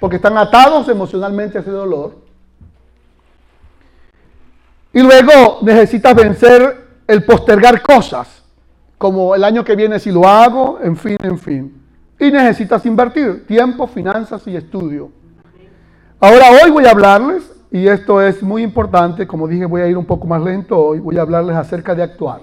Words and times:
porque 0.00 0.16
están 0.16 0.36
atados 0.36 0.88
emocionalmente 0.88 1.58
a 1.58 1.60
ese 1.60 1.70
dolor. 1.70 2.16
Y 4.92 5.00
luego 5.00 5.58
necesitas 5.62 6.14
vencer 6.14 6.88
el 7.06 7.24
postergar 7.24 7.82
cosas, 7.82 8.42
como 8.96 9.34
el 9.34 9.44
año 9.44 9.64
que 9.64 9.76
viene 9.76 9.98
si 9.98 10.10
lo 10.10 10.26
hago, 10.26 10.78
en 10.82 10.96
fin, 10.96 11.16
en 11.22 11.38
fin. 11.38 11.82
Y 12.18 12.30
necesitas 12.30 12.84
invertir 12.86 13.46
tiempo, 13.46 13.86
finanzas 13.86 14.46
y 14.46 14.56
estudio. 14.56 15.10
Ahora 16.20 16.46
hoy 16.62 16.70
voy 16.70 16.84
a 16.86 16.90
hablarles, 16.90 17.52
y 17.70 17.86
esto 17.86 18.20
es 18.20 18.42
muy 18.42 18.62
importante, 18.62 19.26
como 19.26 19.46
dije 19.46 19.66
voy 19.66 19.82
a 19.82 19.86
ir 19.86 19.96
un 19.96 20.06
poco 20.06 20.26
más 20.26 20.42
lento 20.42 20.78
hoy, 20.78 21.00
voy 21.00 21.18
a 21.18 21.22
hablarles 21.22 21.56
acerca 21.56 21.94
de 21.94 22.02
actuar. 22.02 22.40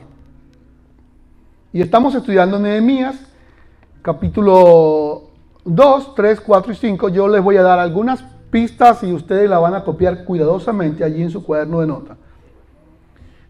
Y 1.73 1.81
estamos 1.81 2.15
estudiando 2.15 2.57
Nehemías, 2.57 3.17
capítulo 4.01 5.24
2, 5.65 6.15
3, 6.15 6.41
4 6.41 6.71
y 6.71 6.75
5. 6.75 7.09
Yo 7.09 7.27
les 7.27 7.43
voy 7.43 7.57
a 7.57 7.63
dar 7.63 7.79
algunas 7.79 8.23
pistas 8.49 9.03
y 9.03 9.11
ustedes 9.11 9.49
la 9.49 9.59
van 9.59 9.73
a 9.73 9.83
copiar 9.83 10.23
cuidadosamente 10.23 11.03
allí 11.03 11.21
en 11.21 11.29
su 11.29 11.43
cuaderno 11.43 11.81
de 11.81 11.87
nota. 11.87 12.15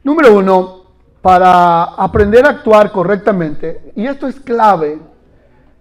Número 0.03 0.36
uno, 0.36 0.81
para 1.22 1.84
aprender 1.84 2.45
a 2.45 2.49
actuar 2.49 2.91
correctamente, 2.91 3.91
y 3.95 4.05
esto 4.05 4.27
es 4.27 4.39
clave, 4.39 4.99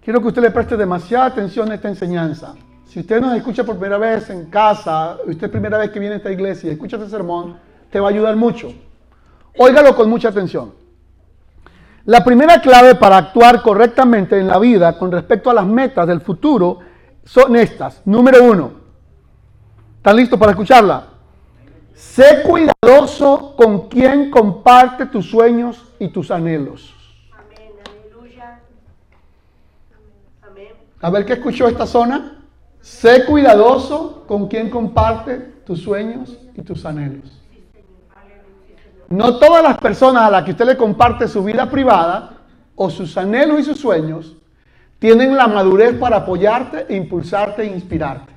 quiero 0.01 0.21
que 0.21 0.27
usted 0.27 0.41
le 0.41 0.51
preste 0.51 0.75
demasiada 0.75 1.25
atención 1.25 1.71
a 1.71 1.75
esta 1.75 1.87
enseñanza. 1.87 2.55
Si 2.85 2.99
usted 2.99 3.21
nos 3.21 3.35
escucha 3.35 3.63
por 3.63 3.77
primera 3.77 3.97
vez 3.97 4.29
en 4.29 4.45
casa, 4.45 5.17
usted 5.25 5.45
es 5.47 5.51
primera 5.51 5.77
vez 5.77 5.91
que 5.91 5.99
viene 5.99 6.15
a 6.15 6.17
esta 6.17 6.31
iglesia 6.31 6.69
y 6.69 6.73
escucha 6.73 6.97
este 6.97 7.09
sermón, 7.09 7.57
te 7.91 7.99
va 7.99 8.07
a 8.07 8.11
ayudar 8.11 8.35
mucho. 8.35 8.73
Óigalo 9.57 9.95
con 9.95 10.09
mucha 10.09 10.29
atención. 10.29 10.73
La 12.05 12.23
primera 12.23 12.61
clave 12.61 12.93
para 12.93 13.17
actuar 13.17 13.63
correctamente 13.63 14.39
en 14.39 14.47
la 14.47 14.59
vida 14.59 14.95
con 14.95 15.11
respecto 15.11 15.49
a 15.49 15.55
las 15.55 15.65
metas 15.65 16.05
del 16.05 16.21
futuro 16.21 16.79
son 17.23 17.55
estas. 17.55 18.03
Número 18.05 18.43
uno, 18.43 18.71
¿están 19.97 20.15
listos 20.15 20.37
para 20.37 20.51
escucharla? 20.51 21.07
Sé 21.95 22.43
cuidadoso 22.43 23.55
con 23.55 23.89
quien 23.89 24.29
comparte 24.29 25.07
tus 25.07 25.27
sueños 25.27 25.83
y 25.97 26.09
tus 26.09 26.29
anhelos. 26.29 26.93
Amén, 27.31 27.71
aleluya. 27.89 28.59
Amén. 30.43 30.73
A 31.01 31.09
ver 31.09 31.25
qué 31.25 31.33
escuchó 31.33 31.67
esta 31.67 31.87
zona. 31.87 32.43
Sé 32.81 33.25
cuidadoso 33.25 34.25
con 34.27 34.47
quien 34.47 34.69
comparte 34.69 35.37
tus 35.65 35.81
sueños 35.81 36.37
y 36.55 36.61
tus 36.61 36.85
anhelos. 36.85 37.41
No 39.09 39.37
todas 39.37 39.63
las 39.63 39.77
personas 39.77 40.23
a 40.23 40.31
las 40.31 40.43
que 40.43 40.51
usted 40.51 40.65
le 40.65 40.77
comparte 40.77 41.27
su 41.27 41.43
vida 41.43 41.69
privada 41.69 42.31
o 42.75 42.89
sus 42.89 43.15
anhelos 43.17 43.59
y 43.59 43.63
sus 43.63 43.79
sueños 43.79 44.35
tienen 44.99 45.35
la 45.35 45.47
madurez 45.47 45.97
para 45.97 46.17
apoyarte, 46.17 46.93
impulsarte 46.95 47.63
e 47.63 47.65
inspirarte. 47.67 48.33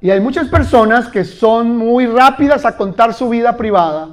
Y 0.00 0.10
hay 0.10 0.20
muchas 0.20 0.48
personas 0.48 1.08
que 1.08 1.24
son 1.24 1.76
muy 1.76 2.06
rápidas 2.06 2.64
a 2.64 2.76
contar 2.76 3.12
su 3.12 3.28
vida 3.28 3.56
privada 3.56 4.08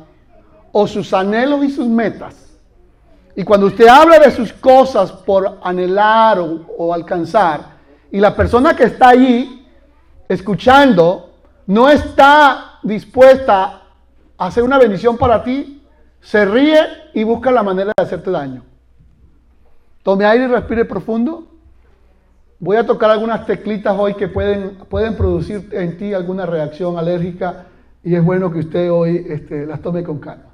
o 0.74 0.86
sus 0.86 1.14
anhelos 1.14 1.64
y 1.64 1.72
sus 1.72 1.88
metas. 1.88 2.36
Y 3.36 3.44
cuando 3.44 3.68
usted 3.68 3.88
habla 3.88 4.20
de 4.20 4.32
sus 4.32 4.52
cosas 4.52 5.12
por 5.12 5.60
anhelar 5.64 6.40
o, 6.40 6.66
o 6.78 6.94
alcanzar, 6.94 7.78
y 8.12 8.20
la 8.20 8.36
persona 8.36 8.76
que 8.76 8.86
está 8.86 9.10
allí 9.10 9.66
escuchando 10.28 11.36
no 11.68 11.90
está 11.90 12.80
dispuesta 12.84 13.84
hacer 14.38 14.64
una 14.64 14.78
bendición 14.78 15.18
para 15.18 15.44
ti, 15.44 15.84
se 16.22 16.46
ríe 16.46 16.80
y 17.14 17.24
busca 17.24 17.52
la 17.52 17.64
manera 17.64 17.94
de 17.96 18.04
hacerte 18.04 18.32
daño. 18.32 18.64
Tome 20.04 20.26
aire 20.26 20.46
y 20.46 20.48
respire 20.48 20.86
profundo. 20.86 21.48
Voy 22.60 22.78
a 22.78 22.86
tocar 22.86 23.12
algunas 23.12 23.46
teclitas 23.46 23.96
hoy 23.98 24.16
que 24.16 24.28
pueden, 24.28 24.78
pueden 24.90 25.16
producir 25.16 25.70
en 25.72 25.98
ti 25.98 26.14
alguna 26.14 26.46
reacción 26.46 26.98
alérgica 26.98 27.66
y 28.04 28.16
es 28.16 28.24
bueno 28.24 28.52
que 28.52 28.60
usted 28.60 28.92
hoy 28.92 29.26
este, 29.30 29.66
las 29.66 29.82
tome 29.82 30.04
con 30.04 30.20
calma. 30.20 30.46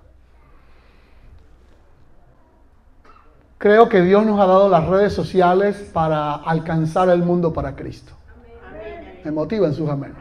Creo 3.57 3.87
que 3.87 4.01
Dios 4.01 4.25
nos 4.25 4.39
ha 4.41 4.45
dado 4.45 4.67
las 4.67 4.85
redes 4.87 5.13
sociales 5.13 5.89
para 5.93 6.33
alcanzar 6.33 7.07
el 7.07 7.23
mundo 7.23 7.53
para 7.53 7.75
Cristo. 7.75 8.11
Me 9.23 9.31
motivan 9.31 9.73
sus 9.73 9.89
amén. 9.89 10.13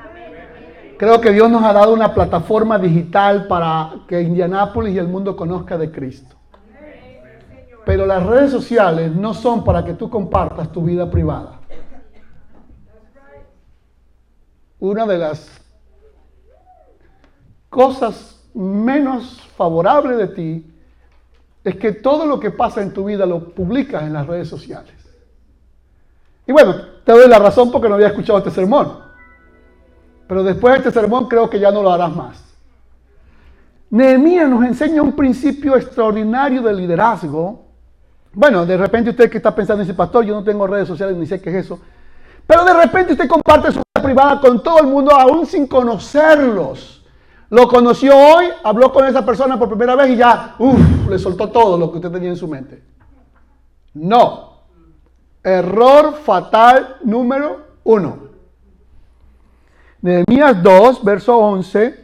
Creo 1.02 1.20
que 1.20 1.32
Dios 1.32 1.50
nos 1.50 1.64
ha 1.64 1.72
dado 1.72 1.92
una 1.92 2.14
plataforma 2.14 2.78
digital 2.78 3.48
para 3.48 3.92
que 4.06 4.22
Indianápolis 4.22 4.94
y 4.94 4.98
el 4.98 5.08
mundo 5.08 5.34
conozca 5.34 5.76
de 5.76 5.90
Cristo. 5.90 6.36
Pero 7.84 8.06
las 8.06 8.24
redes 8.24 8.52
sociales 8.52 9.10
no 9.10 9.34
son 9.34 9.64
para 9.64 9.84
que 9.84 9.94
tú 9.94 10.08
compartas 10.08 10.70
tu 10.70 10.84
vida 10.84 11.10
privada. 11.10 11.58
Una 14.78 15.04
de 15.04 15.18
las 15.18 15.60
cosas 17.68 18.40
menos 18.54 19.40
favorables 19.56 20.18
de 20.18 20.28
ti 20.28 20.72
es 21.64 21.74
que 21.78 21.90
todo 21.94 22.26
lo 22.26 22.38
que 22.38 22.52
pasa 22.52 22.80
en 22.80 22.92
tu 22.92 23.06
vida 23.06 23.26
lo 23.26 23.52
publicas 23.52 24.04
en 24.04 24.12
las 24.12 24.24
redes 24.24 24.46
sociales. 24.46 24.94
Y 26.46 26.52
bueno, 26.52 26.76
te 27.04 27.10
doy 27.10 27.28
la 27.28 27.40
razón 27.40 27.72
porque 27.72 27.88
no 27.88 27.96
había 27.96 28.06
escuchado 28.06 28.38
este 28.38 28.52
sermón. 28.52 29.10
Pero 30.26 30.42
después 30.42 30.72
de 30.72 30.78
este 30.78 30.90
sermón 30.90 31.28
creo 31.28 31.50
que 31.50 31.60
ya 31.60 31.70
no 31.70 31.82
lo 31.82 31.92
harás 31.92 32.14
más. 32.14 32.52
Nehemías 33.90 34.48
nos 34.48 34.64
enseña 34.64 35.02
un 35.02 35.12
principio 35.12 35.76
extraordinario 35.76 36.62
de 36.62 36.72
liderazgo. 36.72 37.66
Bueno, 38.32 38.64
de 38.64 38.78
repente 38.78 39.10
usted 39.10 39.30
que 39.30 39.36
está 39.36 39.54
pensando, 39.54 39.82
dice, 39.82 39.92
pastor, 39.92 40.24
yo 40.24 40.34
no 40.34 40.42
tengo 40.42 40.66
redes 40.66 40.88
sociales 40.88 41.14
ni 41.16 41.26
sé 41.26 41.40
qué 41.42 41.50
es 41.50 41.66
eso. 41.66 41.78
Pero 42.46 42.64
de 42.64 42.72
repente 42.72 43.12
usted 43.12 43.28
comparte 43.28 43.68
su 43.68 43.80
vida 43.80 44.02
privada 44.02 44.40
con 44.40 44.62
todo 44.62 44.80
el 44.80 44.86
mundo, 44.86 45.14
aún 45.14 45.44
sin 45.44 45.66
conocerlos. 45.66 47.04
Lo 47.50 47.68
conoció 47.68 48.16
hoy, 48.16 48.46
habló 48.64 48.90
con 48.94 49.04
esa 49.04 49.26
persona 49.26 49.58
por 49.58 49.68
primera 49.68 49.94
vez 49.94 50.08
y 50.12 50.16
ya, 50.16 50.54
uff, 50.58 51.06
le 51.10 51.18
soltó 51.18 51.50
todo 51.50 51.76
lo 51.76 51.90
que 51.90 51.98
usted 51.98 52.10
tenía 52.10 52.30
en 52.30 52.36
su 52.36 52.48
mente. 52.48 52.82
No. 53.92 54.52
Error 55.44 56.14
fatal 56.14 56.96
número 57.04 57.60
uno. 57.84 58.31
Nehemías 60.02 60.62
2, 60.62 61.04
verso 61.04 61.38
11, 61.38 62.02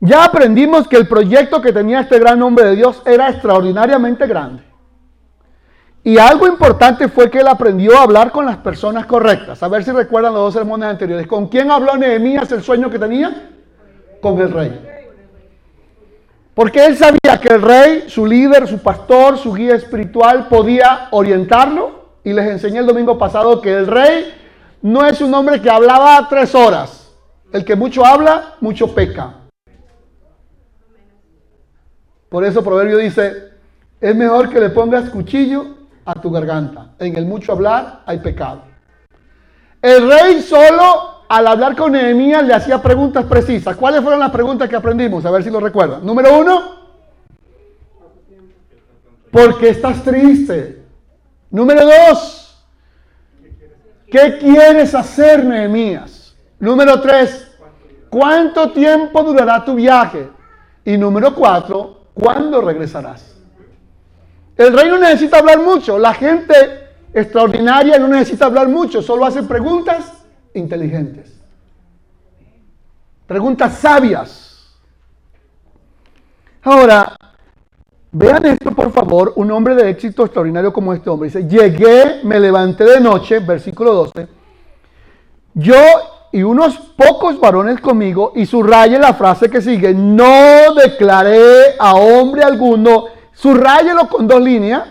ya 0.00 0.24
aprendimos 0.24 0.88
que 0.88 0.96
el 0.96 1.08
proyecto 1.08 1.62
que 1.62 1.72
tenía 1.72 2.00
este 2.00 2.18
gran 2.18 2.42
hombre 2.42 2.66
de 2.66 2.76
Dios 2.76 3.00
era 3.06 3.30
extraordinariamente 3.30 4.26
grande. 4.26 4.62
Y 6.02 6.18
algo 6.18 6.46
importante 6.46 7.08
fue 7.08 7.30
que 7.30 7.38
él 7.38 7.48
aprendió 7.48 7.96
a 7.96 8.02
hablar 8.02 8.30
con 8.30 8.46
las 8.46 8.58
personas 8.58 9.06
correctas. 9.06 9.62
A 9.62 9.68
ver 9.68 9.82
si 9.82 9.90
recuerdan 9.90 10.34
los 10.34 10.42
dos 10.42 10.54
sermones 10.54 10.88
anteriores. 10.88 11.26
¿Con 11.26 11.48
quién 11.48 11.70
habló 11.70 11.96
Nehemías 11.96 12.50
el 12.52 12.62
sueño 12.62 12.90
que 12.90 12.98
tenía? 12.98 13.50
Con 14.20 14.40
el 14.40 14.52
rey. 14.52 14.80
Porque 16.54 16.86
él 16.86 16.96
sabía 16.96 17.40
que 17.40 17.52
el 17.52 17.60
rey, 17.60 18.04
su 18.06 18.24
líder, 18.24 18.68
su 18.68 18.78
pastor, 18.78 19.36
su 19.36 19.52
guía 19.52 19.74
espiritual, 19.74 20.46
podía 20.48 21.08
orientarlo. 21.10 22.06
Y 22.22 22.32
les 22.32 22.46
enseñé 22.50 22.78
el 22.78 22.86
domingo 22.86 23.18
pasado 23.18 23.60
que 23.60 23.72
el 23.72 23.88
rey 23.88 24.32
no 24.82 25.06
es 25.06 25.20
un 25.20 25.32
hombre 25.34 25.60
que 25.60 25.70
hablaba 25.70 26.26
tres 26.28 26.54
horas. 26.54 27.12
El 27.52 27.64
que 27.64 27.76
mucho 27.76 28.04
habla, 28.04 28.54
mucho 28.60 28.94
peca. 28.94 29.34
Por 32.28 32.44
eso 32.44 32.62
Proverbio 32.62 32.98
dice, 32.98 33.50
es 34.00 34.14
mejor 34.14 34.50
que 34.50 34.60
le 34.60 34.70
pongas 34.70 35.10
cuchillo 35.10 35.76
a 36.04 36.14
tu 36.14 36.30
garganta. 36.30 36.94
En 36.98 37.16
el 37.16 37.24
mucho 37.24 37.52
hablar 37.52 38.02
hay 38.04 38.18
pecado. 38.18 38.62
El 39.80 40.08
rey 40.08 40.42
solo 40.42 41.24
al 41.28 41.46
hablar 41.46 41.76
con 41.76 41.92
Nehemías 41.92 42.44
le 42.44 42.54
hacía 42.54 42.82
preguntas 42.82 43.24
precisas. 43.24 43.76
¿Cuáles 43.76 44.00
fueron 44.02 44.20
las 44.20 44.30
preguntas 44.30 44.68
que 44.68 44.76
aprendimos? 44.76 45.24
A 45.24 45.30
ver 45.30 45.42
si 45.42 45.50
lo 45.50 45.60
recuerdan. 45.60 46.04
Número 46.04 46.38
uno, 46.38 46.76
¿por 49.30 49.58
qué 49.58 49.70
estás 49.70 50.02
triste? 50.02 50.84
Número 51.50 51.82
dos, 51.84 52.45
¿Qué 54.16 54.38
quieres 54.38 54.94
hacer, 54.94 55.44
Nehemías? 55.44 56.34
Número 56.58 57.02
tres, 57.02 57.54
¿cuánto 58.08 58.70
tiempo 58.72 59.22
durará 59.22 59.62
tu 59.62 59.74
viaje? 59.74 60.30
Y 60.86 60.96
número 60.96 61.34
cuatro, 61.34 62.06
¿cuándo 62.14 62.62
regresarás? 62.62 63.36
El 64.56 64.72
rey 64.72 64.88
no 64.88 64.96
necesita 64.96 65.40
hablar 65.40 65.60
mucho. 65.60 65.98
La 65.98 66.14
gente 66.14 66.54
extraordinaria 67.12 67.98
no 67.98 68.08
necesita 68.08 68.46
hablar 68.46 68.68
mucho. 68.68 69.02
Solo 69.02 69.26
hace 69.26 69.42
preguntas 69.42 70.10
inteligentes. 70.54 71.38
Preguntas 73.26 73.74
sabias. 73.74 74.78
Ahora, 76.62 77.14
Vean 78.18 78.46
esto, 78.46 78.70
por 78.70 78.92
favor, 78.92 79.34
un 79.36 79.50
hombre 79.50 79.74
de 79.74 79.90
éxito 79.90 80.24
extraordinario 80.24 80.72
como 80.72 80.94
este 80.94 81.10
hombre. 81.10 81.28
Dice, 81.28 81.46
llegué, 81.46 82.20
me 82.24 82.40
levanté 82.40 82.84
de 82.84 82.98
noche, 82.98 83.40
versículo 83.40 83.92
12, 83.92 84.26
yo 85.52 85.76
y 86.32 86.42
unos 86.42 86.78
pocos 86.96 87.38
varones 87.38 87.78
conmigo, 87.78 88.32
y 88.34 88.46
subraye 88.46 88.98
la 88.98 89.12
frase 89.12 89.50
que 89.50 89.60
sigue, 89.60 89.92
no 89.92 90.72
declaré 90.74 91.76
a 91.78 91.94
hombre 91.94 92.42
alguno, 92.42 93.04
subrayelo 93.34 94.08
con 94.08 94.26
dos 94.26 94.40
líneas, 94.40 94.88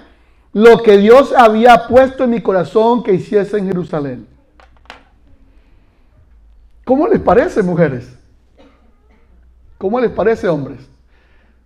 lo 0.54 0.84
que 0.84 0.98
Dios 0.98 1.34
había 1.36 1.88
puesto 1.88 2.26
en 2.26 2.30
mi 2.30 2.42
corazón 2.42 3.02
que 3.02 3.14
hiciese 3.14 3.58
en 3.58 3.66
Jerusalén. 3.66 4.28
¿Cómo 6.84 7.08
les 7.08 7.20
parece, 7.20 7.64
mujeres? 7.64 8.08
¿Cómo 9.80 10.00
les 10.00 10.12
parece, 10.12 10.48
hombres? 10.48 10.80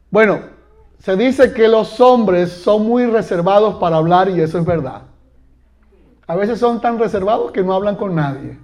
Bueno, 0.10 0.58
se 1.00 1.16
dice 1.16 1.54
que 1.54 1.68
los 1.68 2.00
hombres 2.02 2.52
son 2.52 2.86
muy 2.86 3.06
reservados 3.06 3.76
para 3.76 3.98
hablar 3.98 4.30
y 4.30 4.42
eso 4.42 4.60
es 4.60 4.66
verdad. 4.66 5.04
A 6.28 6.36
veces 6.36 6.60
son 6.60 6.82
tan 6.82 7.00
reservados 7.00 7.52
que 7.52 7.64
no 7.64 7.74
hablan 7.74 7.96
con 7.96 8.14
nadie. 8.14 8.60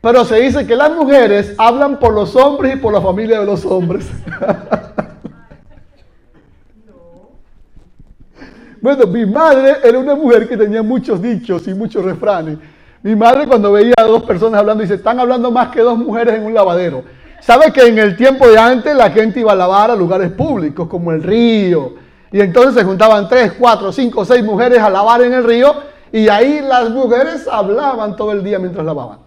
Pero 0.00 0.24
se 0.24 0.40
dice 0.40 0.66
que 0.66 0.74
las 0.74 0.90
mujeres 0.92 1.54
hablan 1.58 1.98
por 1.98 2.14
los 2.14 2.34
hombres 2.34 2.76
y 2.76 2.78
por 2.78 2.92
la 2.92 3.00
familia 3.00 3.40
de 3.40 3.46
los 3.46 3.64
hombres. 3.66 4.08
bueno, 8.80 9.06
mi 9.06 9.26
madre 9.26 9.76
era 9.84 9.98
una 9.98 10.14
mujer 10.14 10.48
que 10.48 10.56
tenía 10.56 10.82
muchos 10.82 11.20
dichos 11.20 11.68
y 11.68 11.74
muchos 11.74 12.04
refranes. 12.04 12.58
Mi 13.02 13.14
madre 13.14 13.46
cuando 13.46 13.70
veía 13.70 13.94
a 13.98 14.04
dos 14.04 14.22
personas 14.22 14.60
hablando 14.60 14.82
dice, 14.82 14.94
están 14.94 15.20
hablando 15.20 15.50
más 15.50 15.68
que 15.68 15.80
dos 15.80 15.98
mujeres 15.98 16.36
en 16.36 16.46
un 16.46 16.54
lavadero. 16.54 17.04
¿Sabe 17.46 17.72
que 17.72 17.86
en 17.86 17.96
el 17.96 18.16
tiempo 18.16 18.48
de 18.48 18.58
antes 18.58 18.92
la 18.96 19.08
gente 19.08 19.38
iba 19.38 19.52
a 19.52 19.54
lavar 19.54 19.92
a 19.92 19.94
lugares 19.94 20.32
públicos 20.32 20.88
como 20.88 21.12
el 21.12 21.22
río? 21.22 21.94
Y 22.32 22.40
entonces 22.40 22.74
se 22.74 22.82
juntaban 22.82 23.28
tres, 23.28 23.52
cuatro, 23.56 23.92
cinco, 23.92 24.24
seis 24.24 24.42
mujeres 24.42 24.80
a 24.80 24.90
lavar 24.90 25.22
en 25.22 25.32
el 25.32 25.44
río 25.44 25.72
y 26.10 26.28
ahí 26.28 26.60
las 26.60 26.90
mujeres 26.90 27.46
hablaban 27.46 28.16
todo 28.16 28.32
el 28.32 28.42
día 28.42 28.58
mientras 28.58 28.84
lavaban. 28.84 29.20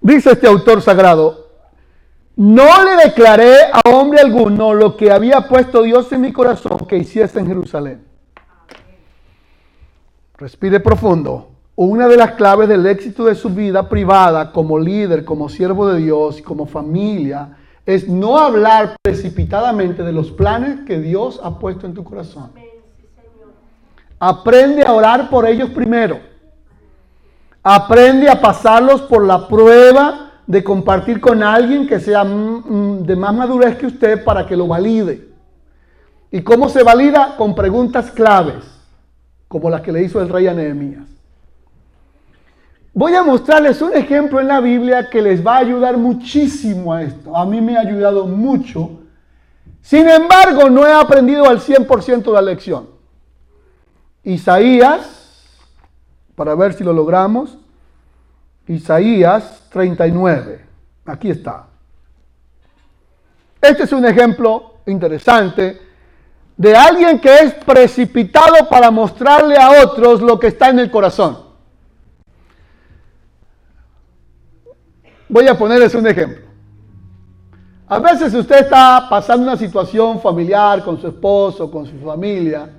Dice 0.00 0.32
este 0.32 0.48
autor 0.48 0.82
sagrado, 0.82 1.50
no 2.34 2.82
le 2.82 2.96
declaré 2.96 3.54
a 3.72 3.80
hombre 3.90 4.18
alguno 4.18 4.74
lo 4.74 4.96
que 4.96 5.12
había 5.12 5.42
puesto 5.42 5.82
Dios 5.82 6.10
en 6.10 6.20
mi 6.20 6.32
corazón 6.32 6.78
que 6.88 6.96
hiciese 6.96 7.38
en 7.38 7.46
Jerusalén. 7.46 8.04
Respire 10.36 10.80
profundo. 10.80 11.53
Una 11.76 12.06
de 12.06 12.16
las 12.16 12.32
claves 12.32 12.68
del 12.68 12.86
éxito 12.86 13.24
de 13.24 13.34
su 13.34 13.50
vida 13.50 13.88
privada 13.88 14.52
como 14.52 14.78
líder, 14.78 15.24
como 15.24 15.48
siervo 15.48 15.88
de 15.88 16.00
Dios, 16.00 16.40
como 16.40 16.66
familia, 16.66 17.56
es 17.84 18.08
no 18.08 18.38
hablar 18.38 18.96
precipitadamente 19.02 20.04
de 20.04 20.12
los 20.12 20.30
planes 20.30 20.80
que 20.86 21.00
Dios 21.00 21.40
ha 21.42 21.58
puesto 21.58 21.86
en 21.86 21.94
tu 21.94 22.04
corazón. 22.04 22.52
Aprende 24.20 24.84
a 24.84 24.92
orar 24.92 25.28
por 25.28 25.46
ellos 25.46 25.70
primero. 25.70 26.20
Aprende 27.62 28.28
a 28.28 28.40
pasarlos 28.40 29.02
por 29.02 29.24
la 29.24 29.48
prueba 29.48 30.32
de 30.46 30.62
compartir 30.62 31.20
con 31.20 31.42
alguien 31.42 31.88
que 31.88 31.98
sea 31.98 32.22
mm, 32.22 32.64
mm, 32.68 33.02
de 33.04 33.16
más 33.16 33.34
madurez 33.34 33.76
que 33.76 33.86
usted 33.86 34.22
para 34.22 34.46
que 34.46 34.56
lo 34.56 34.68
valide. 34.68 35.28
¿Y 36.30 36.42
cómo 36.42 36.68
se 36.68 36.82
valida? 36.82 37.34
Con 37.36 37.54
preguntas 37.54 38.10
claves 38.10 38.64
como 39.48 39.70
las 39.70 39.80
que 39.80 39.92
le 39.92 40.02
hizo 40.02 40.20
el 40.20 40.28
rey 40.28 40.46
a 40.46 40.54
Nehemías. 40.54 41.13
Voy 42.96 43.12
a 43.12 43.24
mostrarles 43.24 43.82
un 43.82 43.92
ejemplo 43.92 44.40
en 44.40 44.46
la 44.46 44.60
Biblia 44.60 45.10
que 45.10 45.20
les 45.20 45.44
va 45.44 45.56
a 45.56 45.58
ayudar 45.58 45.96
muchísimo 45.96 46.94
a 46.94 47.02
esto. 47.02 47.36
A 47.36 47.44
mí 47.44 47.60
me 47.60 47.76
ha 47.76 47.80
ayudado 47.80 48.24
mucho. 48.26 49.00
Sin 49.82 50.08
embargo, 50.08 50.70
no 50.70 50.86
he 50.86 50.92
aprendido 50.92 51.44
al 51.48 51.58
100% 51.58 52.32
la 52.32 52.40
lección. 52.40 52.88
Isaías, 54.22 55.50
para 56.36 56.54
ver 56.54 56.72
si 56.74 56.84
lo 56.84 56.92
logramos. 56.92 57.58
Isaías 58.68 59.64
39. 59.70 60.64
Aquí 61.04 61.30
está. 61.30 61.66
Este 63.60 63.82
es 63.82 63.92
un 63.92 64.04
ejemplo 64.06 64.74
interesante 64.86 65.80
de 66.56 66.76
alguien 66.76 67.18
que 67.18 67.38
es 67.38 67.54
precipitado 67.54 68.68
para 68.68 68.92
mostrarle 68.92 69.56
a 69.56 69.82
otros 69.82 70.22
lo 70.22 70.38
que 70.38 70.46
está 70.46 70.68
en 70.68 70.78
el 70.78 70.92
corazón. 70.92 71.43
Voy 75.34 75.48
a 75.48 75.58
ponerles 75.58 75.92
un 75.96 76.06
ejemplo. 76.06 76.44
A 77.88 77.98
veces 77.98 78.32
usted 78.34 78.60
está 78.60 79.08
pasando 79.10 79.42
una 79.42 79.56
situación 79.56 80.20
familiar 80.20 80.84
con 80.84 81.00
su 81.00 81.08
esposo, 81.08 81.68
con 81.72 81.86
su 81.86 81.98
familia, 81.98 82.70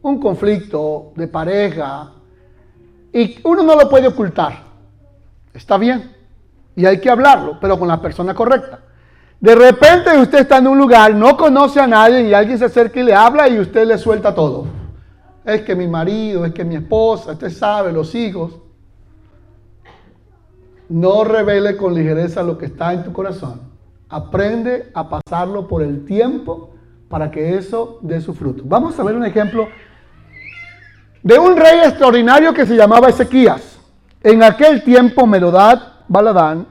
un 0.00 0.18
conflicto 0.18 1.12
de 1.14 1.28
pareja, 1.28 2.10
y 3.12 3.38
uno 3.44 3.62
no 3.62 3.76
lo 3.76 3.86
puede 3.86 4.08
ocultar. 4.08 4.62
Está 5.52 5.76
bien, 5.76 6.10
y 6.74 6.86
hay 6.86 7.00
que 7.00 7.10
hablarlo, 7.10 7.58
pero 7.60 7.78
con 7.78 7.86
la 7.86 8.00
persona 8.00 8.32
correcta. 8.32 8.80
De 9.38 9.54
repente 9.54 10.16
usted 10.16 10.38
está 10.38 10.56
en 10.56 10.68
un 10.68 10.78
lugar, 10.78 11.14
no 11.14 11.36
conoce 11.36 11.80
a 11.80 11.86
nadie 11.86 12.22
y 12.22 12.32
alguien 12.32 12.58
se 12.58 12.64
acerca 12.64 12.98
y 12.98 13.02
le 13.02 13.14
habla 13.14 13.46
y 13.46 13.60
usted 13.60 13.86
le 13.86 13.98
suelta 13.98 14.34
todo. 14.34 14.64
Es 15.44 15.60
que 15.60 15.76
mi 15.76 15.86
marido, 15.86 16.46
es 16.46 16.54
que 16.54 16.64
mi 16.64 16.76
esposa, 16.76 17.32
usted 17.32 17.50
sabe, 17.50 17.92
los 17.92 18.14
hijos. 18.14 18.54
No 20.88 21.24
revele 21.24 21.76
con 21.76 21.94
ligereza 21.94 22.42
lo 22.42 22.56
que 22.56 22.66
está 22.66 22.92
en 22.92 23.04
tu 23.04 23.12
corazón. 23.12 23.60
Aprende 24.08 24.90
a 24.94 25.08
pasarlo 25.08 25.68
por 25.68 25.82
el 25.82 26.04
tiempo 26.04 26.70
para 27.08 27.30
que 27.30 27.56
eso 27.56 27.98
dé 28.02 28.20
su 28.20 28.34
fruto. 28.34 28.62
Vamos 28.64 28.98
a 28.98 29.02
ver 29.02 29.14
un 29.14 29.24
ejemplo 29.24 29.68
de 31.22 31.38
un 31.38 31.56
rey 31.56 31.80
extraordinario 31.80 32.54
que 32.54 32.66
se 32.66 32.76
llamaba 32.76 33.08
Ezequías. 33.08 33.78
En 34.22 34.42
aquel 34.42 34.82
tiempo 34.82 35.26
Merodad, 35.26 35.80
Baladán, 36.08 36.66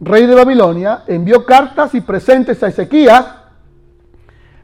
rey 0.00 0.26
de 0.26 0.34
Babilonia, 0.34 1.04
envió 1.06 1.44
cartas 1.44 1.94
y 1.94 2.00
presentes 2.00 2.62
a 2.62 2.68
Ezequías. 2.68 3.24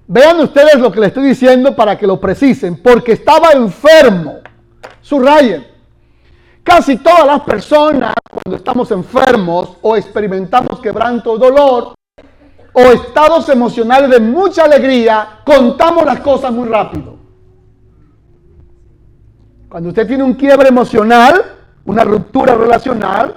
Vean 0.07 0.41
ustedes 0.41 0.77
lo 0.77 0.91
que 0.91 1.01
le 1.01 1.09
estoy 1.09 1.29
diciendo 1.29 1.77
para 1.77 1.99
que 1.99 2.07
lo 2.07 2.19
precisen, 2.19 2.81
porque 2.83 3.13
estaba 3.13 3.53
enfermo. 3.53 4.39
Subrayen. 5.03 5.78
Casi 6.69 6.99
todas 6.99 7.25
las 7.25 7.41
personas, 7.41 8.13
cuando 8.31 8.59
estamos 8.59 8.91
enfermos 8.91 9.79
o 9.81 9.97
experimentamos 9.97 10.81
quebranto 10.81 11.39
dolor, 11.39 11.95
o 12.75 12.81
estados 12.81 13.49
emocionales 13.49 14.11
de 14.11 14.21
mucha 14.21 14.65
alegría, 14.65 15.41
contamos 15.47 16.05
las 16.05 16.21
cosas 16.21 16.53
muy 16.53 16.69
rápido. 16.69 17.17
Cuando 19.71 19.89
usted 19.89 20.07
tiene 20.07 20.23
un 20.23 20.35
quiebre 20.35 20.69
emocional, 20.69 21.43
una 21.87 22.05
ruptura 22.05 22.55
relacional, 22.55 23.35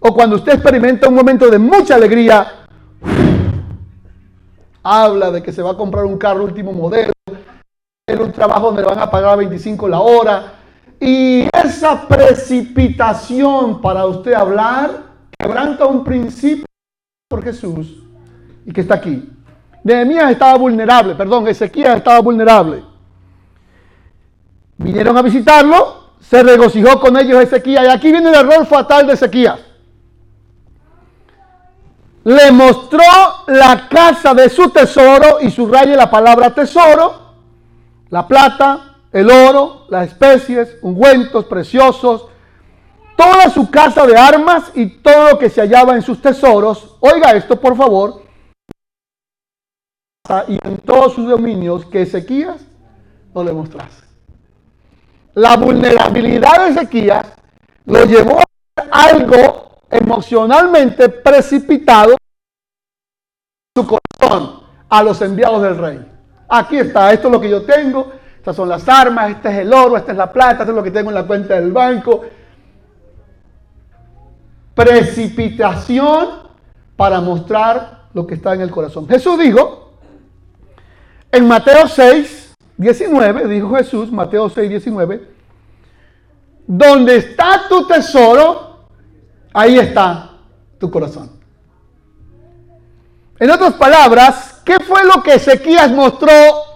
o 0.00 0.12
cuando 0.12 0.34
usted 0.34 0.54
experimenta 0.54 1.08
un 1.08 1.14
momento 1.14 1.48
de 1.48 1.58
mucha 1.58 1.94
alegría, 1.94 2.66
habla 4.82 5.30
de 5.30 5.40
que 5.40 5.52
se 5.52 5.62
va 5.62 5.70
a 5.70 5.76
comprar 5.76 6.04
un 6.04 6.18
carro 6.18 6.42
último 6.42 6.72
modelo, 6.72 7.12
en 8.08 8.20
un 8.20 8.32
trabajo 8.32 8.66
donde 8.66 8.82
le 8.82 8.88
van 8.88 8.98
a 8.98 9.08
pagar 9.08 9.38
25 9.38 9.86
la 9.86 10.00
hora. 10.00 10.54
Y 11.00 11.48
esa 11.52 12.06
precipitación 12.06 13.80
para 13.80 14.06
usted 14.06 14.34
hablar 14.34 14.90
quebranta 15.38 15.86
un 15.86 16.04
principio 16.04 16.66
por 17.28 17.42
Jesús 17.42 18.02
y 18.66 18.72
que 18.72 18.82
está 18.82 18.96
aquí. 18.96 19.28
Nehemías 19.82 20.30
estaba 20.30 20.58
vulnerable, 20.58 21.14
perdón, 21.14 21.48
Ezequiel 21.48 21.96
estaba 21.96 22.20
vulnerable. 22.20 22.84
Vinieron 24.76 25.16
a 25.16 25.22
visitarlo, 25.22 26.10
se 26.20 26.42
regocijó 26.42 27.00
con 27.00 27.16
ellos 27.16 27.42
Ezequiel. 27.42 27.84
Y 27.84 27.88
aquí 27.88 28.12
viene 28.12 28.28
el 28.28 28.34
error 28.34 28.66
fatal 28.66 29.06
de 29.06 29.14
Ezequiel 29.14 29.70
le 32.24 32.52
mostró 32.52 33.02
la 33.46 33.88
casa 33.88 34.34
de 34.34 34.48
su 34.48 34.68
tesoro 34.70 35.38
y 35.40 35.50
subraye 35.50 35.96
la 35.96 36.10
palabra 36.10 36.54
tesoro, 36.54 37.34
la 38.10 38.26
plata, 38.26 38.89
el 39.12 39.30
oro, 39.30 39.86
las 39.88 40.08
especies, 40.08 40.76
ungüentos 40.82 41.44
preciosos, 41.46 42.26
toda 43.16 43.50
su 43.50 43.70
casa 43.70 44.06
de 44.06 44.16
armas 44.16 44.72
y 44.74 44.86
todo 44.86 45.32
lo 45.32 45.38
que 45.38 45.50
se 45.50 45.60
hallaba 45.60 45.94
en 45.94 46.02
sus 46.02 46.22
tesoros. 46.22 46.96
Oiga 47.00 47.32
esto, 47.32 47.60
por 47.60 47.76
favor. 47.76 48.22
Y 50.48 50.58
en 50.66 50.78
todos 50.78 51.14
sus 51.14 51.28
dominios 51.28 51.84
que 51.86 52.02
Ezequías 52.02 52.64
no 53.34 53.42
le 53.42 53.52
mostrase. 53.52 54.04
La 55.34 55.56
vulnerabilidad 55.56 56.64
de 56.64 56.70
Ezequías 56.70 57.26
lo 57.84 58.04
llevó 58.04 58.38
a 58.38 59.04
algo 59.04 59.80
emocionalmente 59.90 61.08
precipitado 61.08 62.16
su 63.76 63.86
corazón 63.86 64.62
a 64.88 65.02
los 65.02 65.20
enviados 65.20 65.62
del 65.62 65.78
rey. 65.78 66.06
Aquí 66.48 66.78
está, 66.78 67.12
esto 67.12 67.28
es 67.28 67.32
lo 67.32 67.40
que 67.40 67.50
yo 67.50 67.64
tengo, 67.64 68.12
estas 68.40 68.56
son 68.56 68.70
las 68.70 68.88
armas, 68.88 69.32
este 69.32 69.50
es 69.50 69.58
el 69.58 69.70
oro, 69.70 69.98
esta 69.98 70.12
es 70.12 70.16
la 70.16 70.32
plata, 70.32 70.60
esto 70.60 70.70
es 70.70 70.76
lo 70.76 70.82
que 70.82 70.90
tengo 70.90 71.10
en 71.10 71.14
la 71.14 71.26
cuenta 71.26 71.60
del 71.60 71.72
banco. 71.72 72.22
Precipitación 74.74 76.48
para 76.96 77.20
mostrar 77.20 78.04
lo 78.14 78.26
que 78.26 78.36
está 78.36 78.54
en 78.54 78.62
el 78.62 78.70
corazón. 78.70 79.06
Jesús 79.06 79.38
dijo, 79.38 79.92
en 81.30 81.46
Mateo 81.46 81.86
6, 81.86 82.54
19, 82.78 83.46
dijo 83.46 83.76
Jesús, 83.76 84.10
Mateo 84.10 84.48
6, 84.48 84.70
19, 84.70 85.28
donde 86.66 87.16
está 87.16 87.68
tu 87.68 87.86
tesoro, 87.86 88.70
Ahí 89.52 89.78
está 89.78 90.30
tu 90.78 90.90
corazón. 90.90 91.30
En 93.38 93.50
otras 93.50 93.74
palabras, 93.74 94.62
¿qué 94.64 94.78
fue 94.80 95.04
lo 95.04 95.22
que 95.22 95.34
Ezequías 95.34 95.90
mostró 95.90 96.30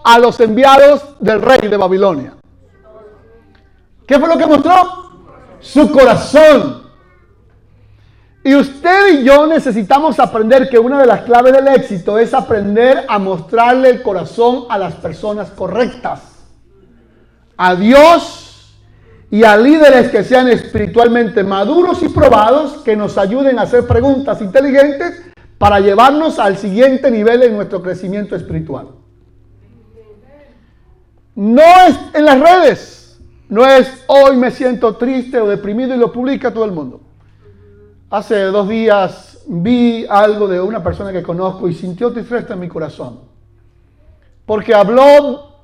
a 0.04 0.18
los 0.18 0.38
enviados 0.38 1.02
del 1.18 1.42
rey 1.42 1.68
de 1.68 1.76
Babilonia? 1.76 2.34
¿Qué 4.06 4.18
fue 4.18 4.28
lo 4.28 4.38
que 4.38 4.46
mostró? 4.46 4.74
Su 5.60 5.90
corazón. 5.90 6.84
Y 8.44 8.54
usted 8.54 9.20
y 9.20 9.24
yo 9.24 9.46
necesitamos 9.46 10.20
aprender 10.20 10.68
que 10.68 10.78
una 10.78 11.00
de 11.00 11.06
las 11.06 11.22
claves 11.22 11.54
del 11.54 11.66
éxito 11.68 12.18
es 12.18 12.34
aprender 12.34 13.06
a 13.08 13.18
mostrarle 13.18 13.88
el 13.88 14.02
corazón 14.02 14.66
a 14.68 14.76
las 14.76 14.94
personas 14.96 15.50
correctas. 15.50 16.20
A 17.56 17.74
Dios 17.74 18.76
y 19.30 19.44
a 19.44 19.56
líderes 19.56 20.10
que 20.10 20.22
sean 20.22 20.48
espiritualmente 20.48 21.42
maduros 21.42 22.02
y 22.02 22.10
probados 22.10 22.82
que 22.82 22.94
nos 22.94 23.16
ayuden 23.16 23.58
a 23.58 23.62
hacer 23.62 23.86
preguntas 23.86 24.42
inteligentes 24.42 25.22
para 25.56 25.80
llevarnos 25.80 26.38
al 26.38 26.58
siguiente 26.58 27.10
nivel 27.10 27.42
en 27.44 27.56
nuestro 27.56 27.80
crecimiento 27.80 28.36
espiritual. 28.36 28.88
No 31.34 31.62
es 31.62 31.98
en 32.14 32.24
las 32.24 32.40
redes, 32.40 33.20
no 33.48 33.66
es 33.66 34.04
hoy 34.06 34.36
me 34.36 34.50
siento 34.50 34.96
triste 34.96 35.40
o 35.40 35.48
deprimido 35.48 35.94
y 35.94 35.98
lo 35.98 36.12
publica 36.12 36.52
todo 36.52 36.64
el 36.64 36.72
mundo. 36.72 37.00
Hace 38.10 38.40
dos 38.44 38.68
días 38.68 39.40
vi 39.46 40.06
algo 40.08 40.46
de 40.46 40.60
una 40.60 40.82
persona 40.82 41.12
que 41.12 41.22
conozco 41.22 41.68
y 41.68 41.74
sintió 41.74 42.12
tristeza 42.12 42.54
en 42.54 42.60
mi 42.60 42.68
corazón. 42.68 43.20
Porque 44.46 44.74
habló 44.74 45.54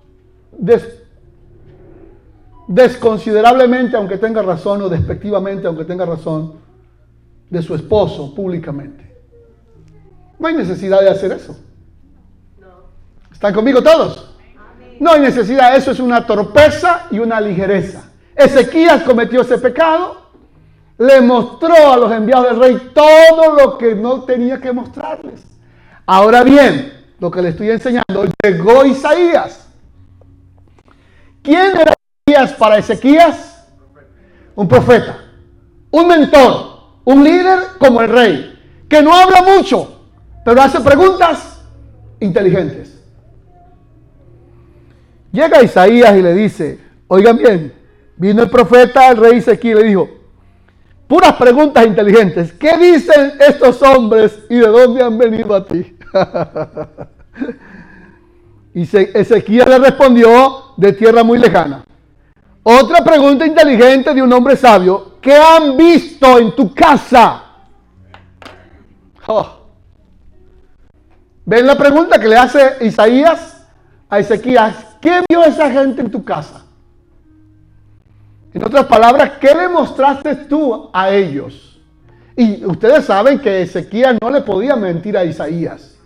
desconsiderablemente, 2.67 3.97
aunque 3.97 4.19
tenga 4.19 4.43
razón, 4.43 4.83
o 4.83 4.89
despectivamente, 4.89 5.67
aunque 5.67 5.85
tenga 5.85 6.05
razón, 6.05 6.55
de 7.49 7.63
su 7.63 7.75
esposo 7.75 8.35
públicamente. 8.35 9.15
No 10.39 10.49
hay 10.49 10.55
necesidad 10.55 11.01
de 11.01 11.11
hacer 11.11 11.33
eso. 11.33 11.57
¿Están 13.31 13.55
conmigo 13.55 13.83
todos? 13.83 14.30
No 15.01 15.13
hay 15.13 15.21
necesidad, 15.21 15.75
eso 15.77 15.93
es 15.93 15.99
una 15.99 16.27
torpeza 16.27 17.07
y 17.11 17.19
una 17.19 17.41
ligereza. 17.41 18.11
Ezequías 18.37 19.03
cometió 19.03 19.41
ese 19.41 19.57
pecado, 19.57 20.27
le 20.99 21.23
mostró 21.23 21.91
a 21.91 21.97
los 21.97 22.13
enviados 22.13 22.51
del 22.51 22.61
rey 22.61 22.91
todo 22.95 23.55
lo 23.55 23.79
que 23.79 23.95
no 23.95 24.25
tenía 24.25 24.61
que 24.61 24.73
mostrarles. 24.73 25.43
Ahora 26.05 26.45
bien, 26.45 26.93
lo 27.19 27.31
que 27.31 27.41
le 27.41 27.49
estoy 27.49 27.71
enseñando, 27.71 28.27
llegó 28.45 28.85
Isaías. 28.85 29.69
¿Quién 31.43 31.79
era 31.81 31.95
Isaías 32.27 32.53
para 32.53 32.77
Ezequías? 32.77 33.67
Un 34.55 34.69
profeta, 34.69 35.19
un 35.91 36.09
mentor, 36.09 36.79
un 37.05 37.25
líder 37.25 37.59
como 37.79 38.03
el 38.03 38.11
rey, 38.11 38.85
que 38.87 39.01
no 39.01 39.15
habla 39.15 39.41
mucho, 39.41 40.11
pero 40.45 40.61
hace 40.61 40.79
preguntas 40.81 41.63
inteligentes. 42.21 43.00
Llega 45.33 45.63
Isaías 45.63 46.17
y 46.17 46.23
le 46.23 46.35
dice, 46.35 46.79
oigan 47.07 47.37
bien, 47.37 47.73
vino 48.17 48.43
el 48.43 48.51
profeta 48.51 49.09
al 49.09 49.17
rey 49.17 49.39
Ezequiel 49.39 49.79
y 49.79 49.83
le 49.83 49.89
dijo, 49.89 50.09
puras 51.07 51.35
preguntas 51.35 51.87
inteligentes, 51.87 52.53
¿qué 52.53 52.77
dicen 52.77 53.35
estos 53.41 53.81
hombres 53.83 54.41
y 54.49 54.57
de 54.57 54.67
dónde 54.67 55.03
han 55.03 55.17
venido 55.17 55.55
a 55.55 55.65
ti? 55.65 55.97
y 58.75 58.83
Ezequiel 58.83 59.69
le 59.69 59.79
respondió 59.79 60.75
de 60.77 60.93
tierra 60.93 61.23
muy 61.23 61.39
lejana. 61.39 61.85
Otra 62.63 63.03
pregunta 63.03 63.47
inteligente 63.47 64.13
de 64.13 64.23
un 64.23 64.33
hombre 64.33 64.57
sabio, 64.57 65.19
¿qué 65.21 65.35
han 65.35 65.77
visto 65.77 66.39
en 66.39 66.55
tu 66.55 66.75
casa? 66.75 67.45
Oh. 69.27 69.57
¿Ven 71.45 71.67
la 71.67 71.79
pregunta 71.79 72.19
que 72.19 72.29
le 72.29 72.37
hace 72.37 72.77
Isaías 72.83 73.67
a 74.09 74.19
Ezequías? 74.19 74.90
¿Qué 75.01 75.23
vio 75.29 75.45
esa 75.45 75.71
gente 75.71 76.03
en 76.03 76.11
tu 76.11 76.23
casa? 76.23 76.65
En 78.53 78.65
otras 78.65 78.87
palabras, 78.87 79.33
¿qué 79.41 79.55
le 79.55 79.69
mostraste 79.69 80.35
tú 80.35 80.91
a 80.93 81.11
ellos? 81.11 81.81
Y 82.37 82.65
ustedes 82.65 83.05
saben 83.05 83.39
que 83.39 83.63
Ezequías 83.63 84.17
no 84.21 84.31
le 84.31 84.43
podía 84.43 84.77
mentir 84.77 85.17
a 85.17 85.25
Isaías. 85.25 85.99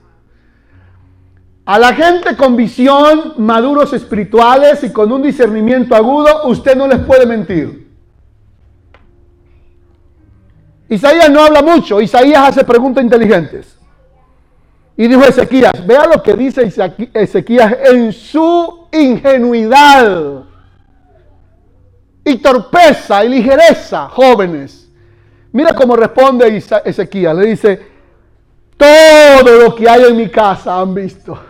A 1.65 1.79
la 1.79 1.95
gente 1.95 2.37
con 2.37 2.57
visión, 2.57 3.35
maduros 3.39 3.93
espirituales 3.95 4.85
y 4.85 4.93
con 4.93 5.11
un 5.11 5.23
discernimiento 5.23 5.95
agudo, 5.95 6.47
usted 6.49 6.77
no 6.77 6.87
les 6.87 6.99
puede 6.99 7.25
mentir. 7.25 7.89
Isaías 10.89 11.31
no 11.31 11.41
habla 11.41 11.63
mucho, 11.63 12.01
Isaías 12.01 12.51
hace 12.51 12.65
preguntas 12.65 13.03
inteligentes. 13.03 13.79
Y 14.97 15.09
dijo 15.09 15.25
Ezequías, 15.25 15.85
vea 15.87 16.07
lo 16.07 16.23
que 16.23 16.35
dice 16.35 16.73
Ezequías 17.13 17.77
en 17.85 18.13
su 18.13 18.87
ingenuidad 18.93 20.45
y 22.25 22.37
torpeza 22.37 23.25
y 23.25 23.29
ligereza, 23.29 24.09
jóvenes. 24.09 24.89
Mira 25.53 25.75
cómo 25.75 25.97
responde 25.97 26.63
Ezequías. 26.85 27.37
Le 27.37 27.47
dice, 27.47 27.87
todo 28.77 29.63
lo 29.63 29.75
que 29.75 29.89
hay 29.89 30.05
en 30.05 30.17
mi 30.17 30.29
casa 30.29 30.81
han 30.81 30.95
visto. 30.95 31.39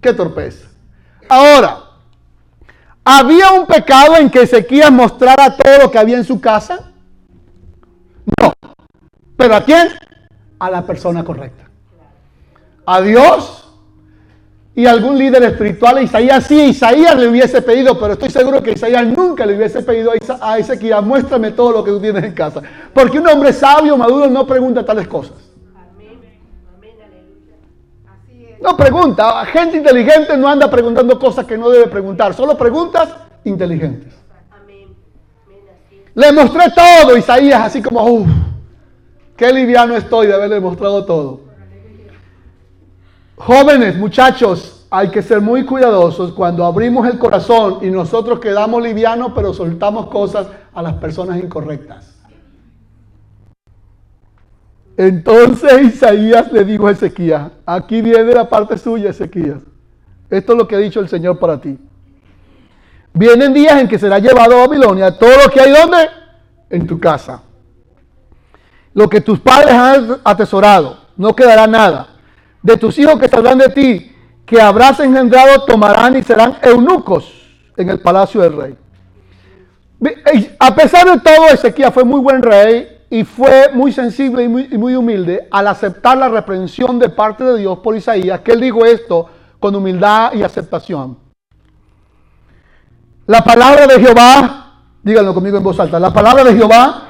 Qué 0.00 0.12
torpeza. 0.12 0.68
Ahora, 1.28 1.78
¿había 3.02 3.52
un 3.52 3.66
pecado 3.66 4.16
en 4.16 4.30
que 4.30 4.42
Ezequías 4.42 4.90
mostrara 4.90 5.56
todo 5.56 5.84
lo 5.84 5.90
que 5.90 5.98
había 5.98 6.18
en 6.18 6.24
su 6.24 6.40
casa? 6.40 6.92
No. 8.40 8.52
¿Pero 9.36 9.56
a 9.56 9.64
quién? 9.64 9.88
A 10.58 10.70
la 10.70 10.82
persona 10.82 11.24
correcta. 11.24 11.64
A 12.86 13.00
Dios 13.00 13.64
y 14.74 14.86
algún 14.86 15.16
líder 15.16 15.42
espiritual. 15.44 16.02
Isaías 16.02 16.44
sí, 16.44 16.60
Isaías 16.60 17.16
le 17.16 17.28
hubiese 17.28 17.62
pedido, 17.62 17.98
pero 17.98 18.14
estoy 18.14 18.30
seguro 18.30 18.62
que 18.62 18.72
Isaías 18.72 19.06
nunca 19.06 19.46
le 19.46 19.56
hubiese 19.56 19.82
pedido 19.82 20.12
a 20.40 20.58
Ezequiel, 20.58 21.02
muéstrame 21.02 21.52
todo 21.52 21.72
lo 21.72 21.84
que 21.84 21.90
tú 21.90 22.00
tienes 22.00 22.24
en 22.24 22.32
casa. 22.32 22.62
Porque 22.92 23.18
un 23.18 23.28
hombre 23.28 23.52
sabio, 23.52 23.96
maduro, 23.96 24.28
no 24.28 24.46
pregunta 24.46 24.84
tales 24.84 25.06
cosas. 25.06 25.36
No 28.60 28.76
pregunta, 28.76 29.44
gente 29.46 29.76
inteligente 29.76 30.38
no 30.38 30.48
anda 30.48 30.70
preguntando 30.70 31.18
cosas 31.18 31.44
que 31.44 31.58
no 31.58 31.68
debe 31.68 31.86
preguntar, 31.86 32.32
solo 32.32 32.56
preguntas 32.56 33.10
inteligentes. 33.44 34.14
Le 36.14 36.32
mostré 36.32 36.70
todo, 36.70 37.16
Isaías, 37.16 37.60
así 37.60 37.82
como, 37.82 38.02
uff. 38.04 38.28
Qué 39.36 39.52
liviano 39.52 39.96
estoy 39.96 40.28
de 40.28 40.34
haberle 40.34 40.60
mostrado 40.60 41.04
todo. 41.04 41.40
Jóvenes, 43.36 43.96
muchachos, 43.96 44.86
hay 44.90 45.08
que 45.10 45.22
ser 45.22 45.40
muy 45.40 45.64
cuidadosos 45.64 46.32
cuando 46.32 46.64
abrimos 46.64 47.06
el 47.08 47.18
corazón 47.18 47.78
y 47.82 47.90
nosotros 47.90 48.38
quedamos 48.38 48.80
livianos, 48.80 49.32
pero 49.34 49.52
soltamos 49.52 50.06
cosas 50.06 50.46
a 50.72 50.82
las 50.82 50.94
personas 50.94 51.42
incorrectas. 51.42 52.14
Entonces 54.96 55.82
Isaías 55.82 56.52
le 56.52 56.64
dijo 56.64 56.86
a 56.86 56.92
Ezequías, 56.92 57.50
aquí 57.66 58.00
viene 58.00 58.32
la 58.32 58.48
parte 58.48 58.78
suya, 58.78 59.10
Ezequías. 59.10 59.58
Esto 60.30 60.52
es 60.52 60.58
lo 60.58 60.68
que 60.68 60.76
ha 60.76 60.78
dicho 60.78 61.00
el 61.00 61.08
Señor 61.08 61.40
para 61.40 61.60
ti. 61.60 61.76
Vienen 63.12 63.52
días 63.52 63.80
en 63.80 63.88
que 63.88 63.98
será 63.98 64.20
llevado 64.20 64.56
a 64.56 64.66
Babilonia 64.66 65.18
todo 65.18 65.32
lo 65.44 65.50
que 65.50 65.60
hay 65.60 65.72
donde? 65.72 66.08
En 66.70 66.86
tu 66.86 67.00
casa. 67.00 67.42
Lo 68.94 69.08
que 69.08 69.20
tus 69.20 69.40
padres 69.40 69.72
han 69.72 70.16
atesorado, 70.24 70.98
no 71.16 71.34
quedará 71.34 71.66
nada. 71.66 72.08
De 72.62 72.76
tus 72.76 72.98
hijos 72.98 73.18
que 73.18 73.28
saldrán 73.28 73.58
de 73.58 73.68
ti, 73.68 74.12
que 74.46 74.60
habrás 74.60 75.00
engendrado, 75.00 75.64
tomarán 75.64 76.16
y 76.16 76.22
serán 76.22 76.56
eunucos 76.62 77.32
en 77.76 77.88
el 77.90 78.00
palacio 78.00 78.40
del 78.40 78.56
rey. 78.56 78.76
A 80.58 80.74
pesar 80.74 81.10
de 81.10 81.20
todo, 81.20 81.48
Ezequiel 81.48 81.92
fue 81.92 82.04
muy 82.04 82.20
buen 82.20 82.42
rey 82.42 82.94
y 83.10 83.24
fue 83.24 83.70
muy 83.72 83.92
sensible 83.92 84.44
y 84.44 84.48
muy, 84.48 84.68
muy, 84.68 84.94
humilde 84.94 85.48
al 85.50 85.68
aceptar 85.68 86.16
la 86.16 86.28
reprensión 86.28 86.98
de 86.98 87.08
parte 87.08 87.44
de 87.44 87.58
Dios 87.58 87.78
por 87.78 87.96
Isaías, 87.96 88.40
que 88.40 88.52
él 88.52 88.60
dijo 88.60 88.84
esto 88.84 89.28
con 89.60 89.74
humildad 89.74 90.32
y 90.34 90.42
aceptación. 90.42 91.18
La 93.26 93.42
palabra 93.42 93.86
de 93.86 93.98
Jehová, 94.00 94.82
díganlo 95.02 95.32
conmigo 95.32 95.56
en 95.56 95.64
voz 95.64 95.80
alta, 95.80 95.98
la 95.98 96.12
palabra 96.12 96.44
de 96.44 96.54
Jehová 96.54 97.08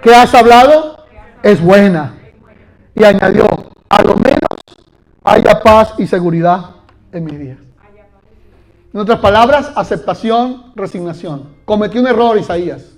que 0.00 0.14
has 0.14 0.34
hablado 0.34 0.91
es 1.42 1.60
buena. 1.60 2.14
Y 2.94 3.04
añadió, 3.04 3.46
a 3.88 4.02
lo 4.02 4.16
menos 4.16 4.38
haya 5.24 5.60
paz 5.60 5.94
y 5.98 6.06
seguridad 6.06 6.70
en 7.12 7.24
mis 7.24 7.38
días. 7.38 7.58
En 8.92 9.00
otras 9.00 9.20
palabras, 9.20 9.72
aceptación, 9.74 10.72
resignación. 10.74 11.48
Cometí 11.64 11.98
un 11.98 12.06
error, 12.06 12.38
Isaías. 12.38 12.90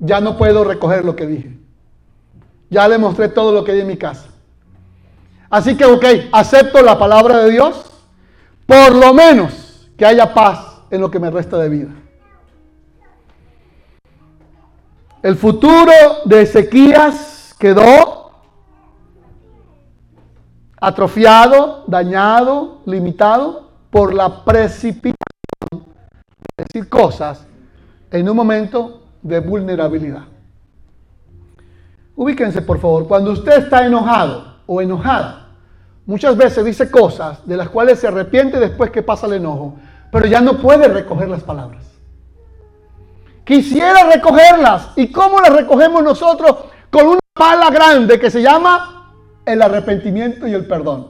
Ya 0.00 0.20
no 0.20 0.36
puedo 0.36 0.64
recoger 0.64 1.04
lo 1.04 1.14
que 1.14 1.26
dije. 1.26 1.56
Ya 2.68 2.88
le 2.88 2.98
mostré 2.98 3.28
todo 3.28 3.52
lo 3.52 3.62
que 3.62 3.72
di 3.72 3.82
en 3.82 3.86
mi 3.86 3.96
casa. 3.96 4.26
Así 5.48 5.76
que, 5.76 5.84
ok, 5.84 6.04
acepto 6.32 6.82
la 6.82 6.98
palabra 6.98 7.44
de 7.44 7.50
Dios. 7.52 7.84
Por 8.66 8.94
lo 8.94 9.14
menos 9.14 9.88
que 9.96 10.04
haya 10.04 10.34
paz 10.34 10.80
en 10.90 11.00
lo 11.00 11.10
que 11.10 11.20
me 11.20 11.30
resta 11.30 11.58
de 11.58 11.68
vida. 11.68 11.90
El 15.22 15.36
futuro 15.36 15.92
de 16.24 16.42
Ezequías 16.42 17.33
quedó 17.58 18.32
atrofiado, 20.80 21.84
dañado, 21.86 22.80
limitado 22.84 23.70
por 23.90 24.12
la 24.12 24.44
precipitación 24.44 25.14
decir 26.56 26.88
cosas 26.88 27.46
en 28.10 28.28
un 28.28 28.36
momento 28.36 29.02
de 29.22 29.40
vulnerabilidad. 29.40 30.24
Ubíquense, 32.16 32.62
por 32.62 32.78
favor, 32.78 33.08
cuando 33.08 33.32
usted 33.32 33.64
está 33.64 33.84
enojado 33.84 34.58
o 34.66 34.80
enojada, 34.80 35.48
muchas 36.06 36.36
veces 36.36 36.64
dice 36.64 36.90
cosas 36.90 37.44
de 37.46 37.56
las 37.56 37.68
cuales 37.70 37.98
se 37.98 38.06
arrepiente 38.06 38.60
después 38.60 38.90
que 38.90 39.02
pasa 39.02 39.26
el 39.26 39.34
enojo, 39.34 39.76
pero 40.12 40.26
ya 40.26 40.40
no 40.40 40.58
puede 40.58 40.86
recoger 40.86 41.28
las 41.28 41.42
palabras. 41.42 41.84
Quisiera 43.44 44.04
recogerlas. 44.10 44.90
¿Y 44.96 45.12
cómo 45.12 45.40
las 45.40 45.52
recogemos 45.52 46.02
nosotros? 46.02 46.56
Con 46.90 47.06
una 47.08 47.18
pala 47.34 47.68
grande 47.70 48.18
que 48.18 48.30
se 48.30 48.40
llama 48.40 49.12
el 49.44 49.60
arrepentimiento 49.60 50.46
y 50.46 50.54
el 50.54 50.66
perdón. 50.66 51.08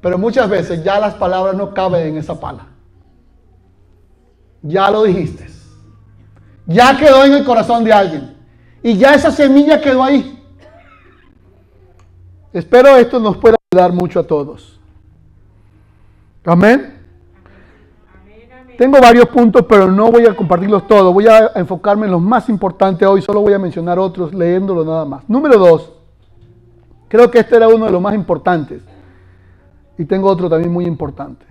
Pero 0.00 0.18
muchas 0.18 0.48
veces 0.48 0.84
ya 0.84 1.00
las 1.00 1.14
palabras 1.14 1.56
no 1.56 1.74
caben 1.74 2.06
en 2.06 2.18
esa 2.18 2.38
pala. 2.38 2.66
Ya 4.62 4.90
lo 4.90 5.04
dijiste. 5.04 5.48
Ya 6.66 6.96
quedó 6.96 7.24
en 7.24 7.32
el 7.32 7.44
corazón 7.44 7.82
de 7.82 7.92
alguien. 7.92 8.36
Y 8.82 8.96
ya 8.96 9.14
esa 9.14 9.30
semilla 9.30 9.80
quedó 9.80 10.04
ahí. 10.04 10.34
Espero 12.52 12.96
esto 12.96 13.18
nos 13.18 13.36
pueda 13.38 13.56
ayudar 13.72 13.92
mucho 13.92 14.20
a 14.20 14.26
todos. 14.26 14.78
Amén. 16.44 16.97
Tengo 18.78 19.00
varios 19.00 19.26
puntos, 19.26 19.64
pero 19.68 19.90
no 19.90 20.12
voy 20.12 20.24
a 20.26 20.36
compartirlos 20.36 20.86
todos. 20.86 21.12
Voy 21.12 21.26
a 21.26 21.50
enfocarme 21.56 22.06
en 22.06 22.12
los 22.12 22.22
más 22.22 22.48
importantes 22.48 23.08
hoy. 23.08 23.20
Solo 23.20 23.40
voy 23.40 23.52
a 23.52 23.58
mencionar 23.58 23.98
otros 23.98 24.32
leyéndolo 24.32 24.84
nada 24.84 25.04
más. 25.04 25.28
Número 25.28 25.58
dos. 25.58 25.92
Creo 27.08 27.28
que 27.28 27.40
este 27.40 27.56
era 27.56 27.66
uno 27.66 27.86
de 27.86 27.90
los 27.90 28.00
más 28.00 28.14
importantes. 28.14 28.84
Y 29.98 30.04
tengo 30.04 30.28
otro 30.28 30.48
también 30.48 30.72
muy 30.72 30.84
importante. 30.84 31.44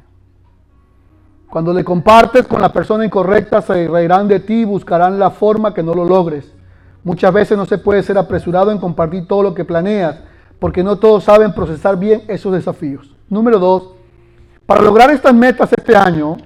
Cuando 1.50 1.74
le 1.74 1.84
compartes 1.84 2.48
con 2.48 2.62
la 2.62 2.72
persona 2.72 3.04
incorrecta, 3.04 3.62
se 3.62 3.90
reirán 3.90 4.30
de 4.30 4.40
ti 4.40 4.62
y 4.62 4.66
buscarán 4.66 5.20
la 5.20 5.30
forma 5.30 5.74
que 5.74 5.84
no 5.84 5.94
lo 5.94 6.06
logres. 6.06 6.54
Muchas 7.04 7.34
veces 7.34 7.58
no 7.58 7.66
se 7.66 7.78
puede 7.78 8.04
ser 8.04 8.18
apresurado 8.18 8.72
en 8.72 8.78
compartir 8.78 9.28
todo 9.28 9.44
lo 9.44 9.54
que 9.54 9.66
planeas, 9.66 10.18
porque 10.60 10.82
no 10.82 10.98
todos 10.98 11.26
saben 11.26 11.54
procesar 11.54 11.98
bien 11.98 12.24
esos 12.30 12.54
desafíos. 12.54 13.14
Número 13.28 13.60
dos, 13.60 13.90
para 14.66 14.82
lograr 14.82 15.10
estas 15.10 15.34
metas 15.34 15.74
este 15.74 15.94
año, 15.94 16.38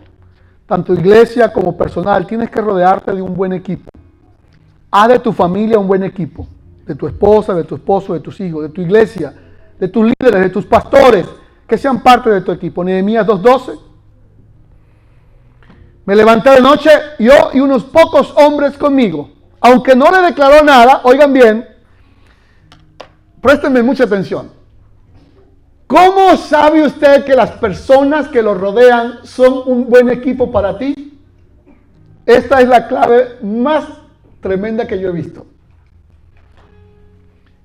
tanto 0.71 0.93
iglesia 0.93 1.51
como 1.51 1.75
personal, 1.75 2.25
tienes 2.25 2.49
que 2.49 2.61
rodearte 2.61 3.11
de 3.11 3.21
un 3.21 3.33
buen 3.33 3.51
equipo. 3.51 3.91
Haz 4.89 5.09
de 5.09 5.19
tu 5.19 5.33
familia 5.33 5.77
un 5.77 5.85
buen 5.85 6.01
equipo, 6.01 6.47
de 6.85 6.95
tu 6.95 7.07
esposa, 7.07 7.53
de 7.53 7.65
tu 7.65 7.75
esposo, 7.75 8.13
de 8.13 8.21
tus 8.21 8.39
hijos, 8.39 8.63
de 8.63 8.69
tu 8.69 8.79
iglesia, 8.79 9.33
de 9.77 9.89
tus 9.89 10.05
líderes, 10.05 10.43
de 10.43 10.49
tus 10.49 10.65
pastores, 10.65 11.25
que 11.67 11.77
sean 11.77 12.01
parte 12.01 12.29
de 12.29 12.39
tu 12.39 12.53
equipo. 12.53 12.85
Nehemías 12.85 13.27
2.12. 13.27 13.79
Me 16.05 16.15
levanté 16.15 16.51
de 16.51 16.61
noche, 16.61 16.89
yo 17.19 17.49
y 17.51 17.59
unos 17.59 17.83
pocos 17.83 18.33
hombres 18.37 18.77
conmigo. 18.77 19.29
Aunque 19.59 19.93
no 19.93 20.09
le 20.09 20.21
declaró 20.21 20.63
nada, 20.63 21.01
oigan 21.03 21.33
bien, 21.33 21.67
préstenme 23.41 23.83
mucha 23.83 24.05
atención. 24.05 24.60
¿Cómo 25.91 26.37
sabe 26.37 26.85
usted 26.85 27.25
que 27.25 27.35
las 27.35 27.51
personas 27.51 28.29
que 28.29 28.41
lo 28.41 28.53
rodean 28.53 29.19
son 29.23 29.63
un 29.65 29.89
buen 29.89 30.07
equipo 30.07 30.49
para 30.49 30.77
ti? 30.77 31.19
Esta 32.25 32.61
es 32.61 32.69
la 32.69 32.87
clave 32.87 33.39
más 33.43 33.89
tremenda 34.39 34.87
que 34.87 34.97
yo 34.97 35.09
he 35.09 35.11
visto. 35.11 35.45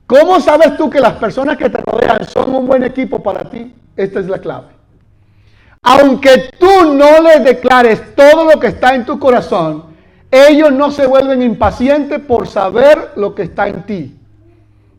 ¿Cómo 0.08 0.40
sabes 0.40 0.76
tú 0.76 0.90
que 0.90 0.98
las 0.98 1.12
personas 1.12 1.56
que 1.56 1.70
te 1.70 1.80
rodean 1.80 2.26
son 2.26 2.52
un 2.52 2.66
buen 2.66 2.82
equipo 2.82 3.22
para 3.22 3.48
ti? 3.48 3.72
Esta 3.94 4.18
es 4.18 4.26
la 4.26 4.40
clave. 4.40 4.70
Aunque 5.82 6.50
tú 6.58 6.94
no 6.94 7.22
les 7.22 7.44
declares 7.44 8.12
todo 8.16 8.44
lo 8.44 8.58
que 8.58 8.66
está 8.66 8.96
en 8.96 9.06
tu 9.06 9.20
corazón, 9.20 9.84
ellos 10.32 10.72
no 10.72 10.90
se 10.90 11.06
vuelven 11.06 11.42
impacientes 11.42 12.18
por 12.18 12.48
saber 12.48 13.12
lo 13.14 13.36
que 13.36 13.44
está 13.44 13.68
en 13.68 13.84
ti. 13.84 14.18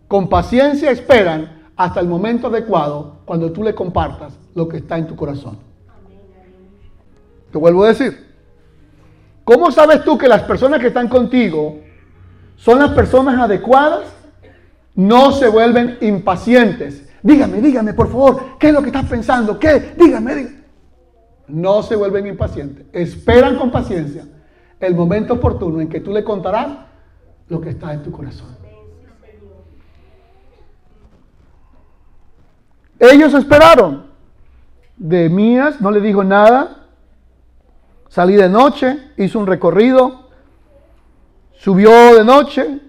Con 0.08 0.30
paciencia 0.30 0.92
esperan 0.92 1.57
hasta 1.78 2.00
el 2.00 2.08
momento 2.08 2.48
adecuado 2.48 3.20
cuando 3.24 3.52
tú 3.52 3.64
le 3.64 3.76
compartas 3.76 4.34
lo 4.56 4.68
que 4.68 4.78
está 4.78 4.98
en 4.98 5.08
tu 5.08 5.16
corazón. 5.16 5.60
Te 7.52 7.58
vuelvo 7.58 7.84
a 7.84 7.90
decir, 7.90 8.26
¿cómo 9.44 9.72
sabes 9.72 10.04
tú 10.04 10.18
que 10.18 10.28
las 10.28 10.44
personas 10.44 10.82
que 10.82 10.88
están 10.88 11.08
contigo 11.08 11.80
son 12.56 12.80
las 12.80 12.92
personas 12.92 13.40
adecuadas? 13.40 14.06
No 14.96 15.32
se 15.32 15.48
vuelven 15.48 16.00
impacientes. 16.02 17.08
Dígame, 17.22 17.62
dígame, 17.62 17.94
por 17.94 18.08
favor, 18.10 18.58
¿qué 18.60 18.70
es 18.70 18.74
lo 18.74 18.82
que 18.82 18.88
estás 18.88 19.06
pensando? 19.06 19.60
¿Qué? 19.60 19.94
Dígame, 19.96 20.36
dígame. 20.36 20.58
No 21.48 21.84
se 21.84 21.96
vuelven 21.96 22.26
impacientes. 22.26 22.88
Esperan 22.92 23.58
con 23.58 23.70
paciencia 23.70 24.26
el 24.80 24.96
momento 24.96 25.36
oportuno 25.36 25.80
en 25.80 25.90
que 25.90 26.02
tú 26.02 26.12
le 26.12 26.24
contarás 26.24 26.70
lo 27.48 27.62
que 27.62 27.70
está 27.70 27.94
en 27.94 28.04
tu 28.04 28.12
corazón. 28.12 28.57
Ellos 33.00 33.34
esperaron. 33.34 34.08
De 34.96 35.30
Mías 35.30 35.80
no 35.80 35.92
le 35.92 36.02
dijo 36.02 36.24
nada. 36.24 36.86
Salí 38.10 38.36
de 38.36 38.50
noche, 38.50 39.12
hizo 39.18 39.38
un 39.38 39.46
recorrido, 39.46 40.30
subió 41.60 42.16
de 42.16 42.24
noche. 42.24 42.80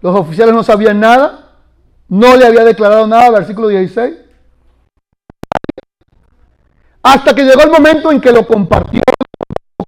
Los 0.00 0.16
oficiales 0.16 0.54
no 0.54 0.62
sabían 0.62 1.00
nada. 1.00 1.50
No 2.08 2.36
le 2.36 2.46
había 2.46 2.64
declarado 2.64 3.06
nada, 3.06 3.30
versículo 3.30 3.68
16. 3.68 4.16
Hasta 7.02 7.34
que 7.34 7.44
llegó 7.44 7.62
el 7.62 7.70
momento 7.70 8.10
en 8.10 8.20
que 8.20 8.32
lo 8.32 8.46
compartió 8.46 9.00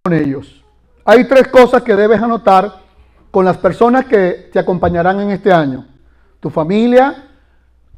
con 0.02 0.12
ellos. 0.12 0.62
Hay 1.04 1.24
tres 1.26 1.48
cosas 1.48 1.82
que 1.82 1.96
debes 1.96 2.20
anotar 2.20 2.80
con 3.30 3.44
las 3.44 3.56
personas 3.58 4.04
que 4.04 4.50
te 4.52 4.58
acompañarán 4.58 5.20
en 5.20 5.30
este 5.30 5.52
año. 5.52 5.86
Tu 6.40 6.50
familia, 6.50 7.31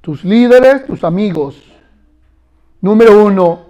tus 0.04 0.22
líderes, 0.22 0.84
tus 0.84 1.02
amigos. 1.02 1.56
Número 2.82 3.24
uno, 3.24 3.60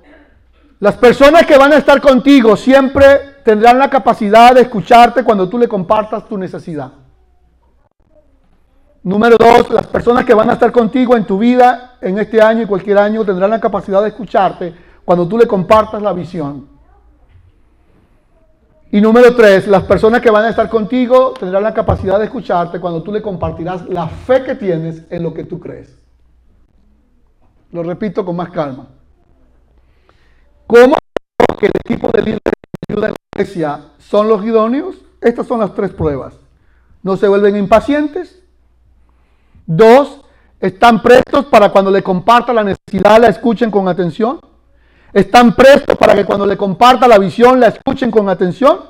las 0.80 0.96
personas 0.96 1.46
que 1.46 1.56
van 1.56 1.72
a 1.72 1.76
estar 1.76 2.00
contigo 2.00 2.56
siempre 2.56 3.36
tendrán 3.44 3.78
la 3.78 3.88
capacidad 3.88 4.52
de 4.52 4.62
escucharte 4.62 5.22
cuando 5.22 5.48
tú 5.48 5.58
le 5.58 5.68
compartas 5.68 6.28
tu 6.28 6.36
necesidad. 6.36 6.90
Número 9.04 9.36
dos, 9.38 9.70
las 9.70 9.86
personas 9.86 10.24
que 10.24 10.34
van 10.34 10.50
a 10.50 10.54
estar 10.54 10.72
contigo 10.72 11.16
en 11.16 11.24
tu 11.24 11.38
vida 11.38 11.98
en 12.00 12.18
este 12.18 12.42
año 12.42 12.62
y 12.62 12.66
cualquier 12.66 12.98
año 12.98 13.24
tendrán 13.24 13.50
la 13.50 13.60
capacidad 13.60 14.02
de 14.02 14.08
escucharte 14.08 14.74
cuando 15.04 15.28
tú 15.28 15.38
le 15.38 15.46
compartas 15.46 16.02
la 16.02 16.12
visión. 16.12 16.66
Y 18.90 19.00
número 19.00 19.36
tres, 19.36 19.68
las 19.68 19.84
personas 19.84 20.20
que 20.20 20.32
van 20.32 20.46
a 20.46 20.50
estar 20.50 20.68
contigo 20.68 21.32
tendrán 21.38 21.62
la 21.62 21.74
capacidad 21.74 22.18
de 22.18 22.24
escucharte 22.24 22.80
cuando 22.80 23.04
tú 23.04 23.12
le 23.12 23.22
compartirás 23.22 23.88
la 23.88 24.08
fe 24.08 24.42
que 24.42 24.56
tienes 24.56 25.04
en 25.10 25.22
lo 25.22 25.32
que 25.32 25.44
tú 25.44 25.60
crees. 25.60 26.03
Lo 27.74 27.82
repito 27.82 28.24
con 28.24 28.36
más 28.36 28.50
calma. 28.50 28.86
¿Cómo 30.64 30.94
que 31.58 31.66
el 31.66 31.72
equipo 31.84 32.08
de 32.12 32.22
líderes 32.22 32.52
de 32.86 32.96
la 32.96 33.12
iglesia 33.34 33.80
son 33.98 34.28
los 34.28 34.44
idóneos? 34.44 34.94
Estas 35.20 35.48
son 35.48 35.58
las 35.58 35.74
tres 35.74 35.90
pruebas. 35.90 36.34
No 37.02 37.16
se 37.16 37.26
vuelven 37.26 37.56
impacientes. 37.56 38.40
Dos, 39.66 40.20
están 40.60 41.02
prestos 41.02 41.46
para 41.46 41.70
cuando 41.70 41.90
le 41.90 42.00
comparta 42.04 42.52
la 42.52 42.62
necesidad 42.62 43.20
la 43.20 43.26
escuchen 43.26 43.72
con 43.72 43.88
atención. 43.88 44.38
Están 45.12 45.56
prestos 45.56 45.98
para 45.98 46.14
que 46.14 46.24
cuando 46.24 46.46
le 46.46 46.56
comparta 46.56 47.08
la 47.08 47.18
visión 47.18 47.58
la 47.58 47.66
escuchen 47.66 48.12
con 48.12 48.28
atención. 48.28 48.82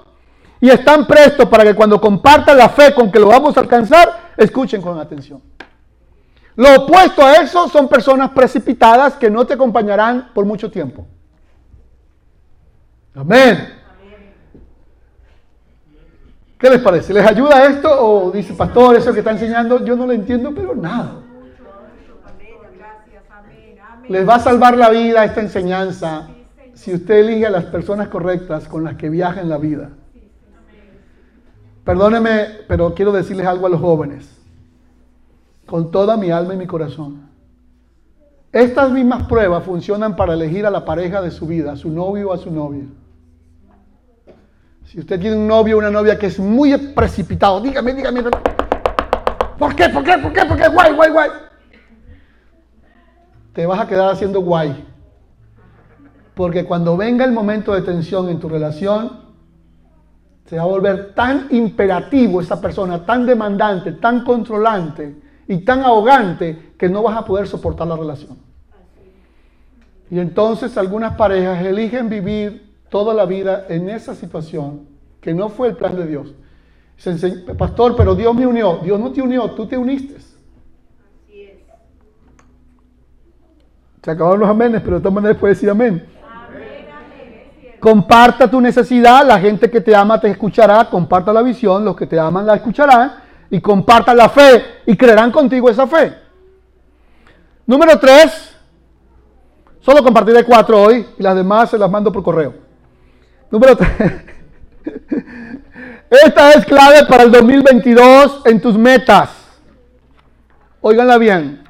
Y 0.60 0.68
están 0.68 1.06
prestos 1.06 1.48
para 1.48 1.64
que 1.64 1.74
cuando 1.74 1.98
comparta 1.98 2.52
la 2.52 2.68
fe 2.68 2.94
con 2.94 3.10
que 3.10 3.18
lo 3.18 3.28
vamos 3.28 3.56
a 3.56 3.60
alcanzar, 3.60 4.34
escuchen 4.36 4.82
con 4.82 4.98
atención. 4.98 5.40
Lo 6.56 6.82
opuesto 6.82 7.24
a 7.24 7.36
eso 7.36 7.68
son 7.68 7.88
personas 7.88 8.30
precipitadas 8.30 9.14
que 9.14 9.28
no 9.28 9.44
te 9.44 9.54
acompañarán 9.54 10.30
por 10.32 10.44
mucho 10.44 10.70
tiempo. 10.70 11.06
Amén. 13.14 13.68
¿Qué 16.58 16.70
les 16.70 16.80
parece? 16.80 17.12
¿Les 17.12 17.26
ayuda 17.26 17.66
esto 17.66 17.88
o 17.90 18.30
dice, 18.30 18.54
pastor, 18.54 18.96
eso 18.96 19.12
que 19.12 19.18
está 19.18 19.32
enseñando, 19.32 19.84
yo 19.84 19.96
no 19.96 20.06
lo 20.06 20.12
entiendo, 20.12 20.52
pero 20.54 20.74
nada? 20.74 21.16
Les 24.08 24.28
va 24.28 24.36
a 24.36 24.40
salvar 24.40 24.76
la 24.76 24.90
vida 24.90 25.24
esta 25.24 25.40
enseñanza 25.40 26.28
si 26.74 26.94
usted 26.94 27.16
elige 27.16 27.46
a 27.46 27.50
las 27.50 27.64
personas 27.64 28.08
correctas 28.08 28.68
con 28.68 28.84
las 28.84 28.96
que 28.96 29.08
viaja 29.08 29.40
en 29.40 29.48
la 29.48 29.58
vida. 29.58 29.90
Perdóneme, 31.84 32.46
pero 32.68 32.94
quiero 32.94 33.12
decirles 33.12 33.46
algo 33.46 33.66
a 33.66 33.70
los 33.70 33.80
jóvenes 33.80 34.43
con 35.66 35.90
toda 35.90 36.16
mi 36.16 36.30
alma 36.30 36.54
y 36.54 36.56
mi 36.56 36.66
corazón. 36.66 37.28
Estas 38.52 38.90
mismas 38.92 39.24
pruebas 39.26 39.64
funcionan 39.64 40.14
para 40.14 40.34
elegir 40.34 40.64
a 40.64 40.70
la 40.70 40.84
pareja 40.84 41.20
de 41.20 41.30
su 41.30 41.46
vida, 41.46 41.72
a 41.72 41.76
su 41.76 41.90
novio 41.90 42.30
o 42.30 42.32
a 42.32 42.38
su 42.38 42.50
novia. 42.52 42.84
Si 44.84 45.00
usted 45.00 45.18
tiene 45.18 45.36
un 45.36 45.48
novio 45.48 45.76
o 45.76 45.78
una 45.80 45.90
novia 45.90 46.18
que 46.18 46.26
es 46.26 46.38
muy 46.38 46.76
precipitado, 46.76 47.60
dígame, 47.60 47.94
dígame, 47.94 48.22
¿por 49.58 49.74
qué? 49.74 49.88
¿Por 49.88 50.04
qué? 50.04 50.18
¿Por 50.18 50.32
qué? 50.32 50.44
¿Por 50.44 50.56
qué? 50.56 50.68
Guay, 50.68 50.94
guay, 50.94 51.10
guay. 51.10 51.30
Te 53.52 53.66
vas 53.66 53.80
a 53.80 53.88
quedar 53.88 54.12
haciendo 54.12 54.40
guay. 54.40 54.84
Porque 56.34 56.64
cuando 56.64 56.96
venga 56.96 57.24
el 57.24 57.32
momento 57.32 57.74
de 57.74 57.82
tensión 57.82 58.28
en 58.28 58.38
tu 58.38 58.48
relación, 58.48 59.24
Se 60.46 60.56
va 60.56 60.62
a 60.62 60.66
volver 60.66 61.14
tan 61.14 61.46
imperativo 61.50 62.40
esa 62.40 62.60
persona, 62.60 63.04
tan 63.06 63.24
demandante, 63.24 63.92
tan 63.92 64.24
controlante 64.24 65.23
y 65.46 65.58
tan 65.58 65.80
arrogante 65.80 66.74
que 66.78 66.88
no 66.88 67.02
vas 67.02 67.16
a 67.16 67.24
poder 67.24 67.46
soportar 67.46 67.86
la 67.86 67.96
relación. 67.96 68.36
Y 70.10 70.18
entonces 70.18 70.76
algunas 70.76 71.16
parejas 71.16 71.64
eligen 71.64 72.08
vivir 72.08 72.74
toda 72.88 73.14
la 73.14 73.24
vida 73.24 73.66
en 73.68 73.88
esa 73.88 74.14
situación 74.14 74.86
que 75.20 75.34
no 75.34 75.48
fue 75.48 75.68
el 75.68 75.76
plan 75.76 75.96
de 75.96 76.06
Dios. 76.06 76.34
Pastor, 77.58 77.96
pero 77.96 78.14
Dios 78.14 78.34
me 78.34 78.46
unió. 78.46 78.78
Dios 78.82 79.00
no 79.00 79.10
te 79.10 79.20
unió, 79.20 79.50
tú 79.52 79.66
te 79.66 79.76
uniste. 79.76 80.16
Se 84.02 84.10
acabaron 84.10 84.40
los 84.40 84.48
amenes, 84.48 84.82
pero 84.82 84.96
de 84.96 85.02
todas 85.02 85.14
maneras 85.14 85.40
decir 85.40 85.70
amén. 85.70 86.06
Comparta 87.80 88.50
tu 88.50 88.60
necesidad, 88.60 89.26
la 89.26 89.38
gente 89.38 89.70
que 89.70 89.80
te 89.80 89.94
ama 89.94 90.20
te 90.20 90.30
escuchará, 90.30 90.88
comparta 90.88 91.32
la 91.32 91.42
visión, 91.42 91.84
los 91.84 91.96
que 91.96 92.06
te 92.06 92.18
aman 92.18 92.46
la 92.46 92.54
escucharán 92.54 93.23
y 93.54 93.60
compartan 93.60 94.16
la 94.16 94.28
fe 94.28 94.80
y 94.84 94.96
creerán 94.96 95.30
contigo 95.30 95.70
esa 95.70 95.86
fe. 95.86 96.12
Número 97.64 97.96
tres, 98.00 98.52
solo 99.78 100.02
compartiré 100.02 100.42
cuatro 100.42 100.82
hoy 100.82 101.06
y 101.16 101.22
las 101.22 101.36
demás 101.36 101.70
se 101.70 101.78
las 101.78 101.88
mando 101.88 102.10
por 102.10 102.24
correo. 102.24 102.52
Número 103.52 103.76
tres. 103.76 103.92
Esta 106.10 106.50
es 106.54 106.66
clave 106.66 107.06
para 107.06 107.22
el 107.22 107.30
2022 107.30 108.42
en 108.46 108.60
tus 108.60 108.76
metas. 108.76 109.30
Óiganla 110.80 111.16
bien. 111.16 111.62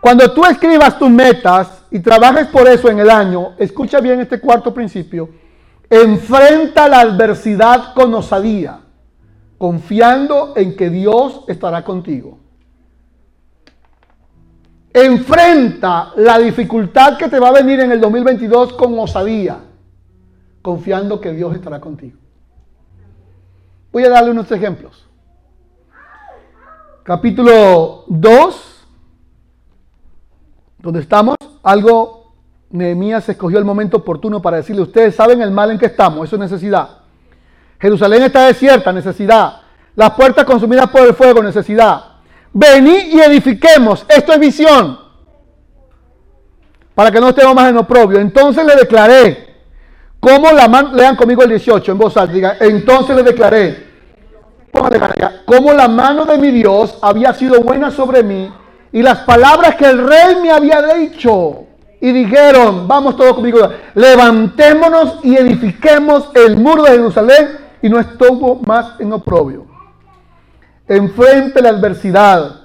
Cuando 0.00 0.32
tú 0.32 0.44
escribas 0.44 1.00
tus 1.00 1.10
metas 1.10 1.82
y 1.90 1.98
trabajes 1.98 2.46
por 2.46 2.68
eso 2.68 2.88
en 2.88 3.00
el 3.00 3.10
año, 3.10 3.54
escucha 3.58 3.98
bien 3.98 4.20
este 4.20 4.38
cuarto 4.38 4.72
principio. 4.72 5.30
Enfrenta 5.90 6.88
la 6.88 7.00
adversidad 7.00 7.92
con 7.92 8.14
osadía, 8.14 8.85
confiando 9.58 10.52
en 10.56 10.76
que 10.76 10.90
Dios 10.90 11.44
estará 11.48 11.84
contigo. 11.84 12.38
Enfrenta 14.92 16.12
la 16.16 16.38
dificultad 16.38 17.18
que 17.18 17.28
te 17.28 17.38
va 17.38 17.48
a 17.48 17.52
venir 17.52 17.80
en 17.80 17.92
el 17.92 18.00
2022 18.00 18.74
con 18.74 18.98
osadía, 18.98 19.58
confiando 20.62 21.20
que 21.20 21.32
Dios 21.32 21.54
estará 21.54 21.80
contigo. 21.80 22.18
Voy 23.92 24.04
a 24.04 24.10
darle 24.10 24.30
unos 24.30 24.50
ejemplos. 24.50 25.06
Capítulo 27.02 28.04
2, 28.08 28.86
donde 30.78 31.00
estamos, 31.00 31.36
algo, 31.62 32.32
Nehemías 32.70 33.28
escogió 33.28 33.58
el 33.58 33.64
momento 33.64 33.98
oportuno 33.98 34.42
para 34.42 34.56
decirle, 34.56 34.82
ustedes 34.82 35.14
saben 35.14 35.40
el 35.40 35.50
mal 35.50 35.70
en 35.70 35.78
que 35.78 35.86
estamos, 35.86 36.26
eso 36.26 36.36
es 36.36 36.40
necesidad. 36.40 37.05
Jerusalén 37.78 38.22
está 38.22 38.46
desierta, 38.46 38.92
necesidad. 38.92 39.60
Las 39.94 40.10
puertas 40.12 40.44
consumidas 40.44 40.88
por 40.88 41.02
el 41.02 41.14
fuego, 41.14 41.42
necesidad. 41.42 42.02
Vení 42.52 43.10
y 43.12 43.20
edifiquemos, 43.20 44.04
esto 44.08 44.32
es 44.32 44.38
visión. 44.38 44.98
Para 46.94 47.10
que 47.10 47.20
no 47.20 47.28
estemos 47.28 47.54
más 47.54 47.70
en 47.70 47.76
oprobio. 47.76 48.18
Entonces 48.18 48.64
le 48.64 48.76
declaré, 48.76 49.54
como 50.20 50.50
la 50.52 50.66
mano, 50.68 50.94
lean 50.94 51.16
conmigo 51.16 51.42
el 51.42 51.50
18 51.50 51.92
en 51.92 51.98
voz 51.98 52.16
alta, 52.16 52.32
digan, 52.32 52.56
entonces 52.60 53.14
le 53.14 53.22
declaré, 53.22 53.86
como 55.44 55.72
la 55.72 55.88
mano 55.88 56.24
de 56.24 56.38
mi 56.38 56.50
Dios 56.50 56.98
había 57.00 57.32
sido 57.32 57.60
buena 57.60 57.90
sobre 57.90 58.22
mí 58.22 58.50
y 58.92 59.02
las 59.02 59.20
palabras 59.20 59.74
que 59.76 59.86
el 59.86 60.06
rey 60.06 60.36
me 60.42 60.50
había 60.50 60.82
dicho. 60.94 61.64
Y 62.00 62.12
dijeron, 62.12 62.86
vamos 62.86 63.16
todos 63.16 63.34
conmigo, 63.34 63.58
levantémonos 63.94 65.20
y 65.22 65.36
edifiquemos 65.36 66.30
el 66.34 66.56
muro 66.56 66.84
de 66.84 66.90
Jerusalén 66.90 67.65
y 67.82 67.88
no 67.88 67.98
estuvo 67.98 68.56
más 68.56 69.00
en 69.00 69.12
oprobio. 69.12 69.66
Enfrente 70.88 71.60
la 71.60 71.70
adversidad 71.70 72.60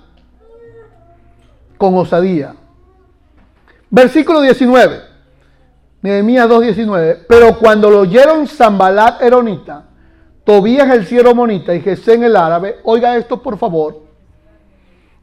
con 1.77 1.95
osadía. 1.95 2.55
Versículo 3.89 4.41
19. 4.41 5.01
Nehemías 6.01 6.47
2.19. 6.47 7.25
Pero 7.27 7.57
cuando 7.57 7.89
lo 7.89 8.01
oyeron 8.01 8.47
Zambalat 8.47 9.21
Eronita, 9.21 9.85
Tobías 10.43 10.89
el 10.89 11.05
cielo 11.05 11.35
monita 11.35 11.73
y 11.73 11.83
en 12.07 12.23
el 12.23 12.35
árabe, 12.35 12.79
oiga 12.83 13.15
esto 13.15 13.41
por 13.41 13.57
favor, 13.57 14.01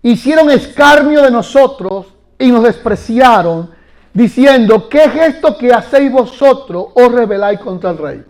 hicieron 0.01 0.49
escarnio 0.51 1.23
de 1.23 1.31
nosotros 1.31 2.07
y 2.39 2.53
nos 2.53 2.63
despreciaron, 2.63 3.71
diciendo, 4.15 4.89
¿qué 4.89 5.09
gesto 5.11 5.59
que 5.59 5.73
hacéis 5.73 6.13
vosotros 6.13 6.87
os 6.95 7.13
rebeláis 7.13 7.59
contra 7.59 7.91
el 7.91 7.99
rey? 7.99 8.25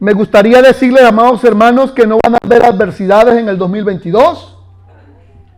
Me 0.00 0.12
gustaría 0.12 0.62
decirles, 0.62 1.02
amados 1.02 1.42
hermanos, 1.42 1.90
que 1.90 2.06
no 2.06 2.18
van 2.22 2.34
a 2.34 2.38
haber 2.42 2.64
adversidades 2.64 3.36
en 3.36 3.48
el 3.48 3.58
2022, 3.58 4.56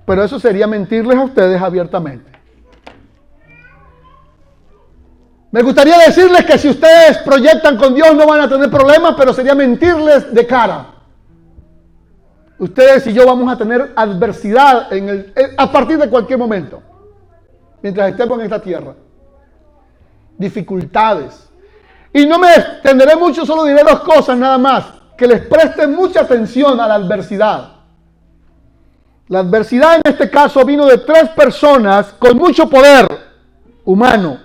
pero 0.07 0.25
eso 0.25 0.41
sería 0.41 0.67
mentirles 0.67 1.19
a 1.19 1.25
ustedes 1.25 1.61
abiertamente. 1.61 2.31
Me 5.51 5.63
gustaría 5.63 5.99
decirles 5.99 6.45
que 6.47 6.57
si 6.59 6.69
ustedes 6.69 7.19
proyectan 7.19 7.77
con 7.77 7.95
Dios 7.95 8.15
no 8.15 8.27
van 8.27 8.41
a 8.41 8.49
tener 8.49 8.71
problemas, 8.71 9.15
pero 9.17 9.35
sería 9.35 9.55
mentirles 9.55 10.33
de 10.33 10.47
cara. 10.47 10.87
Ustedes 12.59 13.07
y 13.09 13.13
yo 13.13 13.27
vamos 13.27 13.53
a 13.53 13.59
tener 13.59 13.93
adversidad 13.97 14.93
eh, 14.93 15.55
a 15.57 15.71
partir 15.71 15.99
de 15.99 16.09
cualquier 16.09 16.39
momento, 16.39 16.83
mientras 17.83 18.11
estemos 18.11 18.39
en 18.39 18.45
esta 18.45 18.63
tierra. 18.63 18.95
Dificultades. 20.39 21.50
Y 22.13 22.27
no 22.27 22.39
me 22.39 22.53
extenderé 22.55 23.17
mucho, 23.17 23.47
solo 23.47 23.65
diré 23.65 23.83
dos 23.83 24.01
cosas 24.01 24.37
nada 24.37 24.59
más. 24.59 24.85
Que 25.17 25.27
les 25.27 25.47
presten 25.47 25.95
mucha 25.95 26.23
atención 26.23 26.81
a 26.81 26.89
la 26.89 26.95
adversidad. 26.95 27.73
La 29.29 29.41
adversidad 29.41 29.97
en 29.97 30.03
este 30.05 30.29
caso 30.29 30.65
vino 30.65 30.87
de 30.87 30.99
tres 30.99 31.29
personas 31.31 32.15
con 32.19 32.37
mucho 32.37 32.69
poder 32.69 33.07
humano 33.85 34.41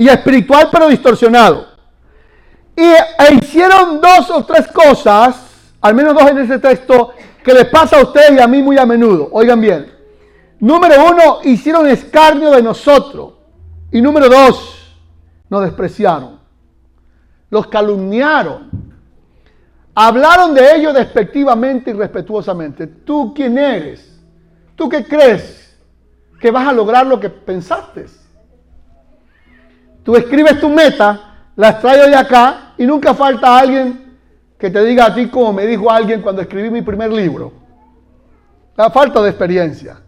y 0.00 0.08
espiritual 0.08 0.68
pero 0.72 0.88
distorsionado. 0.88 1.66
Y 2.74 2.82
e 2.82 3.34
hicieron 3.38 4.00
dos 4.00 4.30
o 4.30 4.44
tres 4.46 4.66
cosas, 4.68 5.36
al 5.82 5.94
menos 5.94 6.14
dos 6.14 6.30
en 6.30 6.38
ese 6.38 6.58
texto, 6.58 7.12
que 7.44 7.52
les 7.52 7.66
pasa 7.66 7.98
a 7.98 8.02
ustedes 8.02 8.32
y 8.32 8.40
a 8.40 8.46
mí 8.46 8.62
muy 8.62 8.78
a 8.78 8.86
menudo. 8.86 9.28
Oigan 9.32 9.60
bien. 9.60 9.92
Número 10.58 11.04
uno, 11.04 11.40
hicieron 11.44 11.86
escarnio 11.86 12.50
de 12.50 12.62
nosotros. 12.62 13.34
Y 13.92 14.00
número 14.00 14.30
dos, 14.30 14.79
nos 15.50 15.62
despreciaron. 15.62 16.38
Los 17.50 17.66
calumniaron. 17.66 18.70
Hablaron 19.94 20.54
de 20.54 20.76
ellos 20.76 20.94
despectivamente 20.94 21.90
y 21.90 21.94
respetuosamente. 21.94 22.86
¿Tú 22.86 23.34
quién 23.34 23.58
eres? 23.58 24.18
¿Tú 24.76 24.88
qué 24.88 25.04
crees? 25.04 25.76
Que 26.40 26.50
vas 26.50 26.66
a 26.66 26.72
lograr 26.72 27.06
lo 27.06 27.18
que 27.18 27.28
pensaste. 27.28 28.06
Tú 30.04 30.16
escribes 30.16 30.58
tu 30.58 30.70
meta, 30.70 31.50
las 31.56 31.80
traigo 31.80 32.06
de 32.06 32.16
acá 32.16 32.72
y 32.78 32.86
nunca 32.86 33.12
falta 33.12 33.58
alguien 33.58 34.16
que 34.56 34.70
te 34.70 34.82
diga 34.84 35.06
a 35.06 35.14
ti 35.14 35.28
como 35.28 35.52
me 35.52 35.66
dijo 35.66 35.90
alguien 35.90 36.22
cuando 36.22 36.40
escribí 36.40 36.70
mi 36.70 36.82
primer 36.82 37.12
libro. 37.12 37.52
La 38.76 38.88
falta 38.88 39.20
de 39.20 39.30
experiencia. 39.30 40.00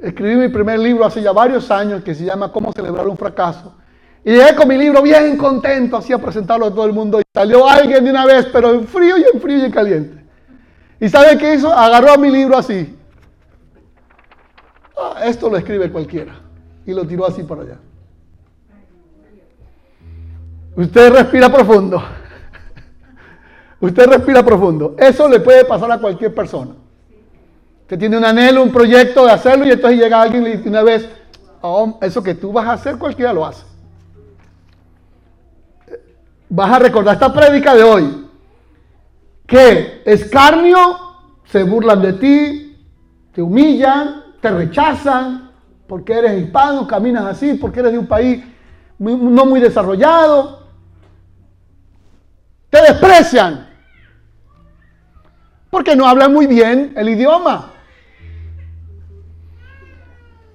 Escribí 0.00 0.36
mi 0.36 0.48
primer 0.48 0.78
libro 0.78 1.04
hace 1.04 1.22
ya 1.22 1.32
varios 1.32 1.70
años 1.70 2.04
que 2.04 2.14
se 2.14 2.24
llama 2.24 2.52
Cómo 2.52 2.72
celebrar 2.72 3.08
un 3.08 3.16
fracaso. 3.16 3.74
Y 4.24 4.30
llegué 4.30 4.54
con 4.54 4.68
mi 4.68 4.78
libro 4.78 5.02
bien 5.02 5.36
contento, 5.36 5.98
así 5.98 6.12
a 6.12 6.18
presentarlo 6.18 6.66
a 6.66 6.70
todo 6.70 6.86
el 6.86 6.94
mundo. 6.94 7.20
Y 7.20 7.24
salió 7.34 7.68
alguien 7.68 8.02
de 8.04 8.10
una 8.10 8.24
vez, 8.24 8.46
pero 8.50 8.72
en 8.72 8.86
frío 8.86 9.18
y 9.18 9.24
en 9.32 9.40
frío 9.40 9.58
y 9.58 9.62
en 9.62 9.70
caliente. 9.70 10.24
¿Y 10.98 11.08
sabe 11.10 11.36
qué 11.36 11.54
hizo? 11.54 11.70
Agarró 11.70 12.12
a 12.12 12.16
mi 12.16 12.30
libro 12.30 12.56
así. 12.56 12.96
Ah, 14.96 15.24
esto 15.24 15.50
lo 15.50 15.58
escribe 15.58 15.90
cualquiera. 15.90 16.40
Y 16.86 16.94
lo 16.94 17.06
tiró 17.06 17.26
así 17.26 17.42
para 17.42 17.62
allá. 17.62 17.76
Usted 20.76 21.12
respira 21.12 21.52
profundo. 21.52 22.02
Usted 23.80 24.06
respira 24.06 24.42
profundo. 24.42 24.96
Eso 24.98 25.28
le 25.28 25.40
puede 25.40 25.66
pasar 25.66 25.92
a 25.92 25.98
cualquier 25.98 26.34
persona. 26.34 26.72
Que 27.86 27.98
tiene 27.98 28.16
un 28.16 28.24
anhelo, 28.24 28.62
un 28.62 28.72
proyecto 28.72 29.26
de 29.26 29.32
hacerlo 29.32 29.66
y 29.66 29.72
entonces 29.72 30.00
llega 30.00 30.22
alguien 30.22 30.42
y 30.42 30.46
le 30.46 30.56
dice 30.56 30.68
una 30.70 30.82
vez, 30.82 31.06
oh, 31.60 31.98
eso 32.00 32.22
que 32.22 32.34
tú 32.34 32.50
vas 32.50 32.66
a 32.66 32.72
hacer, 32.72 32.96
cualquiera 32.96 33.34
lo 33.34 33.44
hace. 33.44 33.73
Vas 36.56 36.70
a 36.70 36.78
recordar 36.78 37.14
esta 37.14 37.32
prédica 37.32 37.74
de 37.74 37.82
hoy. 37.82 38.28
Que 39.44 40.02
escarnio, 40.04 40.78
se 41.46 41.64
burlan 41.64 42.00
de 42.00 42.12
ti, 42.12 42.78
te 43.32 43.42
humillan, 43.42 44.22
te 44.40 44.52
rechazan, 44.52 45.50
porque 45.88 46.12
eres 46.12 46.40
hispano, 46.40 46.86
caminas 46.86 47.24
así, 47.24 47.54
porque 47.54 47.80
eres 47.80 47.90
de 47.90 47.98
un 47.98 48.06
país 48.06 48.44
no 48.98 49.44
muy 49.46 49.58
desarrollado, 49.58 50.68
te 52.70 52.82
desprecian. 52.82 53.68
Porque 55.70 55.96
no 55.96 56.06
hablan 56.06 56.32
muy 56.32 56.46
bien 56.46 56.92
el 56.96 57.08
idioma. 57.08 57.72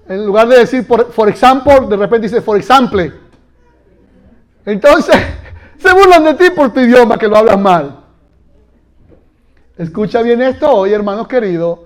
En 0.08 0.24
lugar 0.24 0.48
de 0.48 0.60
decir, 0.60 0.86
por, 0.86 1.28
example, 1.28 1.80
de 1.90 1.96
repente 1.96 2.26
dice, 2.26 2.40
for 2.40 2.56
example. 2.56 3.12
Entonces, 4.64 5.39
se 5.80 5.92
burlan 5.92 6.24
de 6.24 6.34
ti 6.34 6.50
por 6.50 6.72
tu 6.72 6.80
idioma 6.80 7.18
que 7.18 7.28
lo 7.28 7.36
hablas 7.36 7.58
mal. 7.58 7.96
Escucha 9.76 10.22
bien 10.22 10.42
esto 10.42 10.70
hoy, 10.70 10.92
hermanos 10.92 11.26
queridos. 11.26 11.80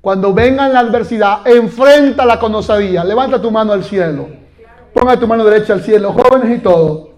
Cuando 0.00 0.32
venga 0.34 0.68
la 0.68 0.80
adversidad, 0.80 1.46
enfrenta 1.46 2.38
con 2.38 2.54
osadía. 2.54 3.04
Levanta 3.04 3.40
tu 3.40 3.50
mano 3.50 3.72
al 3.72 3.84
cielo. 3.84 4.28
Ponga 4.92 5.18
tu 5.18 5.26
mano 5.26 5.44
derecha 5.44 5.74
al 5.74 5.82
cielo, 5.82 6.12
jóvenes 6.12 6.58
y 6.58 6.62
todos. 6.62 7.08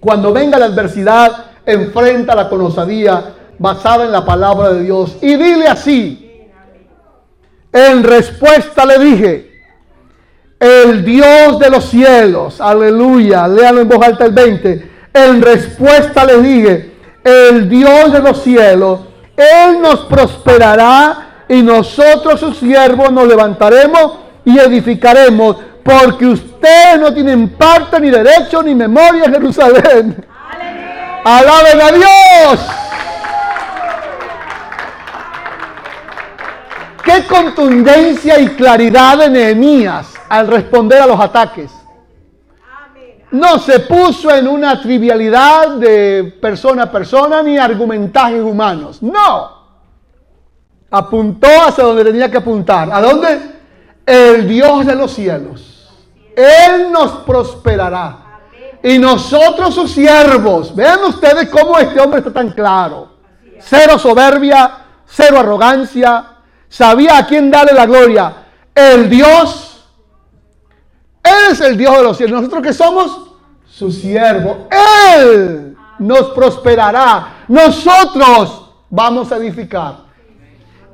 Cuando 0.00 0.32
venga 0.32 0.58
la 0.58 0.66
adversidad, 0.66 1.46
enfrenta 1.64 2.48
con 2.48 2.60
osadía 2.60 3.34
basada 3.58 4.04
en 4.04 4.12
la 4.12 4.24
palabra 4.24 4.72
de 4.72 4.82
Dios. 4.82 5.16
Y 5.20 5.34
dile 5.34 5.66
así. 5.66 6.50
En 7.72 8.02
respuesta 8.02 8.86
le 8.86 8.98
dije, 8.98 9.60
el 10.58 11.04
Dios 11.04 11.58
de 11.58 11.68
los 11.68 11.84
cielos, 11.84 12.60
aleluya, 12.60 13.46
léalo 13.46 13.82
en 13.82 13.88
voz 13.88 14.06
alta 14.06 14.24
el 14.24 14.32
20. 14.32 14.95
En 15.16 15.40
respuesta 15.40 16.26
le 16.26 16.42
dije, 16.42 16.94
el 17.24 17.70
Dios 17.70 18.12
de 18.12 18.20
los 18.20 18.42
cielos, 18.42 19.00
Él 19.34 19.80
nos 19.80 20.00
prosperará 20.00 21.44
y 21.48 21.62
nosotros 21.62 22.38
sus 22.38 22.58
siervos 22.58 23.10
nos 23.10 23.26
levantaremos 23.26 24.18
y 24.44 24.58
edificaremos, 24.58 25.56
porque 25.82 26.26
ustedes 26.26 27.00
no 27.00 27.14
tienen 27.14 27.48
parte 27.48 27.98
ni 27.98 28.10
derecho 28.10 28.62
ni 28.62 28.74
memoria 28.74 29.24
en 29.24 29.32
Jerusalén. 29.32 30.26
Alaben 31.24 31.80
a 31.80 31.92
Dios. 31.92 32.60
Qué 37.02 37.26
contundencia 37.26 38.38
y 38.38 38.48
claridad 38.48 39.16
de 39.16 39.30
Nehemías 39.30 40.12
al 40.28 40.46
responder 40.48 41.00
a 41.00 41.06
los 41.06 41.18
ataques. 41.18 41.75
No 43.36 43.58
se 43.58 43.80
puso 43.80 44.30
en 44.30 44.48
una 44.48 44.80
trivialidad 44.80 45.72
de 45.76 46.36
persona 46.40 46.84
a 46.84 46.90
persona 46.90 47.42
ni 47.42 47.58
argumentajes 47.58 48.42
humanos. 48.42 49.02
No. 49.02 49.56
Apuntó 50.90 51.46
hacia 51.66 51.84
donde 51.84 52.04
tenía 52.04 52.30
que 52.30 52.38
apuntar. 52.38 52.90
¿A 52.90 53.02
dónde? 53.02 53.38
El 54.06 54.48
Dios 54.48 54.86
de 54.86 54.94
los 54.94 55.12
cielos. 55.12 55.92
Él 56.34 56.90
nos 56.90 57.10
prosperará. 57.26 58.40
Y 58.82 58.98
nosotros 58.98 59.74
sus 59.74 59.92
siervos. 59.92 60.74
Vean 60.74 61.04
ustedes 61.04 61.50
cómo 61.50 61.78
este 61.78 62.00
hombre 62.00 62.20
está 62.20 62.32
tan 62.32 62.52
claro. 62.52 63.16
Cero 63.58 63.98
soberbia, 63.98 64.78
cero 65.04 65.40
arrogancia, 65.40 66.24
sabía 66.70 67.18
a 67.18 67.26
quién 67.26 67.50
darle 67.50 67.74
la 67.74 67.84
gloria. 67.84 68.32
El 68.74 69.10
Dios, 69.10 69.84
Él 71.22 71.52
es 71.52 71.60
el 71.60 71.76
Dios 71.76 71.98
de 71.98 72.02
los 72.02 72.16
cielos. 72.16 72.40
Nosotros 72.40 72.62
que 72.62 72.72
somos 72.72 73.25
su 73.76 73.92
siervo, 73.92 74.68
Él 75.18 75.76
nos 75.98 76.30
prosperará. 76.30 77.44
Nosotros 77.48 78.70
vamos 78.88 79.30
a 79.30 79.36
edificar. 79.36 80.06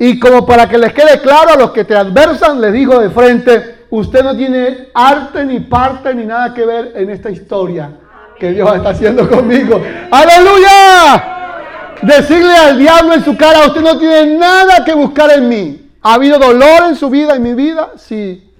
Y 0.00 0.18
como 0.18 0.44
para 0.44 0.68
que 0.68 0.78
les 0.78 0.92
quede 0.92 1.20
claro 1.20 1.50
a 1.52 1.56
los 1.56 1.70
que 1.70 1.84
te 1.84 1.94
adversan, 1.94 2.60
les 2.60 2.72
digo 2.72 2.98
de 2.98 3.10
frente, 3.10 3.86
usted 3.90 4.24
no 4.24 4.36
tiene 4.36 4.88
arte 4.94 5.44
ni 5.44 5.60
parte 5.60 6.12
ni 6.12 6.24
nada 6.24 6.52
que 6.52 6.66
ver 6.66 6.92
en 6.96 7.10
esta 7.10 7.30
historia 7.30 7.88
que 8.36 8.50
Dios 8.50 8.74
está 8.74 8.88
haciendo 8.88 9.30
conmigo. 9.30 9.80
Aleluya. 10.10 11.94
Decirle 12.02 12.56
al 12.56 12.78
diablo 12.80 13.14
en 13.14 13.24
su 13.24 13.36
cara, 13.36 13.64
usted 13.64 13.80
no 13.80 13.96
tiene 13.96 14.36
nada 14.36 14.84
que 14.84 14.92
buscar 14.92 15.30
en 15.30 15.48
mí. 15.48 15.88
¿Ha 16.02 16.14
habido 16.14 16.36
dolor 16.36 16.82
en 16.88 16.96
su 16.96 17.08
vida, 17.08 17.36
en 17.36 17.44
mi 17.44 17.54
vida? 17.54 17.90
Sí. 17.96 18.51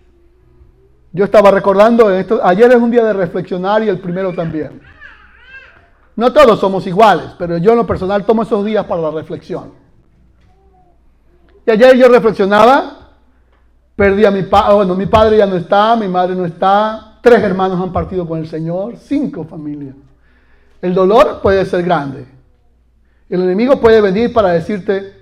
Yo 1.13 1.25
estaba 1.25 1.51
recordando, 1.51 2.11
esto, 2.11 2.41
ayer 2.43 2.71
es 2.71 2.79
un 2.79 2.91
día 2.91 3.05
de 3.05 3.13
reflexionar 3.13 3.83
y 3.83 3.89
el 3.89 3.99
primero 3.99 4.33
también. 4.33 4.81
No 6.17 6.33
todos 6.33 6.59
somos 6.59 6.87
iguales, 6.87 7.27
pero 7.39 7.59
yo 7.59 7.73
en 7.73 7.79
lo 7.79 7.87
personal 7.87 8.25
tomo 8.25 8.43
esos 8.43 8.65
días 8.65 8.85
para 8.87 9.03
la 9.03 9.11
reflexión. 9.11 9.73
Y 11.67 11.71
ayer 11.71 11.97
yo 11.97 12.09
reflexionaba, 12.09 13.11
perdí 13.95 14.25
a 14.25 14.31
mi 14.31 14.43
padre, 14.43 14.75
bueno, 14.75 14.95
mi 14.95 15.07
padre 15.07 15.37
ya 15.37 15.47
no 15.47 15.57
está, 15.57 15.97
mi 15.97 16.09
madre 16.09 16.35
no 16.35 16.47
está, 16.47 17.19
tres 17.23 17.43
hermanos 17.43 17.81
han 17.81 17.93
partido 17.93 18.27
con 18.27 18.41
el 18.41 18.49
Señor, 18.49 18.97
cinco 18.97 19.45
familias. 19.45 19.95
El 20.81 20.95
dolor 20.95 21.41
puede 21.43 21.65
ser 21.67 21.85
grande, 21.85 22.27
el 23.29 23.43
enemigo 23.43 23.81
puede 23.81 24.01
venir 24.01 24.33
para 24.33 24.51
decirte 24.51 25.13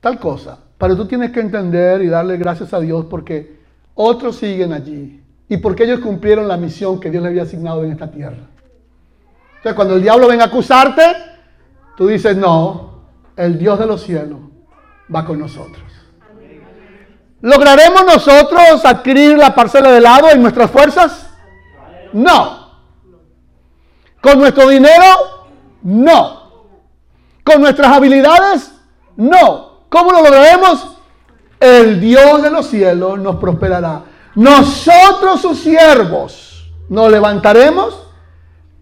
tal 0.00 0.18
cosa, 0.18 0.58
pero 0.78 0.96
tú 0.96 1.06
tienes 1.06 1.30
que 1.30 1.40
entender 1.40 2.02
y 2.02 2.08
darle 2.08 2.36
gracias 2.36 2.72
a 2.72 2.80
Dios 2.80 3.06
porque 3.10 3.63
otros 3.94 4.36
siguen 4.36 4.72
allí 4.72 5.22
y 5.48 5.56
porque 5.58 5.84
ellos 5.84 6.00
cumplieron 6.00 6.48
la 6.48 6.56
misión 6.56 7.00
que 7.00 7.10
Dios 7.10 7.22
les 7.22 7.30
había 7.30 7.42
asignado 7.42 7.84
en 7.84 7.92
esta 7.92 8.10
tierra. 8.10 8.48
Entonces, 9.56 9.74
cuando 9.74 9.94
el 9.96 10.02
diablo 10.02 10.28
venga 10.28 10.44
a 10.44 10.48
acusarte, 10.48 11.02
tú 11.96 12.06
dices, 12.06 12.36
no, 12.36 13.04
el 13.36 13.58
Dios 13.58 13.78
de 13.78 13.86
los 13.86 14.02
cielos 14.02 14.40
va 15.14 15.24
con 15.24 15.38
nosotros. 15.38 15.82
¿Lograremos 17.40 18.04
nosotros 18.06 18.84
adquirir 18.84 19.36
la 19.36 19.54
parcela 19.54 19.90
de 19.92 20.00
lado 20.00 20.30
en 20.30 20.40
nuestras 20.40 20.70
fuerzas? 20.70 21.30
No. 22.12 22.64
¿Con 24.20 24.38
nuestro 24.38 24.68
dinero? 24.68 25.04
No. 25.82 26.68
¿Con 27.44 27.60
nuestras 27.60 27.92
habilidades? 27.92 28.72
No. 29.16 29.84
¿Cómo 29.90 30.12
lo 30.12 30.22
lograremos? 30.22 30.93
El 31.58 32.00
Dios 32.00 32.42
de 32.42 32.50
los 32.50 32.66
cielos 32.66 33.18
nos 33.18 33.36
prosperará. 33.36 34.02
Nosotros 34.34 35.40
sus 35.40 35.58
siervos 35.60 36.72
nos 36.88 37.10
levantaremos 37.10 38.08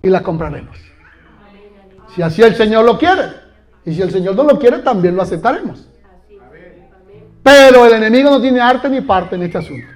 y 0.03 0.09
la 0.09 0.23
compraremos. 0.23 0.77
Si 2.15 2.23
así 2.23 2.43
el 2.43 2.55
Señor 2.57 2.85
lo 2.85 2.99
quiere. 2.99 3.43
Y 3.85 3.95
si 3.95 4.03
el 4.03 4.11
Señor 4.11 4.35
no 4.37 4.45
lo 4.45 4.59
quiere, 4.59 4.79
también 4.79 5.17
lo 5.17 5.23
aceptaremos. 5.23 5.89
Pero 7.43 7.87
el 7.87 7.95
enemigo 7.95 8.31
no 8.31 8.41
tiene 8.41 8.61
arte 8.61 8.89
ni 8.89 9.01
parte 9.01 9.35
en 9.35 9.43
este 9.43 9.59
asunto. 9.59 9.87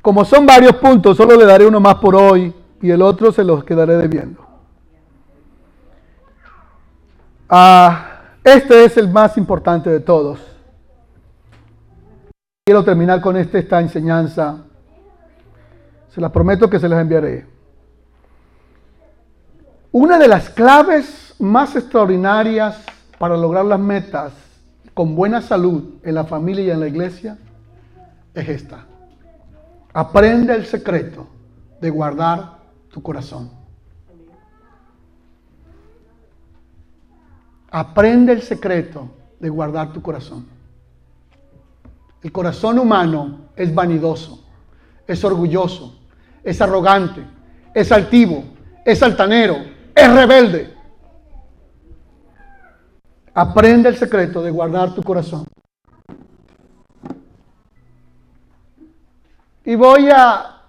Como 0.00 0.24
son 0.24 0.46
varios 0.46 0.76
puntos, 0.76 1.16
solo 1.16 1.36
le 1.36 1.44
daré 1.44 1.66
uno 1.66 1.80
más 1.80 1.96
por 1.96 2.14
hoy 2.14 2.54
y 2.80 2.90
el 2.90 3.00
otro 3.02 3.32
se 3.32 3.42
los 3.42 3.64
quedaré 3.64 3.96
debiendo. 3.96 4.44
Ah, 7.48 8.20
este 8.44 8.84
es 8.84 8.96
el 8.96 9.08
más 9.08 9.36
importante 9.38 9.90
de 9.90 10.00
todos. 10.00 10.53
Quiero 12.66 12.82
terminar 12.82 13.20
con 13.20 13.36
este, 13.36 13.58
esta 13.58 13.78
enseñanza. 13.78 14.64
Se 16.08 16.18
la 16.18 16.32
prometo 16.32 16.70
que 16.70 16.80
se 16.80 16.88
las 16.88 16.98
enviaré. 16.98 17.46
Una 19.92 20.16
de 20.18 20.26
las 20.26 20.48
claves 20.48 21.34
más 21.38 21.76
extraordinarias 21.76 22.82
para 23.18 23.36
lograr 23.36 23.66
las 23.66 23.78
metas 23.78 24.32
con 24.94 25.14
buena 25.14 25.42
salud 25.42 25.96
en 26.04 26.14
la 26.14 26.24
familia 26.24 26.64
y 26.64 26.70
en 26.70 26.80
la 26.80 26.88
iglesia 26.88 27.36
es 28.32 28.48
esta. 28.48 28.86
Aprende 29.92 30.54
el 30.54 30.64
secreto 30.64 31.26
de 31.82 31.90
guardar 31.90 32.60
tu 32.90 33.02
corazón. 33.02 33.50
Aprende 37.70 38.32
el 38.32 38.40
secreto 38.40 39.10
de 39.38 39.50
guardar 39.50 39.92
tu 39.92 40.00
corazón. 40.00 40.53
El 42.24 42.32
corazón 42.32 42.78
humano 42.78 43.50
es 43.54 43.74
vanidoso, 43.74 44.42
es 45.06 45.22
orgulloso, 45.22 46.00
es 46.42 46.58
arrogante, 46.62 47.22
es 47.74 47.92
altivo, 47.92 48.42
es 48.82 49.02
altanero, 49.02 49.58
es 49.94 50.10
rebelde. 50.10 50.74
Aprende 53.34 53.90
el 53.90 53.96
secreto 53.98 54.42
de 54.42 54.50
guardar 54.50 54.94
tu 54.94 55.02
corazón. 55.02 55.46
Y 59.62 59.74
voy 59.74 60.08
a 60.10 60.62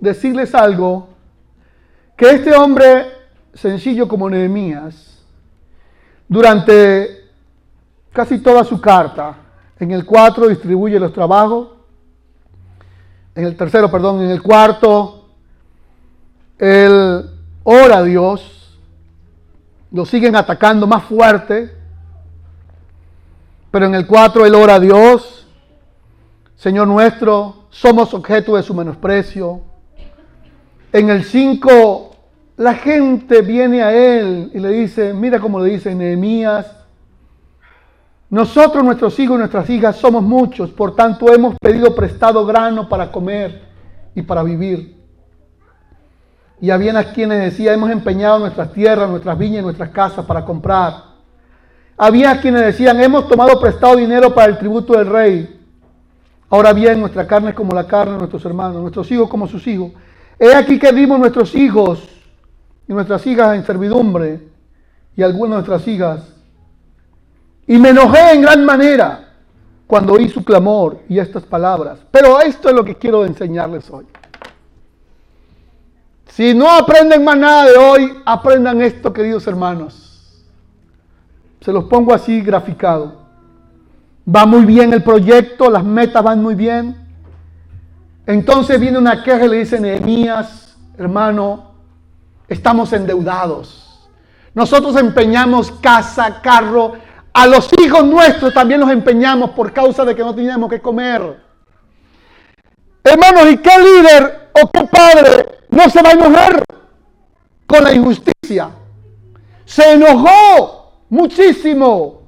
decirles 0.00 0.54
algo, 0.54 1.10
que 2.16 2.30
este 2.30 2.56
hombre 2.56 3.08
sencillo 3.52 4.08
como 4.08 4.30
Nehemías, 4.30 5.22
durante 6.26 7.28
casi 8.14 8.38
toda 8.38 8.64
su 8.64 8.80
carta. 8.80 9.41
En 9.82 9.90
el 9.90 10.06
4 10.06 10.46
distribuye 10.46 11.00
los 11.00 11.12
trabajos. 11.12 11.70
En 13.34 13.44
el 13.44 13.56
tercero, 13.56 13.90
perdón, 13.90 14.22
en 14.22 14.30
el 14.30 14.40
cuarto, 14.40 15.28
él 16.56 17.28
ora 17.64 17.96
a 17.96 18.02
Dios. 18.04 18.78
Lo 19.90 20.06
siguen 20.06 20.36
atacando 20.36 20.86
más 20.86 21.02
fuerte. 21.02 21.74
Pero 23.72 23.86
en 23.86 23.96
el 23.96 24.06
4 24.06 24.46
él 24.46 24.54
ora 24.54 24.76
a 24.76 24.78
Dios. 24.78 25.48
Señor 26.54 26.86
nuestro, 26.86 27.64
somos 27.70 28.14
objeto 28.14 28.54
de 28.54 28.62
su 28.62 28.74
menosprecio. 28.74 29.62
En 30.92 31.10
el 31.10 31.24
5 31.24 32.16
la 32.58 32.74
gente 32.74 33.42
viene 33.42 33.82
a 33.82 33.92
él 33.92 34.52
y 34.54 34.60
le 34.60 34.68
dice, 34.68 35.12
mira 35.12 35.40
cómo 35.40 35.58
le 35.58 35.72
dice 35.72 35.92
Nehemías, 35.92 36.81
nosotros, 38.32 38.82
nuestros 38.82 39.18
hijos 39.18 39.34
y 39.34 39.40
nuestras 39.40 39.68
hijas 39.68 39.96
somos 39.96 40.22
muchos, 40.22 40.70
por 40.70 40.96
tanto 40.96 41.30
hemos 41.34 41.54
pedido 41.60 41.94
prestado 41.94 42.46
grano 42.46 42.88
para 42.88 43.12
comer 43.12 43.60
y 44.14 44.22
para 44.22 44.42
vivir. 44.42 44.96
Y 46.58 46.70
había 46.70 47.12
quienes 47.12 47.42
decían, 47.42 47.74
hemos 47.74 47.90
empeñado 47.90 48.38
nuestras 48.38 48.72
tierras, 48.72 49.10
nuestras 49.10 49.36
viñas 49.36 49.60
y 49.60 49.64
nuestras 49.64 49.90
casas 49.90 50.24
para 50.24 50.46
comprar. 50.46 50.94
Había 51.98 52.40
quienes 52.40 52.62
decían, 52.62 52.98
hemos 53.02 53.28
tomado 53.28 53.60
prestado 53.60 53.96
dinero 53.96 54.34
para 54.34 54.50
el 54.50 54.56
tributo 54.56 54.94
del 54.94 55.08
rey. 55.08 55.60
Ahora 56.48 56.72
bien, 56.72 57.00
nuestra 57.00 57.26
carne 57.26 57.50
es 57.50 57.54
como 57.54 57.74
la 57.74 57.86
carne 57.86 58.12
de 58.14 58.18
nuestros 58.20 58.42
hermanos, 58.46 58.80
nuestros 58.80 59.10
hijos 59.12 59.28
como 59.28 59.46
sus 59.46 59.66
hijos. 59.66 59.92
He 60.38 60.54
aquí 60.54 60.78
que 60.78 60.90
dimos 60.90 61.18
nuestros 61.18 61.54
hijos 61.54 62.08
y 62.88 62.94
nuestras 62.94 63.26
hijas 63.26 63.56
en 63.56 63.66
servidumbre 63.66 64.40
y 65.14 65.22
algunas 65.22 65.50
de 65.50 65.68
nuestras 65.68 65.86
hijas. 65.86 66.41
Y 67.66 67.78
me 67.78 67.90
enojé 67.90 68.32
en 68.32 68.42
gran 68.42 68.64
manera 68.64 69.28
cuando 69.86 70.14
oí 70.14 70.28
su 70.28 70.44
clamor 70.44 71.00
y 71.08 71.18
estas 71.18 71.44
palabras. 71.44 71.98
Pero 72.10 72.40
esto 72.40 72.68
es 72.68 72.74
lo 72.74 72.84
que 72.84 72.96
quiero 72.96 73.24
enseñarles 73.24 73.90
hoy. 73.90 74.06
Si 76.28 76.54
no 76.54 76.70
aprenden 76.70 77.22
más 77.24 77.36
nada 77.36 77.66
de 77.66 77.76
hoy, 77.76 78.18
aprendan 78.24 78.80
esto, 78.80 79.12
queridos 79.12 79.46
hermanos. 79.46 80.42
Se 81.60 81.72
los 81.72 81.84
pongo 81.84 82.14
así 82.14 82.40
graficado. 82.40 83.20
Va 84.26 84.46
muy 84.46 84.64
bien 84.64 84.92
el 84.92 85.02
proyecto, 85.02 85.70
las 85.70 85.84
metas 85.84 86.22
van 86.22 86.40
muy 86.42 86.54
bien. 86.54 86.96
Entonces 88.26 88.80
viene 88.80 88.98
una 88.98 89.22
queja 89.22 89.44
y 89.44 89.48
le 89.48 89.58
dice 89.58 89.78
Nehemías, 89.78 90.76
hermano, 90.96 91.72
estamos 92.48 92.92
endeudados. 92.92 94.08
Nosotros 94.54 94.96
empeñamos 94.96 95.70
casa, 95.70 96.40
carro, 96.40 96.92
a 97.32 97.46
los 97.46 97.68
hijos 97.80 98.04
nuestros 98.04 98.52
también 98.52 98.80
los 98.80 98.90
empeñamos 98.90 99.50
por 99.50 99.72
causa 99.72 100.04
de 100.04 100.14
que 100.14 100.22
no 100.22 100.34
teníamos 100.34 100.68
que 100.70 100.80
comer. 100.80 101.40
Hermanos, 103.04 103.50
¿y 103.50 103.56
qué 103.58 103.78
líder 103.78 104.50
o 104.52 104.70
qué 104.70 104.84
padre 104.84 105.60
no 105.70 105.88
se 105.88 106.02
va 106.02 106.10
a 106.10 106.12
enojar 106.12 106.64
con 107.66 107.84
la 107.84 107.92
injusticia? 107.92 108.70
Se 109.64 109.92
enojó 109.92 111.04
muchísimo. 111.08 112.22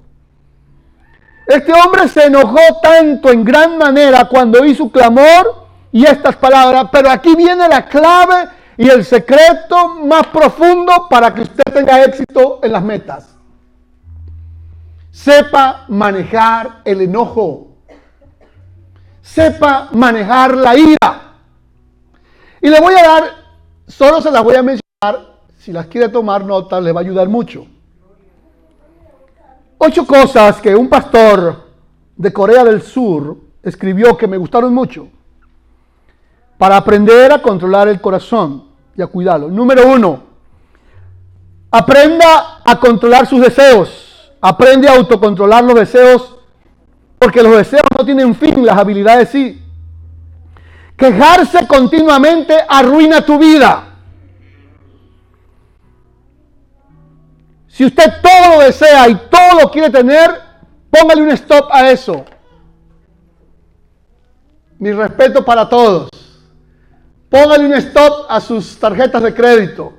Este 1.46 1.72
hombre 1.72 2.08
se 2.08 2.24
enojó 2.24 2.60
tanto 2.82 3.30
en 3.30 3.44
gran 3.44 3.76
manera 3.76 4.24
cuando 4.24 4.64
su 4.74 4.90
clamor 4.90 5.66
y 5.92 6.04
estas 6.04 6.36
palabras, 6.36 6.86
pero 6.90 7.10
aquí 7.10 7.36
viene 7.36 7.68
la 7.68 7.86
clave 7.86 8.48
y 8.78 8.88
el 8.88 9.04
secreto 9.04 9.88
más 9.88 10.26
profundo 10.28 11.06
para 11.08 11.32
que 11.32 11.42
usted 11.42 11.62
tenga 11.72 12.02
éxito 12.02 12.60
en 12.62 12.72
las 12.72 12.82
metas. 12.82 13.33
Sepa 15.14 15.84
manejar 15.90 16.80
el 16.84 17.02
enojo. 17.02 17.68
Sepa 19.22 19.90
manejar 19.92 20.56
la 20.56 20.76
ira. 20.76 21.34
Y 22.60 22.68
le 22.68 22.80
voy 22.80 22.94
a 22.94 23.02
dar, 23.02 23.24
solo 23.86 24.20
se 24.20 24.32
las 24.32 24.42
voy 24.42 24.56
a 24.56 24.62
mencionar, 24.64 25.36
si 25.56 25.72
las 25.72 25.86
quiere 25.86 26.08
tomar 26.08 26.44
nota, 26.44 26.80
le 26.80 26.90
va 26.90 27.00
a 27.00 27.04
ayudar 27.04 27.28
mucho. 27.28 27.64
Ocho 29.78 30.04
cosas 30.04 30.60
que 30.60 30.74
un 30.74 30.88
pastor 30.88 31.62
de 32.16 32.32
Corea 32.32 32.64
del 32.64 32.82
Sur 32.82 33.36
escribió 33.62 34.16
que 34.16 34.26
me 34.26 34.36
gustaron 34.36 34.74
mucho 34.74 35.08
para 36.58 36.76
aprender 36.76 37.30
a 37.30 37.40
controlar 37.40 37.86
el 37.86 38.00
corazón 38.00 38.64
y 38.96 39.00
a 39.00 39.06
cuidarlo. 39.06 39.48
Número 39.48 39.86
uno, 39.86 40.24
aprenda 41.70 42.62
a 42.64 42.80
controlar 42.80 43.28
sus 43.28 43.40
deseos. 43.40 44.03
Aprende 44.46 44.86
a 44.86 44.96
autocontrolar 44.96 45.64
los 45.64 45.74
deseos, 45.74 46.36
porque 47.18 47.42
los 47.42 47.56
deseos 47.56 47.84
no 47.96 48.04
tienen 48.04 48.34
fin, 48.34 48.66
las 48.66 48.76
habilidades 48.76 49.30
sí. 49.30 49.64
Quejarse 50.98 51.66
continuamente 51.66 52.54
arruina 52.68 53.24
tu 53.24 53.38
vida. 53.38 53.94
Si 57.68 57.86
usted 57.86 58.04
todo 58.20 58.56
lo 58.56 58.64
desea 58.66 59.08
y 59.08 59.14
todo 59.14 59.62
lo 59.62 59.70
quiere 59.70 59.88
tener, 59.88 60.38
póngale 60.90 61.22
un 61.22 61.30
stop 61.30 61.70
a 61.72 61.90
eso. 61.90 62.26
Mi 64.78 64.92
respeto 64.92 65.42
para 65.42 65.66
todos. 65.66 66.10
Póngale 67.30 67.64
un 67.64 67.72
stop 67.72 68.26
a 68.28 68.42
sus 68.42 68.78
tarjetas 68.78 69.22
de 69.22 69.32
crédito. 69.32 69.94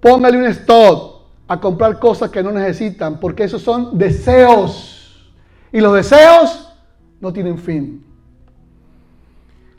Póngale 0.00 0.38
un 0.38 0.46
stop 0.46 1.17
a 1.48 1.58
comprar 1.58 1.98
cosas 1.98 2.30
que 2.30 2.42
no 2.42 2.52
necesitan, 2.52 3.18
porque 3.18 3.44
esos 3.44 3.62
son 3.62 3.96
deseos. 3.96 5.32
Y 5.72 5.80
los 5.80 5.94
deseos 5.94 6.70
no 7.20 7.32
tienen 7.32 7.58
fin. 7.58 8.04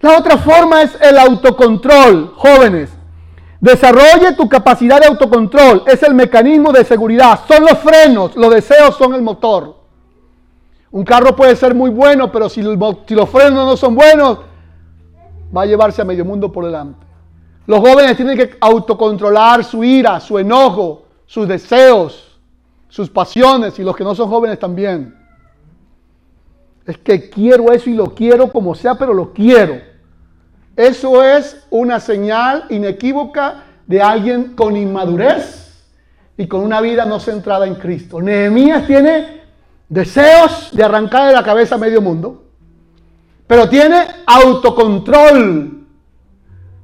La 0.02 0.18
otra 0.18 0.38
forma 0.38 0.82
es 0.82 0.98
el 1.00 1.18
autocontrol, 1.18 2.34
jóvenes. 2.36 2.90
Desarrolle 3.60 4.34
tu 4.36 4.48
capacidad 4.48 5.00
de 5.00 5.08
autocontrol. 5.08 5.84
Es 5.86 6.02
el 6.04 6.16
mecanismo 6.16 6.72
de 6.72 6.86
seguridad. 6.86 7.42
Son 7.48 7.62
los 7.64 7.78
frenos. 7.80 8.36
Los 8.36 8.54
deseos 8.54 8.96
son 8.96 9.14
el 9.14 9.22
motor. 9.22 9.78
Un 10.92 11.04
carro 11.04 11.36
puede 11.36 11.56
ser 11.56 11.76
muy 11.76 11.90
bueno, 11.90 12.32
pero 12.32 12.50
si, 12.50 12.64
si 12.64 13.16
los 13.16 13.30
frenos 13.30 13.66
no 13.66 13.78
son 13.78 13.94
buenos, 13.94 14.40
va 15.56 15.64
a 15.64 15.66
llevarse 15.66 16.02
a 16.02 16.06
medio 16.06 16.26
mundo 16.26 16.52
por 16.52 16.66
delante. 16.66 17.06
Los 17.68 17.80
jóvenes 17.82 18.16
tienen 18.16 18.38
que 18.38 18.58
autocontrolar 18.60 19.64
su 19.64 19.84
ira, 19.84 20.20
su 20.20 20.40
enojo, 20.40 21.04
sus 21.30 21.48
deseos, 21.48 22.40
sus 22.88 23.08
pasiones 23.08 23.78
y 23.78 23.84
los 23.84 23.96
que 23.96 24.04
no 24.04 24.16
son 24.16 24.28
jóvenes 24.30 24.58
también. 24.58 25.16
Es 26.88 26.98
que 26.98 27.30
quiero 27.30 27.72
eso 27.72 27.88
y 27.88 27.94
lo 27.94 28.16
quiero 28.16 28.52
como 28.52 28.74
sea, 28.74 28.96
pero 28.96 29.14
lo 29.14 29.32
quiero. 29.32 29.80
Eso 30.76 31.24
es 31.24 31.68
una 31.70 32.00
señal 32.00 32.66
inequívoca 32.72 33.64
de 33.86 34.02
alguien 34.02 34.56
con 34.56 34.76
inmadurez 34.76 35.86
y 36.36 36.48
con 36.48 36.62
una 36.62 36.82
vida 36.82 37.06
no 37.06 37.20
centrada 37.20 37.68
en 37.68 37.76
Cristo. 37.76 38.20
Nehemías 38.20 38.88
tiene 38.88 39.44
deseos 39.88 40.72
de 40.72 40.84
arrancar 40.84 41.28
de 41.28 41.34
la 41.36 41.44
cabeza 41.44 41.76
a 41.76 41.78
medio 41.78 42.02
mundo, 42.02 42.44
pero 43.46 43.70
tiene 43.70 44.04
autocontrol. 44.26 45.86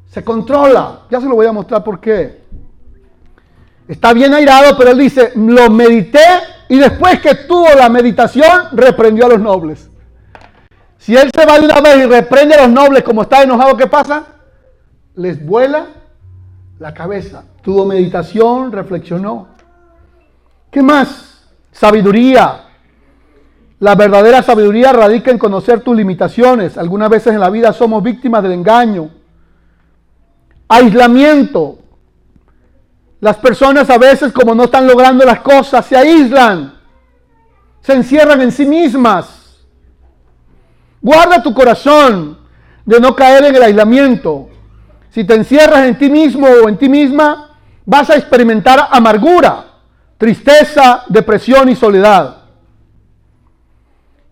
Se 0.07 0.23
controla. 0.23 1.01
Ya 1.09 1.19
se 1.19 1.27
lo 1.27 1.33
voy 1.33 1.47
a 1.47 1.51
mostrar 1.51 1.83
por 1.83 1.99
qué. 1.99 2.44
Está 3.87 4.13
bien 4.13 4.33
airado, 4.33 4.77
pero 4.77 4.91
él 4.91 4.97
dice, 4.97 5.31
lo 5.35 5.69
medité 5.69 6.19
y 6.69 6.79
después 6.79 7.19
que 7.19 7.35
tuvo 7.35 7.67
la 7.77 7.89
meditación, 7.89 8.69
reprendió 8.71 9.25
a 9.25 9.29
los 9.29 9.39
nobles. 9.39 9.89
Si 10.97 11.15
él 11.15 11.29
se 11.33 11.45
va 11.45 11.59
de 11.59 11.65
una 11.65 11.81
vez 11.81 11.97
y 11.97 12.05
reprende 12.05 12.55
a 12.55 12.63
los 12.63 12.71
nobles 12.71 13.03
como 13.03 13.21
está 13.21 13.43
enojado, 13.43 13.77
¿qué 13.77 13.85
pasa? 13.85 14.25
Les 15.15 15.45
vuela 15.45 15.85
la 16.79 16.93
cabeza. 16.93 17.43
Tuvo 17.61 17.85
meditación, 17.85 18.71
reflexionó. 18.71 19.49
¿Qué 20.71 20.81
más? 20.81 21.47
Sabiduría. 21.71 22.61
La 23.79 23.93
verdadera 23.93 24.41
sabiduría 24.41 24.93
radica 24.93 25.29
en 25.29 25.37
conocer 25.37 25.81
tus 25.81 25.95
limitaciones. 25.95 26.77
Algunas 26.77 27.09
veces 27.09 27.33
en 27.33 27.39
la 27.39 27.51
vida 27.51 27.71
somos 27.71 28.01
víctimas 28.01 28.41
del 28.41 28.53
engaño. 28.53 29.09
Aislamiento. 30.67 31.79
Las 33.19 33.37
personas 33.37 33.89
a 33.89 33.97
veces 33.97 34.31
como 34.31 34.53
no 34.53 34.65
están 34.65 34.87
logrando 34.87 35.25
las 35.25 35.39
cosas, 35.39 35.85
se 35.85 35.97
aíslan, 35.97 36.79
se 37.81 37.93
encierran 37.93 38.41
en 38.41 38.51
sí 38.51 38.65
mismas. 38.65 39.65
Guarda 41.01 41.41
tu 41.41 41.53
corazón 41.53 42.37
de 42.85 42.99
no 42.99 43.15
caer 43.15 43.45
en 43.45 43.55
el 43.55 43.63
aislamiento. 43.63 44.49
Si 45.11 45.23
te 45.23 45.35
encierras 45.35 45.87
en 45.87 45.97
ti 45.97 46.09
mismo 46.09 46.47
o 46.47 46.67
en 46.67 46.77
ti 46.77 46.89
misma, 46.89 47.57
vas 47.85 48.09
a 48.09 48.15
experimentar 48.15 48.89
amargura, 48.91 49.65
tristeza, 50.17 51.03
depresión 51.07 51.69
y 51.69 51.75
soledad. 51.75 52.37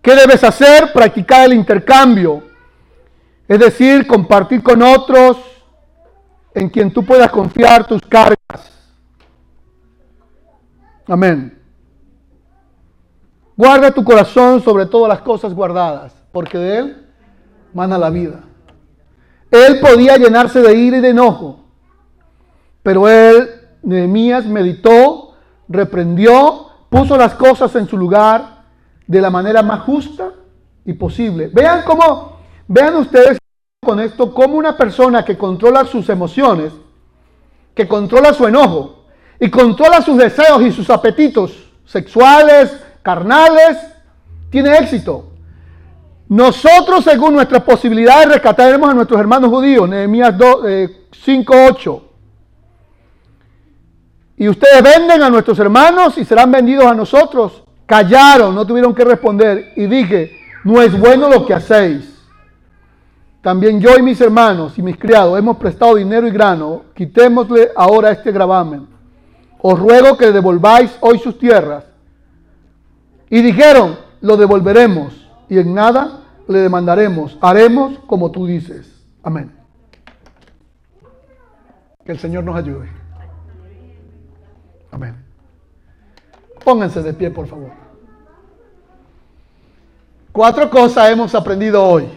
¿Qué 0.01 0.15
debes 0.15 0.43
hacer? 0.43 0.91
Practicar 0.91 1.45
el 1.45 1.53
intercambio. 1.53 2.43
Es 3.47 3.59
decir, 3.59 4.05
compartir 4.05 4.61
con 4.61 4.81
otros 4.81 5.38
en 6.53 6.69
quien 6.69 6.91
tú 6.91 7.05
puedas 7.05 7.31
confiar 7.31 7.88
tus 7.88 8.01
cargas. 8.01 8.42
Amén. 11.08 11.60
Guarda 13.56 13.91
tu 13.91 14.04
corazón 14.04 14.62
sobre 14.62 14.86
todas 14.86 15.10
las 15.10 15.22
cosas 15.22 15.54
guardadas, 15.54 16.14
porque 16.32 16.58
de 16.58 16.78
él 16.80 17.08
mana 17.74 17.97
la 17.97 18.10
vida. 18.10 18.43
Él 19.51 19.80
podía 19.80 20.18
llenarse 20.18 20.62
de 20.62 20.74
ira 20.76 20.97
y 20.97 21.01
de 21.01 21.10
enojo, 21.10 21.60
pero 22.82 23.08
él, 23.08 23.49
Nehemías, 23.84 24.45
meditó, 24.45 25.36
reprendió, 25.70 26.68
puso 26.89 27.18
las 27.18 27.36
cosas 27.36 27.76
en 27.76 27.88
su 27.88 27.97
lugar 27.97 28.64
de 29.06 29.22
la 29.22 29.30
manera 29.30 29.62
más 29.62 29.82
justa 29.82 30.32
y 30.86 30.93
posible. 30.93 31.49
Vean 31.54 31.84
cómo, 31.86 32.38
vean 32.68 32.95
ustedes 32.95 33.38
con 33.86 33.99
esto, 33.99 34.34
cómo 34.34 34.56
una 34.56 34.76
persona 34.76 35.24
que 35.24 35.38
controla 35.38 35.86
sus 35.86 36.10
emociones, 36.10 36.74
que 37.76 37.88
controla 37.88 38.34
su 38.34 38.47
enojo, 38.47 39.03
y 39.43 39.49
controla 39.49 40.01
sus 40.01 40.15
deseos 40.15 40.61
y 40.61 40.71
sus 40.71 40.89
apetitos 40.89 41.51
sexuales, 41.85 42.79
carnales, 43.01 43.77
tiene 44.49 44.77
éxito. 44.77 45.31
Nosotros, 46.29 47.03
según 47.03 47.33
nuestras 47.33 47.61
posibilidades, 47.63 48.29
rescataremos 48.29 48.89
a 48.89 48.93
nuestros 48.93 49.19
hermanos 49.19 49.49
judíos. 49.49 49.89
Nehemías 49.89 50.35
5, 51.11 51.53
8. 51.71 52.03
Y 54.37 54.47
ustedes 54.47 54.81
venden 54.81 55.21
a 55.21 55.29
nuestros 55.29 55.59
hermanos 55.59 56.17
y 56.17 56.23
serán 56.23 56.49
vendidos 56.49 56.85
a 56.85 56.93
nosotros. 56.93 57.63
Callaron, 57.85 58.55
no 58.55 58.65
tuvieron 58.65 58.95
que 58.95 59.03
responder. 59.03 59.73
Y 59.75 59.87
dije, 59.87 60.39
no 60.63 60.81
es 60.81 60.97
bueno 60.97 61.27
lo 61.27 61.45
que 61.45 61.53
hacéis. 61.53 62.17
También 63.41 63.81
yo 63.81 63.97
y 63.97 64.01
mis 64.01 64.21
hermanos 64.21 64.77
y 64.77 64.81
mis 64.81 64.95
criados 64.95 65.37
hemos 65.37 65.57
prestado 65.57 65.95
dinero 65.95 66.25
y 66.25 66.31
grano. 66.31 66.83
Quitémosle 66.95 67.71
ahora 67.75 68.11
este 68.11 68.31
gravamen. 68.31 68.92
Os 69.66 69.80
ruego 69.80 70.18
que 70.18 70.34
devolváis 70.34 70.91
hoy 70.99 71.20
sus 71.20 71.39
tierras. 71.39 71.86
Y 73.30 73.41
dijeron, 73.41 73.97
lo 74.20 74.36
devolveremos 74.36 75.26
y 75.47 75.57
en 75.57 75.74
nada 75.74 76.20
le 76.49 76.59
demandaremos. 76.59 77.38
Haremos 77.39 77.97
como 77.99 78.30
tú 78.30 78.45
dices. 78.45 79.01
Amén. 79.24 79.53
Que 82.03 82.11
el 82.11 82.20
Señor 82.20 82.43
nos 82.43 82.57
ayude. 82.57 82.89
Amén. 84.91 85.16
Pónganse 86.66 87.01
de 87.01 87.14
pie, 87.14 87.32
por 87.32 87.47
favor. 87.47 87.72
Cuatro 90.34 90.70
cosas 90.70 91.09
hemos 91.09 91.34
aprendido 91.36 91.82
hoy 91.82 92.09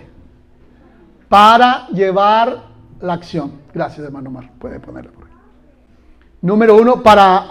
para 1.29 1.87
llevar 1.91 2.65
la 3.01 3.13
acción. 3.13 3.53
Gracias, 3.73 4.05
hermano 4.05 4.33
Mar. 4.33 4.51
Puede 4.59 4.77
ahí. 4.77 5.16
Número 6.43 6.77
uno, 6.77 7.03
para 7.03 7.47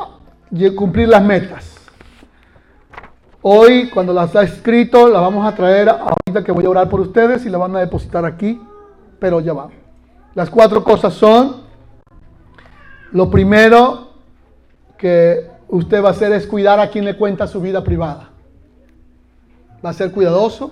cumplir 0.75 1.09
las 1.09 1.23
metas. 1.23 1.75
Hoy, 3.41 3.89
cuando 3.89 4.13
las 4.13 4.35
ha 4.35 4.43
escrito, 4.43 5.07
las 5.07 5.21
vamos 5.21 5.45
a 5.45 5.55
traer 5.55 5.89
ahorita 5.89 6.43
que 6.43 6.51
voy 6.51 6.65
a 6.65 6.69
orar 6.69 6.89
por 6.89 6.99
ustedes 6.99 7.45
y 7.45 7.49
la 7.49 7.57
van 7.57 7.75
a 7.75 7.79
depositar 7.79 8.25
aquí, 8.25 8.59
pero 9.19 9.39
ya 9.39 9.53
va. 9.53 9.69
Las 10.33 10.49
cuatro 10.49 10.83
cosas 10.83 11.13
son, 11.13 11.63
lo 13.11 13.29
primero 13.29 14.09
que 14.97 15.49
usted 15.67 16.03
va 16.03 16.09
a 16.09 16.11
hacer 16.11 16.31
es 16.33 16.47
cuidar 16.47 16.79
a 16.79 16.89
quien 16.89 17.05
le 17.05 17.17
cuenta 17.17 17.47
su 17.47 17.61
vida 17.61 17.83
privada. 17.83 18.29
Va 19.85 19.91
a 19.91 19.93
ser 19.93 20.11
cuidadoso, 20.11 20.71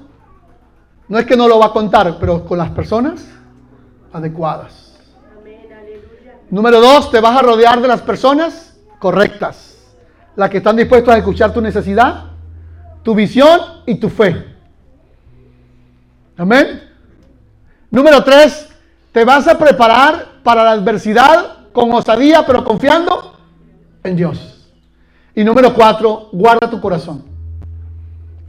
no 1.08 1.20
es 1.20 1.26
que 1.26 1.38
no 1.38 1.48
lo 1.48 1.60
va 1.60 1.68
a 1.68 1.74
contar, 1.74 2.18
pero 2.20 2.44
con 2.46 2.58
las 2.58 2.72
personas 2.72 3.28
adecuadas. 4.12 4.83
Número 6.54 6.80
dos, 6.80 7.10
te 7.10 7.20
vas 7.20 7.36
a 7.36 7.42
rodear 7.42 7.82
de 7.82 7.88
las 7.88 8.04
personas 8.04 8.78
correctas. 9.00 9.76
Las 10.36 10.52
que 10.52 10.58
están 10.58 10.76
dispuestas 10.76 11.16
a 11.16 11.18
escuchar 11.18 11.52
tu 11.52 11.60
necesidad, 11.62 12.26
tu 13.02 13.16
visión 13.16 13.60
y 13.88 13.96
tu 13.96 14.08
fe. 14.08 14.56
Amén. 16.38 16.92
Número 17.90 18.24
tres, 18.24 18.70
te 19.12 19.26
vas 19.26 19.48
a 19.48 19.58
preparar 19.58 20.44
para 20.44 20.64
la 20.64 20.72
adversidad 20.74 21.70
con 21.72 21.92
osadía, 21.92 22.46
pero 22.46 22.64
confiando 22.64 23.36
en 24.04 24.16
Dios. 24.16 24.70
Y 25.34 25.44
número 25.44 25.74
cuatro, 25.74 26.30
guarda 26.34 26.70
tu 26.70 26.80
corazón. 26.80 27.24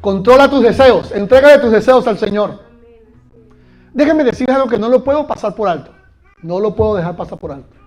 Controla 0.03 0.51
tus 0.51 0.63
deseos. 0.63 1.11
Entrégale 1.11 1.59
tus 1.59 1.73
deseos 1.73 2.07
al 2.07 2.19
Señor. 2.19 2.65
Déjenme 3.95 4.25
decir 4.25 4.51
algo 4.51 4.69
que 4.69 4.77
no 4.77 4.91
lo 4.91 5.03
puedo 5.03 5.27
pasar 5.27 5.55
por 5.55 5.69
alto. 5.69 5.91
No 6.43 6.61
lo 6.61 6.75
puedo 6.75 6.97
dejar 6.97 7.17
pasar 7.17 7.39
por 7.39 7.51
alto. 7.51 7.84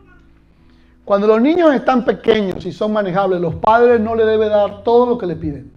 Cuando 1.07 1.25
los 1.25 1.41
niños 1.41 1.73
están 1.73 2.03
pequeños 2.03 2.65
y 2.65 2.73
son 2.73 2.91
manejables, 2.91 3.39
los 3.39 3.55
padres 3.55 3.97
no 4.01 4.13
le 4.13 4.25
deben 4.25 4.49
dar 4.49 4.83
todo 4.83 5.05
lo 5.05 5.17
que 5.17 5.25
le 5.25 5.37
piden. 5.37 5.71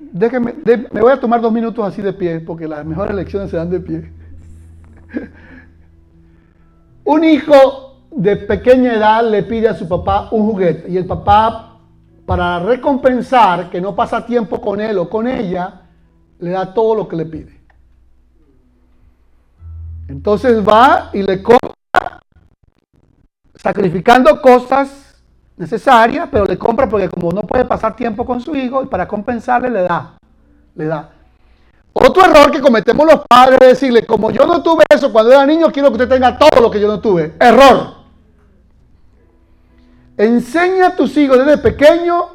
Déjenme, 0.00 0.56
me 0.90 1.00
voy 1.00 1.12
a 1.12 1.20
tomar 1.20 1.40
dos 1.40 1.52
minutos 1.52 1.86
así 1.86 2.02
de 2.02 2.12
pie, 2.12 2.40
porque 2.40 2.66
las 2.66 2.84
mejores 2.84 3.14
lecciones 3.14 3.52
se 3.52 3.56
dan 3.56 3.70
de 3.70 3.78
pie. 3.78 4.12
un 7.04 7.22
hijo 7.22 8.00
de 8.10 8.34
pequeña 8.34 8.94
edad 8.94 9.30
le 9.30 9.44
pide 9.44 9.68
a 9.68 9.74
su 9.74 9.86
papá 9.86 10.30
un 10.32 10.50
juguete 10.50 10.90
y 10.90 10.96
el 10.96 11.06
papá 11.06 11.78
para 12.26 12.58
recompensar 12.58 13.70
que 13.70 13.80
no 13.80 13.94
pasa 13.94 14.26
tiempo 14.26 14.60
con 14.60 14.80
él 14.80 14.98
o 14.98 15.08
con 15.08 15.28
ella, 15.28 15.82
le 16.40 16.50
da 16.50 16.74
todo 16.74 16.96
lo 16.96 17.06
que 17.06 17.14
le 17.14 17.26
pide. 17.26 17.60
Entonces 20.08 20.66
va 20.66 21.10
y 21.12 21.22
le 21.22 21.40
compra, 21.44 21.63
sacrificando 23.64 24.42
cosas 24.42 25.16
necesarias, 25.56 26.28
pero 26.30 26.44
le 26.44 26.58
compra 26.58 26.86
porque 26.86 27.08
como 27.08 27.32
no 27.32 27.40
puede 27.40 27.64
pasar 27.64 27.96
tiempo 27.96 28.26
con 28.26 28.38
su 28.38 28.54
hijo, 28.54 28.82
y 28.82 28.86
para 28.86 29.08
compensarle 29.08 29.70
le 29.70 29.82
da, 29.84 30.18
le 30.74 30.84
da. 30.84 31.10
Otro 31.94 32.26
error 32.26 32.50
que 32.50 32.60
cometemos 32.60 33.06
los 33.06 33.22
padres 33.26 33.58
es 33.62 33.68
decirle, 33.68 34.04
como 34.04 34.30
yo 34.30 34.44
no 34.44 34.62
tuve 34.62 34.84
eso 34.90 35.10
cuando 35.10 35.32
era 35.32 35.46
niño, 35.46 35.72
quiero 35.72 35.88
que 35.88 35.94
usted 35.94 36.10
tenga 36.10 36.36
todo 36.36 36.60
lo 36.60 36.70
que 36.70 36.78
yo 36.78 36.88
no 36.88 37.00
tuve. 37.00 37.32
Error. 37.40 37.94
Enseña 40.18 40.88
a 40.88 40.96
tus 40.96 41.16
hijos 41.16 41.38
desde 41.38 41.56
pequeño. 41.56 42.26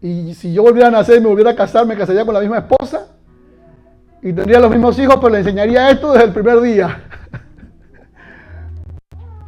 Y 0.00 0.34
si 0.34 0.52
yo 0.52 0.62
volviera 0.62 0.86
a 0.86 0.92
nacer 0.92 1.16
y 1.16 1.20
me 1.20 1.26
volviera 1.26 1.50
a 1.50 1.56
casar, 1.56 1.84
me 1.84 1.96
casaría 1.96 2.24
con 2.24 2.34
la 2.34 2.40
misma 2.40 2.58
esposa. 2.58 3.08
Y 4.22 4.32
tendría 4.32 4.60
los 4.60 4.70
mismos 4.70 4.96
hijos, 5.00 5.16
pero 5.16 5.30
le 5.30 5.38
enseñaría 5.38 5.90
esto 5.90 6.12
desde 6.12 6.26
el 6.26 6.32
primer 6.32 6.60
día. 6.60 7.08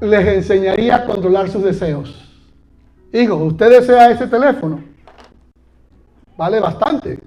Les 0.04 0.26
enseñaría 0.26 0.96
a 0.96 1.04
controlar 1.04 1.48
sus 1.48 1.62
deseos. 1.62 2.14
Hijos, 3.12 3.40
usted 3.40 3.70
desea 3.70 4.10
ese 4.10 4.26
teléfono. 4.26 4.82
Vale 6.36 6.60
bastante. 6.60 7.20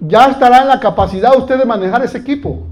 Ya 0.00 0.26
estará 0.26 0.62
en 0.62 0.68
la 0.68 0.80
capacidad 0.80 1.36
usted 1.36 1.58
de 1.58 1.64
manejar 1.64 2.04
ese 2.04 2.18
equipo. 2.18 2.66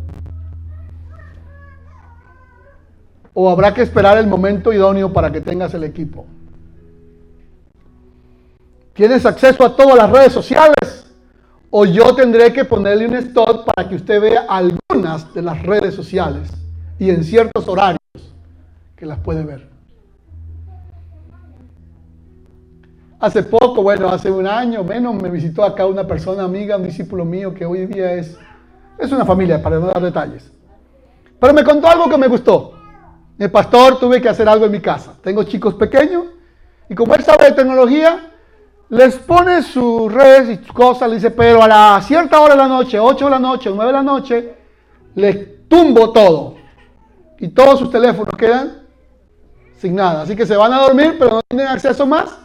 o 3.40 3.48
habrá 3.48 3.72
que 3.72 3.82
esperar 3.82 4.18
el 4.18 4.26
momento 4.26 4.72
idóneo 4.72 5.12
para 5.12 5.30
que 5.30 5.40
tengas 5.40 5.72
el 5.72 5.84
equipo? 5.84 6.26
¿Tienes 8.94 9.24
acceso 9.24 9.64
a 9.64 9.76
todas 9.76 9.94
las 9.94 10.10
redes 10.10 10.32
sociales? 10.32 11.06
¿O 11.70 11.84
yo 11.84 12.16
tendré 12.16 12.52
que 12.52 12.64
ponerle 12.64 13.06
un 13.06 13.14
stop 13.14 13.64
para 13.64 13.88
que 13.88 13.94
usted 13.94 14.20
vea 14.20 14.46
algunas 14.48 15.32
de 15.32 15.42
las 15.42 15.62
redes 15.62 15.94
sociales 15.94 16.50
y 16.98 17.10
en 17.10 17.22
ciertos 17.22 17.68
horarios 17.68 17.97
que 18.98 19.06
las 19.06 19.18
puede 19.20 19.44
ver? 19.44 19.68
Hace 23.20 23.44
poco, 23.44 23.82
bueno, 23.82 24.08
hace 24.08 24.30
un 24.30 24.46
año 24.46 24.82
menos, 24.82 25.14
me 25.14 25.30
visitó 25.30 25.64
acá 25.64 25.86
una 25.86 26.06
persona 26.06 26.42
amiga, 26.42 26.76
un 26.76 26.82
discípulo 26.82 27.24
mío 27.24 27.54
que 27.54 27.64
hoy 27.64 27.86
día 27.86 28.14
es, 28.14 28.36
es 28.98 29.12
una 29.12 29.24
familia, 29.24 29.62
para 29.62 29.78
no 29.78 29.86
dar 29.86 30.02
detalles. 30.02 30.50
Pero 31.38 31.54
me 31.54 31.62
contó 31.62 31.88
algo 31.88 32.08
que 32.08 32.18
me 32.18 32.26
gustó. 32.26 32.74
El 33.38 33.50
pastor, 33.52 34.00
tuve 34.00 34.20
que 34.20 34.28
hacer 34.28 34.48
algo 34.48 34.66
en 34.66 34.72
mi 34.72 34.80
casa. 34.80 35.14
Tengo 35.22 35.44
chicos 35.44 35.74
pequeños 35.74 36.24
y 36.88 36.94
como 36.96 37.14
él 37.14 37.22
sabe 37.22 37.44
de 37.46 37.52
tecnología, 37.52 38.32
les 38.88 39.16
pone 39.16 39.62
sus 39.62 40.12
redes 40.12 40.58
y 40.58 40.64
sus 40.64 40.72
cosas, 40.72 41.08
le 41.08 41.16
dice, 41.16 41.30
pero 41.30 41.62
a 41.62 41.68
la 41.68 42.00
cierta 42.02 42.40
hora 42.40 42.54
de 42.54 42.58
la 42.58 42.68
noche, 42.68 42.98
8 42.98 43.24
de 43.24 43.30
la 43.30 43.38
noche, 43.38 43.70
9 43.72 43.86
de 43.86 43.92
la 43.92 44.02
noche, 44.02 44.54
les 45.14 45.68
tumbo 45.68 46.10
todo. 46.12 46.56
Y 47.38 47.48
todos 47.48 47.78
sus 47.78 47.90
teléfonos 47.90 48.34
quedan 48.36 48.77
sin 49.78 49.94
nada. 49.94 50.22
Así 50.22 50.36
que 50.36 50.46
se 50.46 50.56
van 50.56 50.72
a 50.72 50.82
dormir, 50.82 51.16
pero 51.18 51.30
no 51.30 51.40
tienen 51.48 51.68
acceso 51.68 52.06
más 52.06 52.38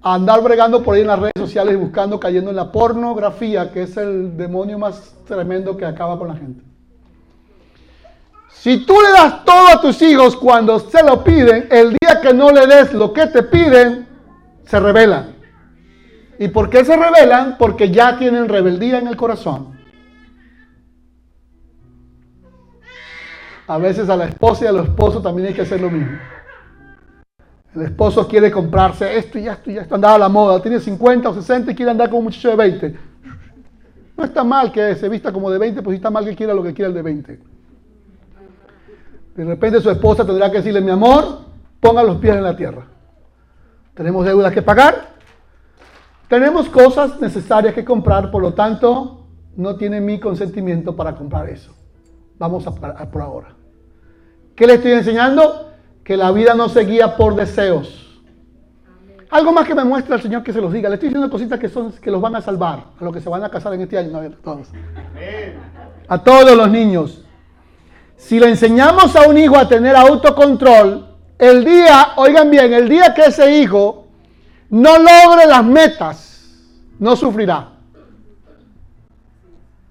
a 0.00 0.14
andar 0.14 0.42
bregando 0.42 0.82
por 0.82 0.94
ahí 0.94 1.02
en 1.02 1.08
las 1.08 1.18
redes 1.18 1.34
sociales 1.36 1.74
y 1.74 1.76
buscando, 1.76 2.18
cayendo 2.18 2.50
en 2.50 2.56
la 2.56 2.70
pornografía, 2.70 3.72
que 3.72 3.82
es 3.82 3.96
el 3.96 4.36
demonio 4.36 4.78
más 4.78 5.14
tremendo 5.26 5.76
que 5.76 5.84
acaba 5.84 6.18
con 6.18 6.28
la 6.28 6.36
gente. 6.36 6.62
Si 8.50 8.84
tú 8.84 8.94
le 9.00 9.10
das 9.10 9.44
todo 9.44 9.68
a 9.68 9.80
tus 9.80 10.00
hijos 10.02 10.36
cuando 10.36 10.78
se 10.78 11.02
lo 11.02 11.22
piden, 11.22 11.68
el 11.70 11.90
día 11.90 12.20
que 12.20 12.32
no 12.32 12.50
le 12.50 12.66
des 12.66 12.92
lo 12.92 13.12
que 13.12 13.26
te 13.26 13.42
piden, 13.42 14.06
se 14.64 14.80
rebelan. 14.80 15.36
¿Y 16.38 16.48
por 16.48 16.70
qué 16.70 16.84
se 16.84 16.96
rebelan? 16.96 17.56
Porque 17.58 17.90
ya 17.90 18.16
tienen 18.18 18.48
rebeldía 18.48 18.98
en 18.98 19.08
el 19.08 19.16
corazón. 19.16 19.78
A 23.66 23.78
veces 23.78 24.08
a 24.08 24.16
la 24.16 24.24
esposa 24.24 24.64
y 24.64 24.68
a 24.68 24.72
los 24.72 24.88
esposos 24.88 25.22
también 25.22 25.48
hay 25.48 25.54
que 25.54 25.62
hacer 25.62 25.80
lo 25.80 25.90
mismo. 25.90 26.18
El 27.78 27.84
esposo 27.84 28.26
quiere 28.26 28.50
comprarse 28.50 29.16
esto 29.16 29.38
y 29.38 29.46
esto 29.46 29.70
y 29.70 29.78
esto, 29.78 29.94
andaba 29.94 30.16
a 30.16 30.18
la 30.18 30.28
moda, 30.28 30.60
tiene 30.60 30.80
50 30.80 31.28
o 31.28 31.34
60 31.34 31.70
y 31.70 31.74
quiere 31.76 31.92
andar 31.92 32.10
con 32.10 32.18
un 32.18 32.24
muchacho 32.24 32.50
de 32.50 32.56
20. 32.56 32.98
No 34.16 34.24
está 34.24 34.42
mal 34.42 34.72
que 34.72 34.96
se 34.96 35.08
vista 35.08 35.32
como 35.32 35.48
de 35.48 35.58
20, 35.58 35.80
pues 35.82 35.94
está 35.94 36.10
mal 36.10 36.24
que 36.24 36.34
quiera 36.34 36.54
lo 36.54 36.64
que 36.64 36.74
quiera 36.74 36.88
el 36.88 36.94
de 36.94 37.02
20. 37.02 37.40
De 39.36 39.44
repente 39.44 39.80
su 39.80 39.90
esposa 39.90 40.26
tendrá 40.26 40.50
que 40.50 40.56
decirle, 40.56 40.80
mi 40.80 40.90
amor, 40.90 41.42
ponga 41.78 42.02
los 42.02 42.16
pies 42.16 42.34
en 42.34 42.42
la 42.42 42.56
tierra. 42.56 42.84
Tenemos 43.94 44.26
deudas 44.26 44.52
que 44.52 44.62
pagar. 44.62 45.10
Tenemos 46.28 46.68
cosas 46.68 47.20
necesarias 47.20 47.74
que 47.74 47.84
comprar, 47.84 48.32
por 48.32 48.42
lo 48.42 48.54
tanto, 48.54 49.28
no 49.54 49.76
tiene 49.76 50.00
mi 50.00 50.18
consentimiento 50.18 50.96
para 50.96 51.14
comprar 51.14 51.48
eso. 51.48 51.72
Vamos 52.40 52.66
a, 52.66 52.72
por 52.72 53.22
ahora. 53.22 53.54
¿Qué 54.56 54.66
le 54.66 54.74
estoy 54.74 54.90
enseñando? 54.90 55.67
Que 56.08 56.16
la 56.16 56.32
vida 56.32 56.54
no 56.54 56.70
se 56.70 56.86
guía 56.86 57.18
por 57.18 57.34
deseos. 57.34 58.18
algo 59.28 59.52
más 59.52 59.66
que 59.66 59.74
me 59.74 59.84
muestra 59.84 60.16
el 60.16 60.22
Señor 60.22 60.42
que 60.42 60.54
se 60.54 60.60
los 60.62 60.72
diga. 60.72 60.88
Le 60.88 60.94
estoy 60.94 61.10
diciendo 61.10 61.30
cositas 61.30 61.60
que, 61.60 61.68
son, 61.68 61.92
que 61.92 62.10
los 62.10 62.18
van 62.18 62.34
a 62.34 62.40
salvar, 62.40 62.82
a 62.98 63.04
los 63.04 63.12
que 63.12 63.20
se 63.20 63.28
van 63.28 63.44
a 63.44 63.50
casar 63.50 63.74
en 63.74 63.82
este 63.82 63.98
año. 63.98 64.12
No, 64.12 64.18
a 64.20 64.30
todos. 64.30 64.68
A 66.08 66.24
todos 66.24 66.56
los 66.56 66.70
niños. 66.70 67.22
Si 68.16 68.40
le 68.40 68.48
enseñamos 68.48 69.14
a 69.16 69.28
un 69.28 69.36
hijo 69.36 69.58
a 69.58 69.68
tener 69.68 69.94
autocontrol, 69.96 71.14
el 71.36 71.62
día, 71.62 72.12
oigan 72.16 72.50
bien, 72.50 72.72
el 72.72 72.88
día 72.88 73.12
que 73.12 73.26
ese 73.26 73.60
hijo 73.60 74.06
no 74.70 74.96
logre 74.96 75.44
las 75.46 75.62
metas, 75.62 76.58
no 76.98 77.16
sufrirá. 77.16 77.68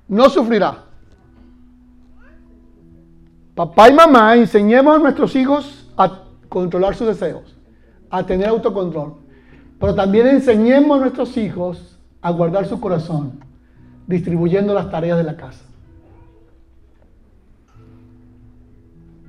No 0.08 0.32
sufrirá. 0.32 0.80
Papá 3.54 3.90
y 3.90 3.94
mamá, 3.94 4.36
enseñemos 4.36 4.96
a 4.96 5.00
nuestros 5.00 5.36
hijos 5.36 5.84
a 5.98 6.24
controlar 6.48 6.96
sus 6.96 7.08
deseos, 7.08 7.58
a 8.10 8.26
tener 8.26 8.48
autocontrol. 8.48 9.16
Pero 9.80 9.96
también 9.96 10.28
enseñemos 10.28 10.98
a 10.98 11.02
nuestros 11.02 11.36
hijos 11.38 11.98
a 12.22 12.32
guardar 12.32 12.66
su 12.68 12.80
corazón, 12.80 13.40
distribuyendo 14.08 14.74
las 14.74 14.90
tareas 14.90 15.18
de 15.18 15.24
la 15.24 15.36
casa. 15.36 15.66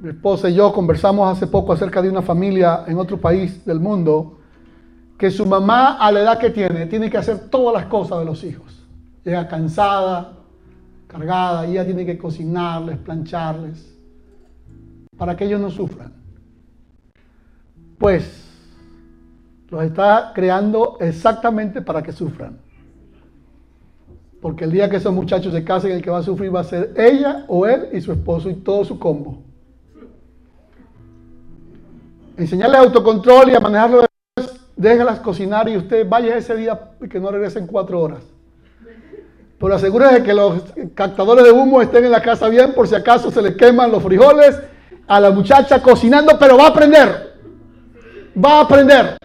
Mi 0.00 0.10
esposa 0.10 0.48
y 0.48 0.54
yo 0.54 0.72
conversamos 0.72 1.28
hace 1.36 1.48
poco 1.48 1.72
acerca 1.72 2.00
de 2.00 2.08
una 2.08 2.22
familia 2.22 2.84
en 2.86 2.98
otro 2.98 3.20
país 3.20 3.64
del 3.64 3.80
mundo 3.80 4.38
que 5.18 5.30
su 5.30 5.44
mamá 5.44 5.98
a 5.98 6.12
la 6.12 6.20
edad 6.20 6.38
que 6.38 6.50
tiene 6.50 6.86
tiene 6.86 7.10
que 7.10 7.18
hacer 7.18 7.50
todas 7.50 7.74
las 7.74 7.86
cosas 7.90 8.20
de 8.20 8.24
los 8.24 8.44
hijos. 8.44 8.86
Llega 9.24 9.48
cansada, 9.48 10.38
cargada, 11.08 11.66
ella 11.66 11.84
tiene 11.84 12.06
que 12.06 12.16
cocinarles, 12.16 12.98
plancharles, 12.98 13.92
para 15.16 15.36
que 15.36 15.46
ellos 15.46 15.60
no 15.60 15.70
sufran. 15.70 16.17
Pues 17.98 18.44
los 19.70 19.82
está 19.82 20.32
creando 20.34 20.96
exactamente 21.00 21.82
para 21.82 22.02
que 22.02 22.12
sufran. 22.12 22.58
Porque 24.40 24.64
el 24.64 24.70
día 24.70 24.88
que 24.88 24.96
esos 24.96 25.12
muchachos 25.12 25.52
se 25.52 25.64
casen, 25.64 25.92
el 25.92 26.02
que 26.02 26.10
va 26.10 26.18
a 26.18 26.22
sufrir 26.22 26.54
va 26.54 26.60
a 26.60 26.64
ser 26.64 26.94
ella 26.96 27.44
o 27.48 27.66
él 27.66 27.88
y 27.92 28.00
su 28.00 28.12
esposo 28.12 28.48
y 28.48 28.54
todo 28.54 28.84
su 28.84 28.98
combo. 28.98 29.42
Enseñarles 32.36 32.80
autocontrol 32.80 33.50
y 33.50 33.56
a 33.56 33.60
manejarlo 33.60 34.06
después, 34.36 34.60
déjalas 34.76 35.18
cocinar 35.18 35.68
y 35.68 35.76
usted 35.76 36.08
vaya 36.08 36.36
ese 36.36 36.56
día 36.56 36.92
y 37.02 37.08
que 37.08 37.18
no 37.18 37.32
regresen 37.32 37.66
cuatro 37.66 38.00
horas. 38.00 38.22
Pero 39.58 39.74
asegúrese 39.74 40.14
de 40.14 40.22
que 40.22 40.32
los 40.32 40.62
captadores 40.94 41.44
de 41.44 41.50
humo 41.50 41.82
estén 41.82 42.04
en 42.04 42.12
la 42.12 42.22
casa 42.22 42.48
bien 42.48 42.74
por 42.74 42.86
si 42.86 42.94
acaso 42.94 43.32
se 43.32 43.42
le 43.42 43.56
queman 43.56 43.90
los 43.90 44.04
frijoles 44.04 44.56
a 45.08 45.18
la 45.18 45.32
muchacha 45.32 45.82
cocinando, 45.82 46.38
pero 46.38 46.56
va 46.56 46.66
a 46.66 46.68
aprender. 46.68 47.27
Va 48.44 48.58
a 48.58 48.60
aprender. 48.62 49.18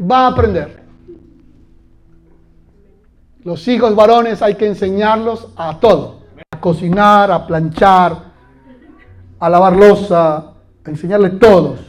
Va 0.00 0.26
a 0.26 0.26
aprender. 0.28 0.82
Los 3.44 3.66
hijos 3.68 3.94
varones 3.94 4.42
hay 4.42 4.54
que 4.56 4.66
enseñarlos 4.66 5.48
a 5.56 5.78
todo. 5.80 6.20
A 6.50 6.60
cocinar, 6.60 7.30
a 7.30 7.46
planchar, 7.46 8.16
a 9.38 9.48
lavar 9.48 9.76
losa, 9.76 10.36
a 10.36 10.90
enseñarles 10.90 11.38
todos. 11.38 11.80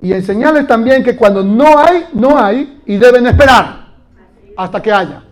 Y 0.00 0.12
enseñarles 0.12 0.66
también 0.66 1.02
que 1.02 1.16
cuando 1.16 1.42
no 1.42 1.78
hay, 1.78 2.06
no 2.12 2.38
hay 2.38 2.82
y 2.86 2.96
deben 2.96 3.26
esperar 3.26 3.86
hasta 4.56 4.80
que 4.80 4.92
haya. 4.92 5.22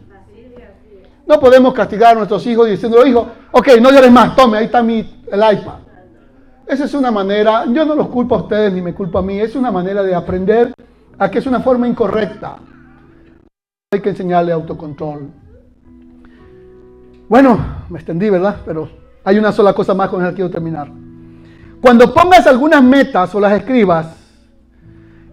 No 1.27 1.39
podemos 1.39 1.73
castigar 1.73 2.13
a 2.13 2.15
nuestros 2.17 2.45
hijos 2.47 2.69
diciendo, 2.69 3.07
hijo, 3.07 3.29
ok, 3.53 3.69
no 3.81 3.91
llores 3.91 4.11
más, 4.11 4.35
tome, 4.35 4.59
ahí 4.59 4.65
está 4.65 4.83
mi, 4.83 5.25
el 5.31 5.39
iPad. 5.39 5.82
Esa 6.73 6.87
es 6.87 6.95
una 6.95 7.11
manera, 7.11 7.67
yo 7.67 7.85
no 7.85 7.95
los 7.95 8.09
culpo 8.09 8.35
a 8.35 8.39
ustedes 8.39 8.73
ni 8.73 8.81
me 8.81 8.95
culpo 8.95 9.19
a 9.19 9.23
mí, 9.23 9.39
es 9.39 9.55
una 9.55 9.71
manera 9.71 10.03
de 10.03 10.15
aprender 10.15 10.73
a 11.19 11.31
que 11.31 11.39
es 11.39 11.47
una 11.47 11.61
forma 11.61 11.87
incorrecta. 11.87 12.57
Hay 13.93 14.01
que 14.01 14.09
enseñarle 14.09 14.53
autocontrol. 14.53 15.29
Bueno, 17.29 17.63
me 17.91 17.99
extendí, 17.99 18.31
¿verdad? 18.31 18.57
Pero 18.65 18.89
hay 19.23 19.37
una 19.37 19.53
sola 19.53 19.75
cosa 19.75 19.93
más 19.93 20.09
con 20.09 20.23
la 20.23 20.31
que 20.31 20.37
quiero 20.37 20.51
terminar. 20.51 20.91
Cuando 21.83 22.15
pongas 22.15 22.47
algunas 22.47 22.83
metas 22.83 23.35
o 23.35 23.41
las 23.41 23.53
escribas 23.53 24.07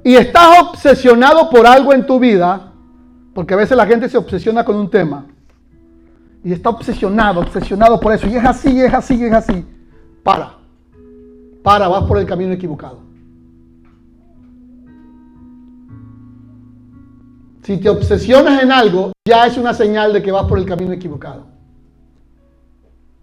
y 0.04 0.16
estás 0.16 0.60
obsesionado 0.60 1.50
por 1.50 1.66
algo 1.66 1.94
en 1.94 2.06
tu 2.06 2.20
vida, 2.20 2.74
porque 3.34 3.54
a 3.54 3.58
veces 3.58 3.78
la 3.78 3.86
gente 3.86 4.10
se 4.10 4.18
obsesiona 4.18 4.66
con 4.66 4.76
un 4.76 4.90
tema 4.90 5.26
y 6.44 6.52
está 6.52 6.68
obsesionado, 6.70 7.40
obsesionado 7.40 7.98
por 7.98 8.12
eso, 8.12 8.28
y 8.28 8.36
es 8.36 8.44
así, 8.44 8.82
es 8.82 8.94
así, 8.94 9.24
es 9.24 9.32
así, 9.32 9.66
para, 10.22 10.59
para, 11.70 11.88
vas 11.88 12.06
por 12.06 12.18
el 12.18 12.26
camino 12.26 12.52
equivocado. 12.52 12.98
Si 17.62 17.78
te 17.78 17.88
obsesionas 17.88 18.64
en 18.64 18.72
algo, 18.72 19.12
ya 19.24 19.46
es 19.46 19.56
una 19.56 19.76
señal 19.76 20.12
de 20.12 20.24
que 20.24 20.32
vas 20.32 20.46
por 20.46 20.58
el 20.58 20.66
camino 20.66 20.94
equivocado. 20.94 21.46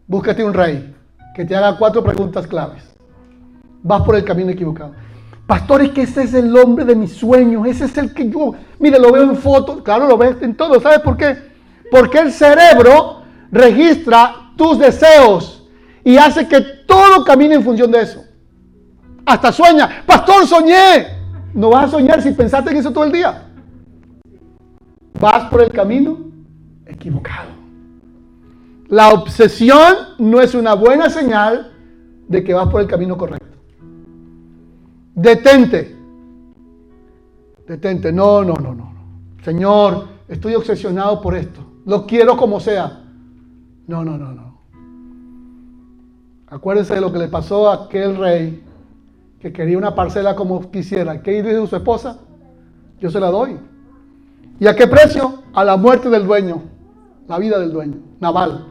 Búscate 0.07 0.45
un 0.45 0.55
rey 0.55 0.95
que 1.35 1.45
te 1.45 1.57
haga 1.57 1.77
cuatro 1.77 2.05
preguntas 2.05 2.47
claves. 2.47 2.85
Vas 3.83 4.03
por 4.03 4.15
el 4.15 4.23
camino 4.23 4.53
equivocado. 4.53 4.93
Pastor, 5.49 5.83
es 5.83 5.91
que 5.91 6.03
ese 6.03 6.23
es 6.23 6.33
el 6.33 6.57
hombre 6.57 6.85
de 6.85 6.95
mis 6.95 7.15
sueños. 7.15 7.67
Ese 7.67 7.87
es 7.87 7.99
el 7.99 8.15
que 8.15 8.31
yo, 8.31 8.55
mire, 8.79 9.01
lo 9.01 9.11
veo 9.11 9.25
en 9.25 9.35
fotos. 9.35 9.83
Claro, 9.83 10.07
lo 10.07 10.17
ves 10.17 10.41
en 10.43 10.57
todo. 10.57 10.79
¿Sabes 10.79 11.01
por 11.01 11.17
qué? 11.17 11.37
Porque 11.91 12.21
el 12.21 12.31
cerebro 12.31 13.23
registra 13.51 14.53
tus 14.57 14.79
deseos 14.79 15.69
y 16.05 16.17
hace 16.17 16.47
que 16.47 16.61
todo 16.87 17.25
camine 17.25 17.57
en 17.57 17.65
función 17.65 17.91
de 17.91 18.03
eso. 18.03 18.26
Hasta 19.27 19.51
sueña. 19.51 20.05
Pastor, 20.07 20.47
soñé. 20.47 21.09
No 21.53 21.71
vas 21.71 21.87
a 21.87 21.91
soñar 21.91 22.23
si 22.23 22.31
pensaste 22.31 22.71
en 22.71 22.77
eso 22.77 22.93
todo 22.93 23.05
el 23.05 23.13
día. 23.13 23.49
Vas 25.19 25.51
por 25.51 25.63
el 25.63 25.73
camino 25.73 26.19
equivocado. 26.87 27.51
La 28.89 29.09
obsesión 29.11 29.95
no 30.19 30.41
es 30.41 30.55
una 30.55 30.75
buena 30.75 31.11
señal 31.11 31.73
de 32.29 32.45
que 32.45 32.55
vas 32.55 32.69
por 32.69 32.81
el 32.81 32.87
camino 32.87 33.19
correcto. 33.19 33.59
Detente. 35.15 35.97
Detente. 37.67 38.13
No, 38.13 38.45
no, 38.45 38.55
no, 38.55 38.75
no. 38.75 38.95
Señor, 39.43 40.07
estoy 40.29 40.55
obsesionado 40.55 41.21
por 41.21 41.35
esto. 41.35 41.61
Lo 41.85 42.07
quiero 42.07 42.37
como 42.37 42.61
sea. 42.61 43.03
No, 43.89 44.05
no, 44.05 44.17
no, 44.17 44.33
no. 44.33 44.61
Acuérdense 46.49 46.95
de 46.95 47.01
lo 47.01 47.13
que 47.13 47.19
le 47.19 47.29
pasó 47.29 47.69
a 47.69 47.87
aquel 47.87 48.17
rey 48.17 48.66
que 49.41 49.53
quería 49.53 49.79
una 49.79 49.95
parcela 49.95 50.35
como 50.35 50.71
quisiera. 50.71 51.23
¿Qué 51.23 51.43
dijo 51.43 51.67
su 51.67 51.77
esposa? 51.77 52.19
Yo 53.01 53.11
se 53.11 53.21
la 53.21 53.31
doy. 53.31 53.59
¿Y 54.59 54.67
a 54.67 54.75
qué 54.75 54.87
precio? 54.87 55.43
A 55.53 55.65
la 55.65 55.77
muerte 55.77 56.09
del 56.09 56.27
dueño, 56.27 56.63
la 57.29 57.39
vida 57.39 57.59
del 57.59 57.73
dueño, 57.73 57.97
Naval. 58.21 58.67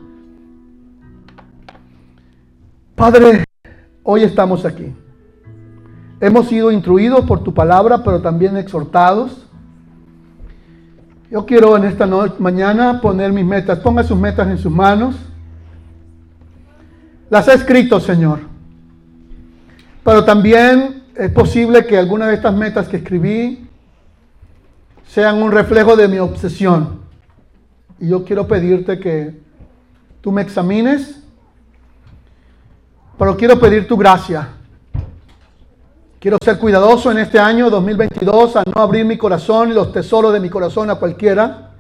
Padre, 2.95 3.43
hoy 4.03 4.23
estamos 4.23 4.65
aquí. 4.65 4.95
Hemos 6.19 6.47
sido 6.47 6.71
instruidos 6.71 7.25
por 7.25 7.43
tu 7.43 7.53
palabra, 7.53 8.03
pero 8.03 8.21
también 8.21 8.57
exhortados. 8.57 9.47
Yo 11.29 11.45
quiero 11.45 11.75
en 11.75 11.83
esta 11.83 12.05
noche, 12.05 12.35
mañana 12.39 13.01
poner 13.01 13.33
mis 13.33 13.45
metas. 13.45 13.79
Ponga 13.79 14.03
sus 14.03 14.17
metas 14.17 14.47
en 14.47 14.57
sus 14.57 14.71
manos. 14.71 15.15
Las 17.29 17.47
he 17.47 17.53
escrito, 17.53 17.99
Señor. 17.99 18.54
Pero 20.05 20.23
también 20.23 21.03
es 21.15 21.31
posible 21.31 21.83
que 21.87 21.97
algunas 21.97 22.27
de 22.27 22.35
estas 22.35 22.53
metas 22.53 22.87
que 22.87 22.97
escribí 22.97 23.67
sean 25.07 25.41
un 25.41 25.51
reflejo 25.51 25.95
de 25.95 26.07
mi 26.07 26.19
obsesión. 26.19 27.01
Y 27.99 28.09
yo 28.09 28.23
quiero 28.23 28.47
pedirte 28.47 28.99
que 28.99 29.35
tú 30.21 30.31
me 30.31 30.43
examines, 30.43 31.23
pero 33.17 33.35
quiero 33.35 33.59
pedir 33.59 33.87
tu 33.87 33.97
gracia. 33.97 34.49
Quiero 36.19 36.37
ser 36.43 36.59
cuidadoso 36.59 37.11
en 37.11 37.17
este 37.17 37.39
año 37.39 37.71
2022 37.71 38.57
a 38.57 38.63
no 38.75 38.79
abrir 38.83 39.05
mi 39.05 39.17
corazón 39.17 39.71
y 39.71 39.73
los 39.73 39.91
tesoros 39.91 40.31
de 40.33 40.39
mi 40.39 40.51
corazón 40.51 40.91
a 40.91 40.95
cualquiera. 40.95 41.71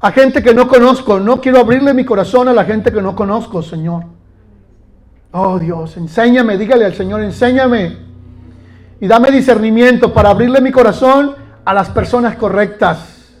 A 0.00 0.12
gente 0.12 0.42
que 0.42 0.54
no 0.54 0.66
conozco. 0.66 1.20
No 1.20 1.42
quiero 1.42 1.60
abrirle 1.60 1.92
mi 1.92 2.06
corazón 2.06 2.48
a 2.48 2.54
la 2.54 2.64
gente 2.64 2.90
que 2.90 3.02
no 3.02 3.14
conozco, 3.14 3.62
Señor. 3.62 4.21
Oh 5.32 5.58
Dios, 5.58 5.96
enséñame, 5.96 6.58
dígale 6.58 6.84
al 6.84 6.94
Señor, 6.94 7.22
enséñame. 7.22 7.96
Y 9.00 9.08
dame 9.08 9.30
discernimiento 9.30 10.12
para 10.12 10.30
abrirle 10.30 10.60
mi 10.60 10.70
corazón 10.70 11.34
a 11.64 11.72
las 11.72 11.88
personas 11.88 12.36
correctas. 12.36 13.32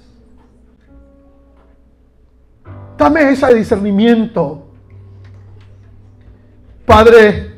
Dame 2.96 3.30
ese 3.30 3.54
discernimiento. 3.54 4.66
Padre, 6.86 7.56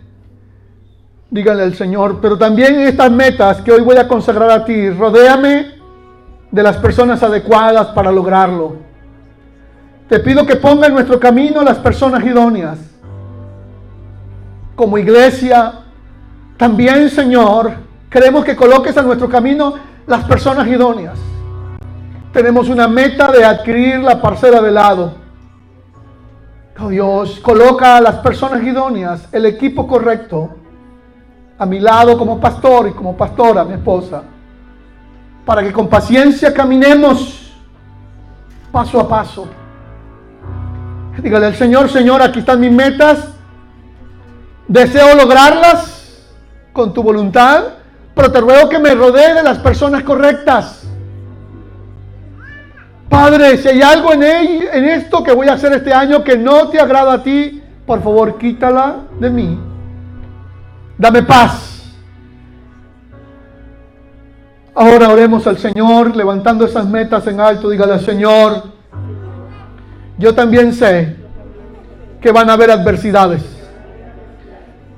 díganle 1.30 1.62
al 1.62 1.74
Señor, 1.74 2.18
pero 2.20 2.37
también 2.37 2.80
estas 2.80 3.11
metas 3.11 3.61
que 3.61 3.70
hoy 3.70 3.82
voy 3.82 3.97
a 3.97 4.09
consagrar 4.09 4.51
a 4.51 4.64
ti, 4.64 4.91
rodéame 4.91 5.74
de 6.51 6.62
las 6.62 6.76
personas 6.78 7.22
adecuadas 7.22 7.89
para 7.89 8.11
lograrlo. 8.11 8.76
Te 10.09 10.18
pido 10.18 10.45
que 10.45 10.57
ponga 10.57 10.89
en 10.89 10.95
nuestro 10.95 11.20
camino 11.20 11.62
las 11.62 11.78
personas 11.78 12.24
idóneas. 12.24 12.93
Como 14.75 14.99
iglesia, 14.99 15.81
también 16.57 17.09
Señor, 17.11 17.85
Queremos 18.14 18.45
que 18.45 18.55
coloques 18.55 18.97
a 18.97 19.03
nuestro 19.03 19.29
camino 19.29 19.75
las 20.07 20.22
personas 20.22 20.68
idóneas. 20.68 21.18
Tenemos 22.33 22.68
una 22.68 22.87
meta 22.87 23.33
de 23.33 23.45
adquirir 23.45 23.99
la 23.99 24.22
parcela 24.22 24.62
de 24.62 24.70
lado. 24.70 25.14
Oh 26.79 26.91
Dios, 26.91 27.41
coloca 27.41 27.97
a 27.97 28.01
las 28.01 28.14
personas 28.18 28.62
idóneas, 28.62 29.29
el 29.33 29.47
equipo 29.47 29.89
correcto, 29.89 30.51
a 31.59 31.66
mi 31.66 31.81
lado 31.81 32.16
como 32.16 32.39
pastor 32.39 32.87
y 32.87 32.93
como 32.93 33.16
pastora, 33.16 33.64
mi 33.64 33.75
esposa, 33.75 34.22
para 35.45 35.64
que 35.64 35.72
con 35.72 35.89
paciencia 35.89 36.55
caminemos 36.55 37.53
paso 38.70 39.01
a 39.01 39.09
paso. 39.09 39.49
Dígale 41.20 41.47
al 41.47 41.57
Señor, 41.57 41.89
Señor, 41.89 42.22
aquí 42.22 42.39
están 42.39 42.61
mis 42.61 42.70
metas, 42.70 43.34
deseo 44.68 45.14
lograrlas 45.14 46.22
con 46.72 46.92
tu 46.92 47.02
voluntad, 47.02 47.64
pero 48.14 48.30
te 48.30 48.40
ruego 48.40 48.68
que 48.68 48.78
me 48.78 48.94
rodee 48.94 49.34
de 49.34 49.42
las 49.42 49.58
personas 49.58 50.02
correctas. 50.02 50.82
Padre, 53.08 53.58
si 53.58 53.68
hay 53.68 53.82
algo 53.82 54.12
en, 54.12 54.22
en 54.22 54.84
esto 54.86 55.22
que 55.22 55.32
voy 55.32 55.48
a 55.48 55.54
hacer 55.54 55.72
este 55.72 55.92
año 55.92 56.24
que 56.24 56.36
no 56.36 56.68
te 56.68 56.80
agrada 56.80 57.14
a 57.14 57.22
ti, 57.22 57.62
por 57.86 58.02
favor 58.02 58.38
quítala 58.38 58.96
de 59.20 59.30
mí. 59.30 59.58
Dame 60.98 61.22
paz. 61.22 61.74
Ahora 64.74 65.08
oremos 65.08 65.46
al 65.46 65.58
Señor, 65.58 66.16
levantando 66.16 66.64
esas 66.64 66.86
metas 66.88 67.26
en 67.28 67.38
alto. 67.38 67.70
Dígale 67.70 67.92
al 67.92 68.00
Señor, 68.00 68.64
yo 70.18 70.34
también 70.34 70.72
sé 70.72 71.16
que 72.20 72.32
van 72.32 72.50
a 72.50 72.54
haber 72.54 72.72
adversidades. 72.72 73.53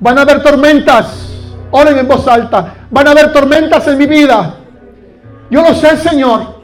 Van 0.01 0.19
a 0.19 0.23
haber 0.23 0.43
tormentas. 0.43 1.29
Oren 1.71 1.99
en 1.99 2.09
voz 2.09 2.27
alta. 2.29 2.75
Van 2.91 3.09
a 3.09 3.11
haber 3.11 3.33
tormentas 3.33 3.87
en 3.89 3.99
mi 3.99 4.07
vida. 4.07 4.55
Yo 5.51 5.63
lo 5.63 5.75
sé, 5.75 5.97
Señor. 5.97 6.57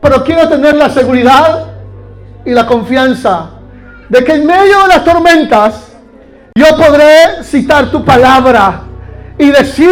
Pero 0.00 0.24
quiero 0.24 0.48
tener 0.48 0.74
la 0.74 0.90
seguridad 0.90 1.66
y 2.44 2.52
la 2.52 2.66
confianza 2.66 3.50
de 4.08 4.24
que 4.24 4.34
en 4.34 4.46
medio 4.46 4.82
de 4.82 4.88
las 4.88 5.04
tormentas 5.04 5.92
yo 6.54 6.76
podré 6.76 7.42
citar 7.42 7.90
tu 7.90 8.04
palabra 8.04 8.82
y 9.38 9.50
decir 9.50 9.90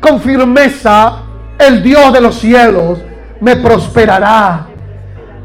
con 0.00 0.20
firmeza, 0.20 1.18
el 1.58 1.82
Dios 1.82 2.12
de 2.12 2.20
los 2.20 2.36
cielos 2.36 2.98
me 3.40 3.56
prosperará. 3.56 4.66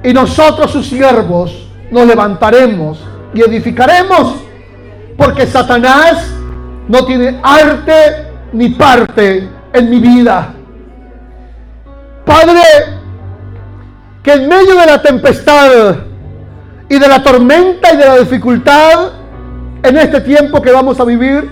Y 0.04 0.14
nosotros 0.14 0.72
sus 0.72 0.88
siervos 0.88 1.68
nos 1.90 2.06
levantaremos 2.08 3.00
y 3.34 3.42
edificaremos, 3.42 4.36
porque 5.22 5.46
Satanás 5.46 6.34
no 6.88 7.06
tiene 7.06 7.40
arte 7.44 8.28
ni 8.54 8.70
parte 8.70 9.48
en 9.72 9.90
mi 9.90 10.00
vida. 10.00 10.52
Padre, 12.26 12.62
que 14.24 14.34
en 14.34 14.50
medio 14.50 14.76
de 14.80 14.86
la 14.88 15.00
tempestad 15.00 15.96
y 16.90 16.98
de 16.98 17.08
la 17.08 17.22
tormenta 17.22 17.94
y 17.94 17.98
de 17.98 18.06
la 18.06 18.18
dificultad 18.18 19.12
en 19.84 19.98
este 19.98 20.22
tiempo 20.22 20.60
que 20.60 20.72
vamos 20.72 21.00
a 21.00 21.06
vivir, 21.06 21.52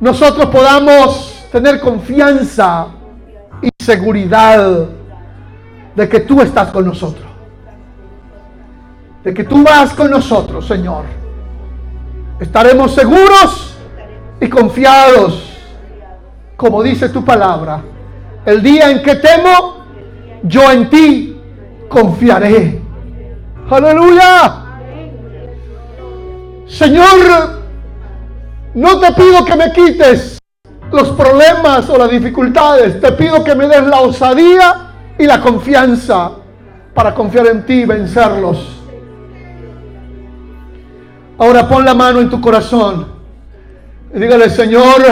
nosotros 0.00 0.46
podamos 0.46 1.46
tener 1.52 1.78
confianza 1.78 2.88
y 3.62 3.68
seguridad 3.78 4.88
de 5.94 6.08
que 6.08 6.18
tú 6.18 6.42
estás 6.42 6.72
con 6.72 6.84
nosotros. 6.86 7.26
De 9.22 9.32
que 9.32 9.44
tú 9.44 9.62
vas 9.62 9.92
con 9.92 10.10
nosotros, 10.10 10.66
Señor. 10.66 11.21
Estaremos 12.42 12.92
seguros 12.92 13.76
y 14.40 14.48
confiados, 14.48 15.44
como 16.56 16.82
dice 16.82 17.08
tu 17.08 17.24
palabra. 17.24 17.80
El 18.44 18.60
día 18.60 18.90
en 18.90 19.00
que 19.00 19.14
temo, 19.14 19.84
yo 20.42 20.68
en 20.72 20.90
ti 20.90 21.40
confiaré. 21.88 22.82
Aleluya. 23.70 24.56
Señor, 26.66 27.60
no 28.74 28.98
te 28.98 29.12
pido 29.12 29.44
que 29.44 29.54
me 29.54 29.72
quites 29.72 30.38
los 30.90 31.10
problemas 31.10 31.88
o 31.88 31.96
las 31.96 32.10
dificultades. 32.10 33.00
Te 33.00 33.12
pido 33.12 33.44
que 33.44 33.54
me 33.54 33.68
des 33.68 33.86
la 33.86 34.00
osadía 34.00 34.90
y 35.16 35.26
la 35.26 35.40
confianza 35.40 36.32
para 36.92 37.14
confiar 37.14 37.46
en 37.46 37.64
ti 37.64 37.82
y 37.82 37.84
vencerlos. 37.84 38.81
Ahora 41.42 41.66
pon 41.66 41.84
la 41.84 41.92
mano 41.92 42.20
en 42.20 42.30
tu 42.30 42.40
corazón 42.40 43.04
y 44.14 44.20
dígale, 44.20 44.48
Señor, 44.48 45.02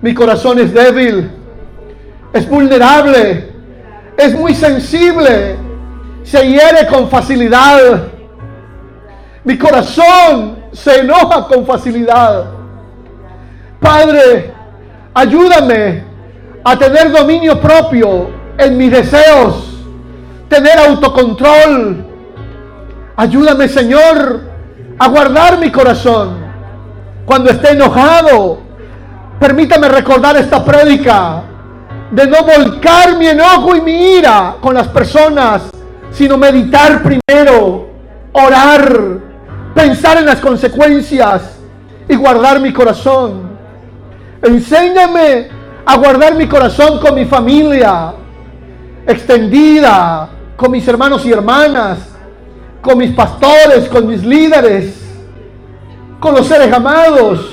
mi 0.00 0.14
corazón 0.14 0.58
es 0.60 0.72
débil, 0.72 1.30
es 2.32 2.48
vulnerable 2.48 3.52
es 4.16 4.34
muy 4.34 4.54
sensible, 4.54 5.56
se 6.22 6.46
hiere 6.46 6.86
con 6.88 7.10
facilidad. 7.10 8.04
Mi 9.42 9.58
corazón 9.58 10.56
se 10.72 11.00
enoja 11.00 11.48
con 11.48 11.66
facilidad. 11.66 12.46
Padre, 13.78 14.54
ayúdame 15.12 16.04
a 16.64 16.78
tener 16.78 17.12
dominio 17.12 17.60
propio 17.60 18.30
en 18.56 18.78
mis 18.78 18.90
deseos, 18.90 19.84
tener 20.48 20.78
autocontrol. 20.78 22.06
Ayúdame, 23.16 23.68
Señor, 23.68 24.53
a 24.98 25.08
guardar 25.08 25.58
mi 25.58 25.70
corazón 25.70 26.36
cuando 27.24 27.50
esté 27.50 27.72
enojado. 27.72 28.58
Permítame 29.40 29.88
recordar 29.88 30.36
esta 30.36 30.64
prédica 30.64 31.42
de 32.10 32.26
no 32.26 32.44
volcar 32.44 33.16
mi 33.18 33.26
enojo 33.26 33.74
y 33.76 33.80
mi 33.80 34.16
ira 34.16 34.56
con 34.60 34.74
las 34.74 34.88
personas, 34.88 35.62
sino 36.12 36.38
meditar 36.38 37.02
primero, 37.02 37.88
orar, 38.32 39.18
pensar 39.74 40.18
en 40.18 40.26
las 40.26 40.40
consecuencias 40.40 41.58
y 42.08 42.14
guardar 42.14 42.60
mi 42.60 42.72
corazón. 42.72 43.54
Enséñame 44.42 45.48
a 45.84 45.96
guardar 45.96 46.34
mi 46.36 46.46
corazón 46.46 47.00
con 47.00 47.14
mi 47.14 47.24
familia 47.24 48.14
extendida, 49.06 50.28
con 50.56 50.70
mis 50.70 50.86
hermanos 50.86 51.24
y 51.26 51.32
hermanas, 51.32 52.13
con 52.84 52.98
mis 52.98 53.12
pastores, 53.12 53.88
con 53.88 54.06
mis 54.06 54.22
líderes, 54.22 54.94
con 56.20 56.34
los 56.34 56.46
seres 56.46 56.72
amados. 56.72 57.50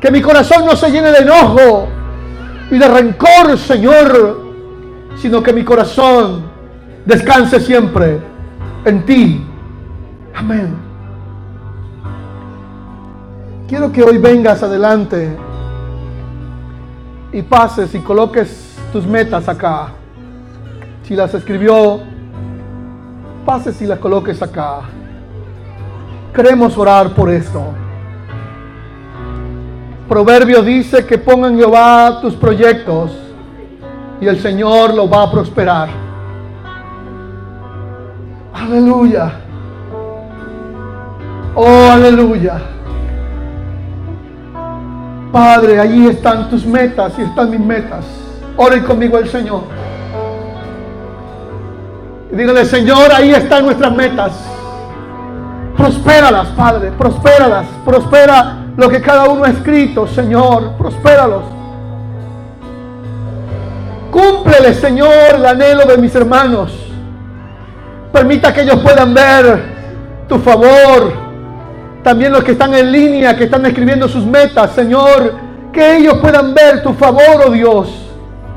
Que 0.00 0.10
mi 0.10 0.20
corazón 0.20 0.66
no 0.66 0.76
se 0.76 0.90
llene 0.90 1.10
de 1.10 1.18
enojo, 1.18 1.88
y 2.70 2.78
de 2.78 2.88
rencor, 2.88 3.58
Señor, 3.58 4.40
sino 5.16 5.42
que 5.42 5.52
mi 5.52 5.64
corazón 5.64 6.44
descanse 7.04 7.60
siempre 7.60 8.20
en 8.84 9.06
ti. 9.06 9.46
Amén. 10.34 10.74
Quiero 13.68 13.92
que 13.92 14.02
hoy 14.02 14.18
vengas 14.18 14.62
adelante 14.62 15.36
y 17.32 17.42
pases 17.42 17.94
y 17.94 18.00
coloques 18.00 18.76
tus 18.92 19.06
metas 19.06 19.48
acá. 19.48 19.88
Si 21.04 21.14
las 21.14 21.34
escribió, 21.34 22.00
pases 23.44 23.80
y 23.82 23.86
las 23.86 23.98
coloques 23.98 24.40
acá. 24.42 24.80
Queremos 26.34 26.76
orar 26.76 27.10
por 27.10 27.30
esto. 27.30 27.62
Proverbio 30.08 30.62
dice 30.62 31.06
que 31.06 31.16
pongan 31.16 31.56
Jehová 31.56 32.20
tus 32.20 32.34
proyectos 32.34 33.12
y 34.20 34.26
el 34.26 34.40
Señor 34.40 34.94
lo 34.94 35.08
va 35.08 35.22
a 35.22 35.30
prosperar. 35.30 35.88
Aleluya. 38.52 39.32
Oh, 41.54 41.88
aleluya. 41.90 42.60
Padre, 45.32 45.80
allí 45.80 46.06
están 46.06 46.48
tus 46.50 46.64
metas 46.64 47.12
y 47.18 47.22
están 47.22 47.50
mis 47.50 47.60
metas. 47.60 48.04
Oren 48.56 48.84
conmigo 48.84 49.16
al 49.16 49.28
Señor. 49.28 49.62
Dígale, 52.36 52.64
Señor, 52.64 53.12
ahí 53.14 53.30
están 53.30 53.64
nuestras 53.64 53.94
metas. 53.94 54.32
Prospéralas, 55.76 56.48
Padre, 56.48 56.90
prospéralas, 56.92 57.66
prospera 57.84 58.56
lo 58.76 58.88
que 58.88 59.00
cada 59.00 59.28
uno 59.28 59.44
ha 59.44 59.50
escrito, 59.50 60.06
Señor, 60.08 60.72
prospéralos. 60.76 61.44
Cúmplele, 64.10 64.74
Señor, 64.74 65.36
el 65.36 65.46
anhelo 65.46 65.84
de 65.84 65.96
mis 65.96 66.14
hermanos. 66.14 66.72
Permita 68.12 68.52
que 68.52 68.62
ellos 68.62 68.80
puedan 68.80 69.14
ver 69.14 69.62
tu 70.28 70.38
favor. 70.38 71.12
También 72.02 72.32
los 72.32 72.42
que 72.42 72.52
están 72.52 72.74
en 72.74 72.90
línea, 72.90 73.36
que 73.36 73.44
están 73.44 73.64
escribiendo 73.66 74.08
sus 74.08 74.26
metas, 74.26 74.72
Señor, 74.72 75.34
que 75.72 75.98
ellos 75.98 76.18
puedan 76.18 76.52
ver 76.52 76.82
tu 76.82 76.94
favor, 76.94 77.44
oh 77.46 77.50
Dios. 77.50 77.88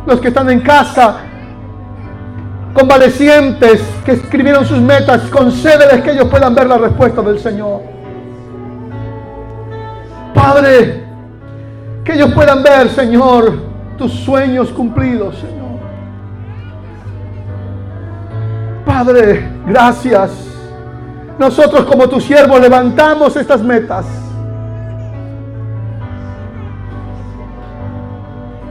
Los 0.06 0.20
que 0.20 0.30
están 0.30 0.50
en 0.50 0.62
casa, 0.62 1.27
convalecientes, 2.78 3.82
que 4.06 4.12
escribieron 4.12 4.64
sus 4.64 4.80
metas, 4.80 5.24
concédeles 5.32 6.04
que 6.04 6.12
ellos 6.12 6.28
puedan 6.30 6.54
ver 6.54 6.68
la 6.68 6.78
respuesta 6.78 7.24
del 7.24 7.40
Señor. 7.40 7.82
Padre, 10.34 11.04
Que 12.04 12.14
ellos 12.14 12.32
puedan 12.34 12.64
ver, 12.64 12.88
Señor, 12.90 13.60
tus 13.98 14.14
sueños 14.14 14.70
cumplidos, 14.70 15.36
Señor. 15.36 15.80
Padre, 18.86 19.50
gracias. 19.66 20.32
Nosotros 21.38 21.84
como 21.86 22.08
tus 22.08 22.24
siervos 22.24 22.62
levantamos 22.62 23.36
estas 23.36 23.62
metas. 23.62 24.06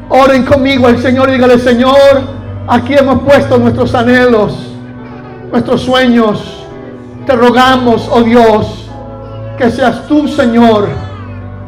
Oren 0.09 0.45
conmigo 0.45 0.87
al 0.87 0.99
Señor 1.03 1.29
y 1.29 1.33
dígale, 1.33 1.59
Señor, 1.59 2.37
aquí 2.67 2.95
hemos 2.95 3.21
puesto 3.21 3.59
nuestros 3.59 3.95
anhelos, 3.95 4.73
nuestros 5.51 5.83
sueños. 5.83 6.65
Te 7.27 7.35
rogamos, 7.35 8.09
oh 8.13 8.23
Dios, 8.23 8.89
que 9.59 9.71
seas 9.71 10.07
tú, 10.07 10.29
Señor, 10.29 10.89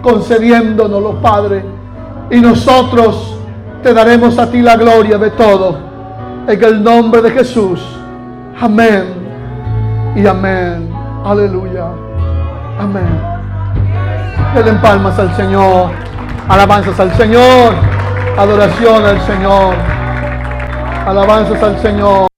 concediéndonoslo, 0.03 1.21
Padre. 1.21 1.65
Y 2.31 2.41
nosotros 2.41 3.35
te 3.83 3.93
daremos 3.93 4.39
a 4.39 4.51
ti 4.51 4.61
la 4.61 4.77
gloria 4.77 5.19
de 5.19 5.31
todo. 5.31 5.79
En 6.47 6.63
el 6.63 6.83
nombre 6.83 7.23
de 7.23 7.31
Jesús. 7.31 7.81
Amén. 8.61 9.05
Y 10.17 10.27
amén. 10.27 10.91
Aleluya. 11.25 11.87
Amén. 12.79 13.21
Denle 14.55 14.73
palmas 14.75 15.19
al 15.19 15.35
Señor. 15.37 15.91
Alabanzas 16.49 16.99
al 17.01 17.13
Señor. 17.15 17.75
Adoración 18.37 19.05
al 19.05 19.21
Señor. 19.23 19.98
Alabanzas 21.07 21.63
al 21.63 21.81
Señor. 21.81 22.29